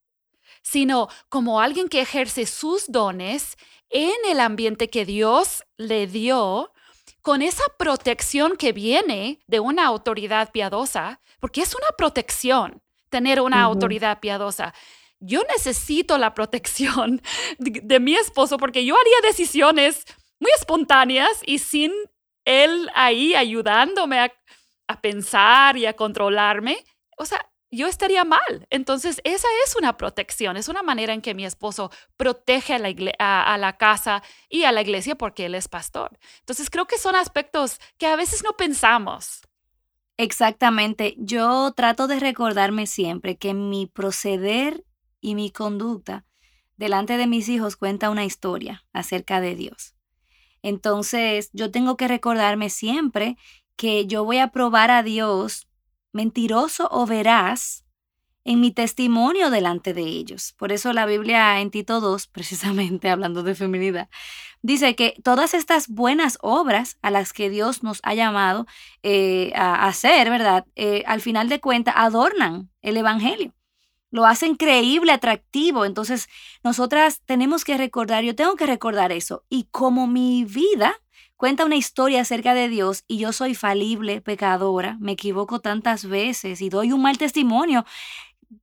sino 0.63 1.09
como 1.29 1.61
alguien 1.61 1.89
que 1.89 2.01
ejerce 2.01 2.47
sus 2.47 2.91
dones 2.91 3.59
en 3.91 4.17
el 4.29 4.41
ambiente 4.41 4.91
que 4.91 5.05
Dios 5.05 5.65
le 5.77 6.07
dio, 6.07 6.73
con 7.23 7.43
esa 7.43 7.65
protección 7.79 8.57
que 8.57 8.73
viene 8.73 9.41
de 9.47 9.61
una 9.61 9.87
autoridad 9.87 10.51
piadosa, 10.51 11.21
porque 11.41 11.61
es 11.61 11.75
una 11.75 11.89
protección 11.97 12.83
tener 13.11 13.41
una 13.41 13.63
autoridad 13.63 14.21
piadosa. 14.21 14.75
Yo 15.21 15.43
necesito 15.55 16.17
la 16.19 16.35
protección 16.35 17.21
de, 17.59 18.01
mi 18.01 18.15
esposo 18.15 18.57
porque 18.57 18.85
yo 18.85 18.95
haría 18.99 19.29
decisiones 19.29 20.05
muy 20.39 20.51
espontáneas 20.53 21.43
y 21.45 21.59
sin 21.59 21.93
él 22.45 22.89
ahí 22.95 23.35
ayudándome 23.35 24.21
a, 24.21 24.33
a 24.87 25.01
pensar 25.01 25.77
y 25.77 25.87
a 25.87 25.97
controlarme. 25.97 26.85
O 27.17 27.27
sea, 27.27 27.47
yo 27.71 27.87
estaría 27.87 28.25
mal. 28.25 28.67
Entonces, 28.71 29.21
esa 29.25 29.49
es 29.65 29.77
una 29.77 29.97
protección, 29.97 30.57
es 30.57 30.69
una 30.69 30.83
manera 30.83 31.13
en 31.13 31.21
que 31.21 31.35
mi 31.35 31.45
esposo 31.45 31.91
protege 32.17 32.75
a 32.75 32.79
la, 32.79 32.95
a, 33.19 33.59
la, 33.59 33.77
casa 33.77 34.23
y 34.49 34.65
a 34.65 34.73
la 34.73 34.83
iglesia 34.83 35.17
porque 35.17 35.47
él 35.47 35.55
es 35.55 35.69
pastor. 35.69 36.19
Entonces, 36.41 36.71
creo 36.71 36.87
que 36.87 36.99
son 36.99 37.15
aspectos 37.15 37.81
que 37.99 38.07
a 38.07 38.17
veces 38.17 38.43
no 38.43 38.57
pensamos. 38.57 39.43
Exactamente. 40.17 41.15
Yo 41.19 41.73
trato 41.73 42.07
de 42.09 42.19
recordarme 42.19 42.87
siempre 42.87 43.37
que 43.37 43.55
mi 43.55 43.87
proceder 43.87 44.85
y 45.21 45.35
mi 45.35 45.51
conducta 45.51 46.25
delante 46.77 47.17
de 47.17 47.27
mis 47.27 47.49
hijos 47.49 47.77
cuenta 47.77 48.11
una 48.11 48.25
historia 48.25 48.85
acerca 48.93 49.41
de 49.41 49.55
Dios. 49.55 49.95
Entonces, 50.63 51.51
yo 51.53 51.71
tengo 51.71 51.97
que 51.97 52.09
recordarme 52.09 52.71
siempre 52.71 53.37
que 53.77 54.07
yo 54.07 54.25
voy 54.25 54.39
a 54.39 54.49
probar 54.49 54.91
a 54.91 55.03
Dios 55.05 55.68
mentiroso 56.13 56.89
o 56.91 57.07
veraz 57.07 57.85
en 58.45 58.61
mi 58.61 58.71
testimonio 58.71 59.51
delante 59.51 59.93
de 59.93 60.03
ellos. 60.03 60.55
Por 60.57 60.73
eso 60.73 60.93
la 60.93 61.05
Biblia 61.05 61.61
en 61.61 61.71
Tito 61.71 62.01
2, 62.01 62.27
precisamente 62.33 63.11
hablando 63.11 63.43
de 63.43 63.55
feminidad, 63.55 64.09
dice 64.63 64.97
que 64.97 65.15
todas 65.23 65.55
estas 65.55 65.89
buenas 65.89 66.39
obras 66.41 66.99
a 67.03 67.11
las 67.11 67.33
que 67.33 67.51
Dios 67.51 67.83
nos 67.83 68.01
ha 68.03 68.15
llamado 68.15 68.67
eh, 69.03 69.53
a 69.55 69.87
hacer, 69.87 70.31
¿verdad? 70.31 70.67
Eh, 70.77 71.05
al 71.07 71.21
final 71.21 71.49
de 71.49 71.61
cuentas 71.61 71.95
adornan 71.97 72.71
el 72.81 72.97
Evangelio 72.97 73.55
lo 74.11 74.27
hacen 74.27 74.55
creíble, 74.55 75.13
atractivo. 75.13 75.85
Entonces, 75.85 76.29
nosotras 76.65 77.23
tenemos 77.25 77.65
que 77.65 77.77
recordar, 77.77 78.25
yo 78.25 78.35
tengo 78.35 78.57
que 78.57 78.67
recordar 78.67 79.13
eso. 79.13 79.45
Y 79.49 79.65
como 79.65 80.07
mi 80.07 80.45
vida 80.45 80.95
cuenta 81.39 81.65
una 81.65 81.77
historia 81.77 82.21
acerca 82.21 82.53
de 82.53 82.69
Dios 82.69 83.05
y 83.07 83.19
yo 83.19 83.33
soy 83.33 83.55
falible, 83.55 84.21
pecadora, 84.21 84.99
me 85.01 85.13
equivoco 85.13 85.61
tantas 85.61 86.05
veces 86.05 86.61
y 86.61 86.69
doy 86.69 86.93
un 86.93 87.01
mal 87.01 87.17
testimonio. 87.17 87.87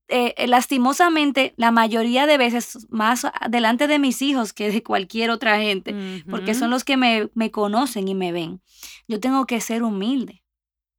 Eh, 0.08 0.34
eh, 0.38 0.48
lastimosamente, 0.48 1.54
la 1.58 1.72
mayoría 1.72 2.26
de 2.28 2.38
veces 2.38 2.86
más 2.90 3.28
delante 3.50 3.88
de 3.88 3.98
mis 3.98 4.22
hijos 4.22 4.52
que 4.52 4.72
de 4.72 4.84
cualquier 4.84 5.30
otra 5.30 5.58
gente, 5.60 5.96
porque 6.30 6.54
son 6.54 6.70
los 6.70 6.84
que 6.84 6.98
me, 6.98 7.30
me 7.34 7.50
conocen 7.50 8.08
y 8.08 8.14
me 8.14 8.32
ven. 8.32 8.62
Yo 9.08 9.20
tengo 9.20 9.46
que 9.46 9.62
ser 9.62 9.82
humilde. 9.82 10.44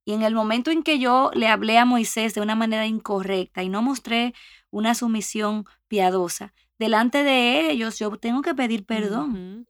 Y 0.04 0.12
en 0.12 0.22
el 0.22 0.34
momento 0.34 0.70
en 0.70 0.82
que 0.82 0.98
yo 0.98 1.30
le 1.34 1.48
hablé 1.48 1.78
a 1.78 1.84
Moisés 1.84 2.32
de 2.32 2.40
una 2.40 2.54
manera 2.54 2.86
incorrecta 2.86 3.64
y 3.64 3.68
no 3.68 3.82
mostré 3.82 4.34
una 4.70 4.94
sumisión 4.94 5.64
piadosa, 5.88 6.54
delante 6.78 7.22
de 7.22 7.70
ellos 7.70 7.98
yo 7.98 8.16
tengo 8.18 8.42
que 8.42 8.54
pedir 8.54 8.84
perdón. 8.84 9.66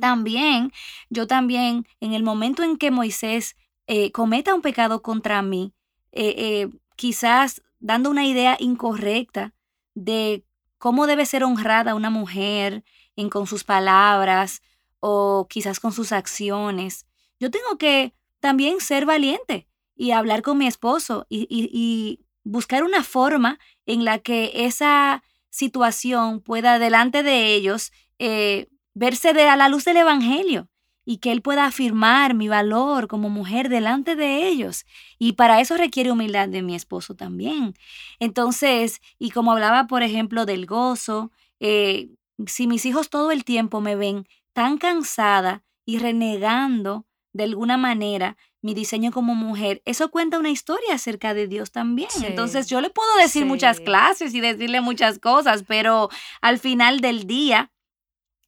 También, 0.00 0.72
yo 1.08 1.26
también, 1.26 1.86
en 2.00 2.12
el 2.12 2.22
momento 2.22 2.62
en 2.62 2.76
que 2.76 2.90
Moisés 2.90 3.56
eh, 3.86 4.12
cometa 4.12 4.54
un 4.54 4.62
pecado 4.62 5.02
contra 5.02 5.42
mí, 5.42 5.74
eh, 6.12 6.34
eh, 6.36 6.68
quizás 6.96 7.62
dando 7.78 8.10
una 8.10 8.26
idea 8.26 8.56
incorrecta 8.60 9.54
de 9.94 10.44
cómo 10.78 11.06
debe 11.06 11.26
ser 11.26 11.44
honrada 11.44 11.94
una 11.94 12.10
mujer 12.10 12.84
en, 13.16 13.28
con 13.28 13.46
sus 13.46 13.64
palabras 13.64 14.62
o 15.00 15.46
quizás 15.48 15.80
con 15.80 15.92
sus 15.92 16.12
acciones, 16.12 17.06
yo 17.38 17.50
tengo 17.50 17.78
que 17.78 18.14
también 18.38 18.80
ser 18.80 19.06
valiente 19.06 19.66
y 19.96 20.12
hablar 20.12 20.42
con 20.42 20.58
mi 20.58 20.66
esposo 20.66 21.26
y, 21.28 22.20
buscar 22.42 22.82
una 22.82 23.04
forma 23.04 23.58
en 23.84 24.06
la 24.06 24.18
que 24.18 24.50
esa 24.54 25.22
situación 25.50 26.40
pueda 26.40 26.78
delante 26.78 27.22
de 27.22 27.54
ellos 27.54 27.92
eh, 28.18 28.68
verse 28.94 29.32
de, 29.32 29.48
a 29.48 29.56
la 29.56 29.68
luz 29.68 29.84
del 29.84 29.98
Evangelio 29.98 30.68
y 31.04 31.18
que 31.18 31.32
Él 31.32 31.42
pueda 31.42 31.66
afirmar 31.66 32.34
mi 32.34 32.48
valor 32.48 33.08
como 33.08 33.30
mujer 33.30 33.68
delante 33.68 34.16
de 34.16 34.46
ellos. 34.46 34.84
Y 35.18 35.32
para 35.32 35.60
eso 35.60 35.76
requiere 35.76 36.12
humildad 36.12 36.48
de 36.48 36.62
mi 36.62 36.74
esposo 36.74 37.14
también. 37.14 37.74
Entonces, 38.20 39.00
y 39.18 39.30
como 39.30 39.52
hablaba, 39.52 39.86
por 39.86 40.02
ejemplo, 40.02 40.46
del 40.46 40.66
gozo, 40.66 41.32
eh, 41.58 42.10
si 42.46 42.66
mis 42.66 42.86
hijos 42.86 43.10
todo 43.10 43.32
el 43.32 43.44
tiempo 43.44 43.80
me 43.80 43.96
ven 43.96 44.26
tan 44.52 44.78
cansada 44.78 45.64
y 45.84 45.98
renegando 45.98 47.06
de 47.32 47.44
alguna 47.44 47.76
manera 47.76 48.36
mi 48.62 48.74
diseño 48.74 49.10
como 49.10 49.34
mujer, 49.34 49.80
eso 49.84 50.10
cuenta 50.10 50.38
una 50.38 50.50
historia 50.50 50.94
acerca 50.94 51.32
de 51.32 51.46
Dios 51.46 51.70
también. 51.70 52.10
Entonces 52.22 52.66
yo 52.66 52.80
le 52.80 52.90
puedo 52.90 53.14
decir 53.16 53.46
muchas 53.46 53.80
clases 53.80 54.34
y 54.34 54.40
decirle 54.40 54.80
muchas 54.80 55.18
cosas, 55.18 55.64
pero 55.66 56.10
al 56.42 56.58
final 56.58 57.00
del 57.00 57.26
día, 57.26 57.72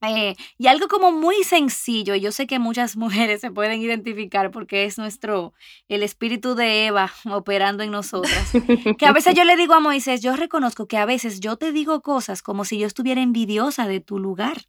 eh, 0.02 0.34
y 0.58 0.66
algo 0.66 0.88
como 0.88 1.12
muy 1.12 1.44
sencillo, 1.44 2.14
yo 2.14 2.32
sé 2.32 2.46
que 2.46 2.58
muchas 2.58 2.96
mujeres 2.96 3.40
se 3.40 3.50
pueden 3.50 3.80
identificar 3.80 4.50
porque 4.50 4.84
es 4.84 4.98
nuestro, 4.98 5.54
el 5.88 6.02
espíritu 6.02 6.54
de 6.54 6.86
Eva 6.86 7.10
operando 7.30 7.82
en 7.82 7.90
nosotras, 7.90 8.52
que 8.98 9.06
a 9.06 9.12
veces 9.12 9.34
yo 9.36 9.44
le 9.44 9.56
digo 9.56 9.74
a 9.74 9.80
Moisés, 9.80 10.20
yo 10.20 10.36
reconozco 10.36 10.86
que 10.86 10.98
a 10.98 11.06
veces 11.06 11.40
yo 11.40 11.56
te 11.56 11.72
digo 11.72 12.02
cosas 12.02 12.42
como 12.42 12.64
si 12.64 12.78
yo 12.78 12.86
estuviera 12.86 13.22
envidiosa 13.22 13.86
de 13.86 14.00
tu 14.00 14.18
lugar 14.18 14.66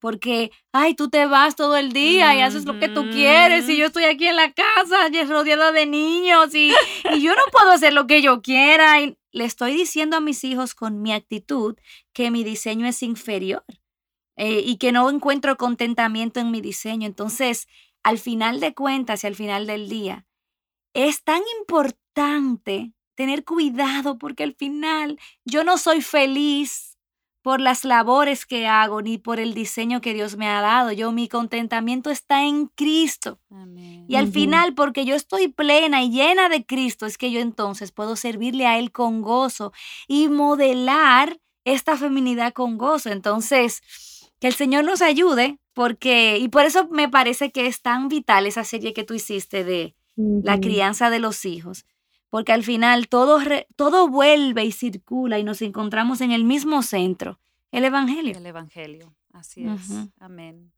porque, 0.00 0.50
ay, 0.72 0.94
tú 0.94 1.10
te 1.10 1.26
vas 1.26 1.54
todo 1.54 1.76
el 1.76 1.92
día 1.92 2.34
y 2.34 2.40
haces 2.40 2.64
lo 2.64 2.78
que 2.80 2.88
tú 2.88 3.08
quieres 3.10 3.68
y 3.68 3.76
yo 3.76 3.86
estoy 3.86 4.04
aquí 4.04 4.26
en 4.26 4.36
la 4.36 4.52
casa 4.52 5.08
rodeada 5.28 5.72
de 5.72 5.86
niños 5.86 6.54
y, 6.54 6.72
yo 7.20 7.34
no 7.34 7.42
puedo 7.52 7.70
hacer 7.70 7.92
lo 7.92 8.06
que 8.06 8.22
yo 8.22 8.42
quiera. 8.42 9.00
Y 9.00 9.16
le 9.32 9.44
estoy 9.44 9.74
diciendo 9.74 10.16
a 10.16 10.20
mis 10.20 10.42
hijos 10.42 10.74
con 10.74 11.02
mi 11.02 11.12
actitud 11.12 11.76
que 12.12 12.30
mi 12.30 12.42
diseño 12.42 12.86
es 12.86 13.02
inferior 13.02 13.64
eh, 14.36 14.62
y 14.64 14.78
que 14.78 14.90
no 14.90 15.08
encuentro 15.10 15.56
contentamiento 15.56 16.40
en 16.40 16.50
mi 16.50 16.60
diseño. 16.60 17.06
Entonces, 17.06 17.68
al 18.02 18.18
final 18.18 18.58
de 18.58 18.74
cuentas 18.74 19.22
y 19.22 19.26
al 19.26 19.34
final 19.34 19.66
del 19.66 19.88
día, 19.88 20.26
es 20.94 21.22
tan 21.22 21.42
importante 21.60 22.92
tener 23.14 23.44
cuidado 23.44 24.18
porque 24.18 24.44
al 24.44 24.54
final 24.54 25.20
yo 25.44 25.62
no 25.62 25.76
soy 25.76 26.00
feliz 26.00 26.89
por 27.42 27.60
las 27.60 27.84
labores 27.84 28.44
que 28.44 28.66
hago 28.66 29.00
ni 29.02 29.18
por 29.18 29.40
el 29.40 29.54
diseño 29.54 30.00
que 30.00 30.14
Dios 30.14 30.36
me 30.36 30.46
ha 30.48 30.60
dado. 30.60 30.92
Yo 30.92 31.10
mi 31.12 31.28
contentamiento 31.28 32.10
está 32.10 32.44
en 32.44 32.66
Cristo. 32.66 33.38
Y 34.08 34.16
al 34.16 34.28
final, 34.28 34.74
porque 34.74 35.04
yo 35.04 35.14
estoy 35.14 35.48
plena 35.48 36.02
y 36.02 36.10
llena 36.10 36.48
de 36.48 36.66
Cristo, 36.66 37.06
es 37.06 37.16
que 37.16 37.30
yo 37.30 37.40
entonces 37.40 37.92
puedo 37.92 38.16
servirle 38.16 38.66
a 38.66 38.78
Él 38.78 38.92
con 38.92 39.22
gozo 39.22 39.72
y 40.06 40.28
modelar 40.28 41.40
esta 41.64 41.96
feminidad 41.96 42.52
con 42.52 42.76
gozo. 42.76 43.10
Entonces, 43.10 43.82
que 44.40 44.48
el 44.48 44.54
Señor 44.54 44.84
nos 44.84 45.02
ayude, 45.02 45.58
porque, 45.72 46.38
y 46.38 46.48
por 46.48 46.64
eso 46.64 46.88
me 46.88 47.08
parece 47.08 47.52
que 47.52 47.66
es 47.66 47.80
tan 47.80 48.08
vital 48.08 48.46
esa 48.46 48.64
serie 48.64 48.92
que 48.92 49.04
tú 49.04 49.14
hiciste 49.14 49.64
de 49.64 49.94
la 50.16 50.60
crianza 50.60 51.08
de 51.08 51.18
los 51.18 51.44
hijos, 51.46 51.86
porque 52.30 52.52
al 52.52 52.62
final 52.62 53.08
todo, 53.08 53.40
todo 53.76 54.08
vuelve 54.08 54.64
y 54.64 54.72
circula 54.72 55.38
y 55.38 55.44
nos 55.44 55.60
encontramos 55.62 56.20
en 56.20 56.30
el 56.30 56.44
mismo 56.44 56.82
centro, 56.82 57.40
el 57.72 57.84
Evangelio. 57.84 58.36
El 58.38 58.46
Evangelio, 58.46 59.14
así 59.32 59.66
es. 59.66 59.90
Amén. 60.18 60.72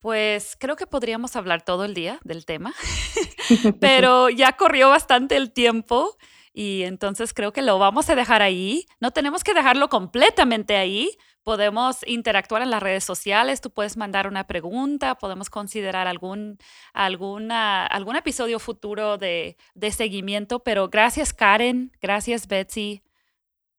Pues 0.00 0.56
creo 0.58 0.76
que 0.76 0.86
podríamos 0.86 1.36
hablar 1.36 1.62
todo 1.62 1.84
el 1.84 1.92
día 1.92 2.18
del 2.24 2.46
tema, 2.46 2.74
pero 3.80 4.30
ya 4.30 4.56
corrió 4.56 4.88
bastante 4.88 5.36
el 5.36 5.52
tiempo 5.52 6.16
y 6.52 6.82
entonces 6.82 7.32
creo 7.34 7.52
que 7.52 7.62
lo 7.62 7.78
vamos 7.78 8.08
a 8.08 8.14
dejar 8.14 8.42
ahí. 8.42 8.86
No 8.98 9.10
tenemos 9.10 9.44
que 9.44 9.54
dejarlo 9.54 9.88
completamente 9.88 10.76
ahí, 10.76 11.10
podemos 11.50 12.06
interactuar 12.06 12.62
en 12.62 12.70
las 12.70 12.80
redes 12.80 13.02
sociales, 13.02 13.60
tú 13.60 13.72
puedes 13.72 13.96
mandar 13.96 14.28
una 14.28 14.46
pregunta, 14.46 15.16
podemos 15.16 15.50
considerar 15.50 16.06
algún, 16.06 16.58
alguna, 16.92 17.84
algún 17.86 18.14
episodio 18.14 18.60
futuro 18.60 19.18
de, 19.18 19.56
de 19.74 19.90
seguimiento, 19.90 20.60
pero 20.60 20.88
gracias 20.90 21.32
Karen, 21.32 21.90
gracias 22.00 22.46
Betsy 22.46 23.02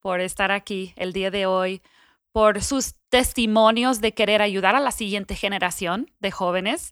por 0.02 0.20
estar 0.20 0.52
aquí 0.52 0.92
el 0.98 1.14
día 1.14 1.32
de 1.32 1.46
hoy, 1.46 1.82
por 2.34 2.62
sus 2.62 2.96
testimonios 3.08 4.02
de 4.02 4.14
querer 4.14 4.42
ayudar 4.42 4.76
a 4.76 4.82
la 4.82 4.92
siguiente 4.92 5.38
generación 5.38 6.12
de 6.20 6.30
jóvenes. 6.30 6.92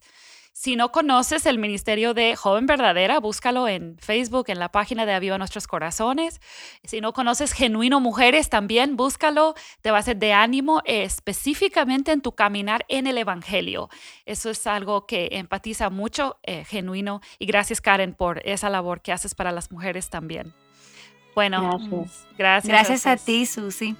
Si 0.59 0.75
no 0.75 0.91
conoces 0.91 1.45
el 1.45 1.57
Ministerio 1.57 2.13
de 2.13 2.35
Joven 2.35 2.65
Verdadera, 2.65 3.21
búscalo 3.21 3.69
en 3.69 3.97
Facebook, 3.97 4.49
en 4.49 4.59
la 4.59 4.67
página 4.67 5.05
de 5.05 5.13
Aviva 5.13 5.37
Nuestros 5.37 5.67
Corazones. 5.67 6.41
Si 6.83 6.99
no 6.99 7.13
conoces 7.13 7.53
Genuino 7.53 8.01
Mujeres, 8.01 8.49
también 8.49 8.97
búscalo. 8.97 9.55
Te 9.81 9.91
va 9.91 9.99
a 9.99 10.01
ser 10.01 10.17
de 10.17 10.33
ánimo 10.33 10.81
específicamente 10.83 12.11
en 12.11 12.19
tu 12.19 12.33
caminar 12.33 12.83
en 12.89 13.07
el 13.07 13.17
Evangelio. 13.17 13.87
Eso 14.25 14.49
es 14.49 14.67
algo 14.67 15.05
que 15.05 15.29
empatiza 15.31 15.89
mucho, 15.89 16.39
eh, 16.43 16.65
genuino. 16.65 17.21
Y 17.37 17.45
gracias, 17.45 17.79
Karen, 17.79 18.13
por 18.13 18.41
esa 18.45 18.69
labor 18.69 18.99
que 18.99 19.13
haces 19.13 19.35
para 19.35 19.53
las 19.53 19.71
mujeres 19.71 20.09
también. 20.09 20.53
Bueno, 21.35 21.79
gracias. 21.79 22.27
Gracias, 22.37 22.67
gracias 22.67 23.05
a 23.05 23.15
ti, 23.15 23.45
Susi. 23.45 23.95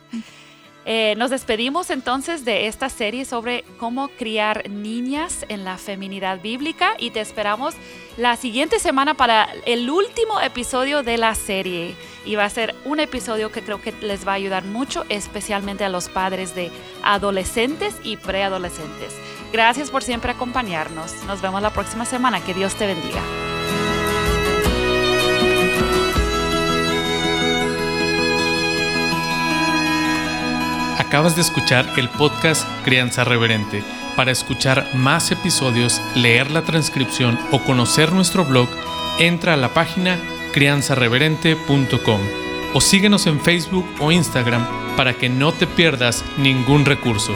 Eh, 0.86 1.14
nos 1.18 1.30
despedimos 1.30 1.90
entonces 1.90 2.46
de 2.46 2.68
esta 2.68 2.90
serie 2.90 3.26
sobre 3.26 3.64
cómo 3.78 4.08
criar 4.10 4.70
niñas 4.70 5.46
en 5.50 5.64
la 5.64 5.78
feminidad 5.78 6.42
bíblica 6.42 6.94
y 6.98 7.12
te 7.12 7.20
esperamos 7.20 7.76
la 8.18 8.36
siguiente 8.38 8.80
semana 8.80 9.14
para 9.14 9.50
el 9.66 9.90
último 9.90 10.40
episodio 10.42 11.04
de 11.04 11.18
la 11.18 11.36
serie. 11.36 11.96
Y 12.26 12.36
va 12.36 12.46
a 12.46 12.50
ser 12.50 12.76
un 12.86 13.00
episodio 13.00 13.52
que 13.52 13.62
creo 13.62 13.82
que 13.82 13.94
les 14.02 14.28
va 14.28 14.34
a 14.34 14.36
ayudar 14.36 14.64
mucho, 14.64 15.06
especialmente 15.10 15.84
a 15.84 15.90
los 15.90 16.10
padres 16.10 16.56
de 16.56 16.72
adolescentes 17.04 17.96
y 18.04 18.18
preadolescentes. 18.18 19.14
Gracias 19.52 19.90
por 19.90 20.04
siempre 20.04 20.32
acompañarnos. 20.32 21.14
Nos 21.26 21.42
vemos 21.42 21.62
la 21.62 21.72
próxima 21.72 22.06
semana. 22.06 22.44
Que 22.44 22.54
Dios 22.54 22.76
te 22.76 22.88
bendiga. 22.88 23.49
Acabas 31.10 31.36
de 31.36 31.42
escuchar 31.42 31.92
el 31.98 32.08
podcast 32.08 32.68
Crianza 32.86 33.24
Reverente. 33.24 33.84
Para 34.16 34.30
escuchar 34.30 34.94
más 34.94 35.32
episodios, 35.32 36.00
leer 36.14 36.52
la 36.52 36.62
transcripción 36.62 37.40
o 37.52 37.58
conocer 37.64 38.14
nuestro 38.14 38.46
blog, 38.46 38.70
entra 39.18 39.56
a 39.56 39.58
la 39.58 39.74
página 39.74 40.20
crianzareverente.com 40.54 42.22
o 42.76 42.80
síguenos 42.80 43.26
en 43.26 43.42
Facebook 43.42 43.88
o 44.00 44.12
Instagram 44.12 44.64
para 44.96 45.16
que 45.16 45.30
no 45.30 45.52
te 45.52 45.66
pierdas 45.66 46.24
ningún 46.38 46.86
recurso. 46.86 47.34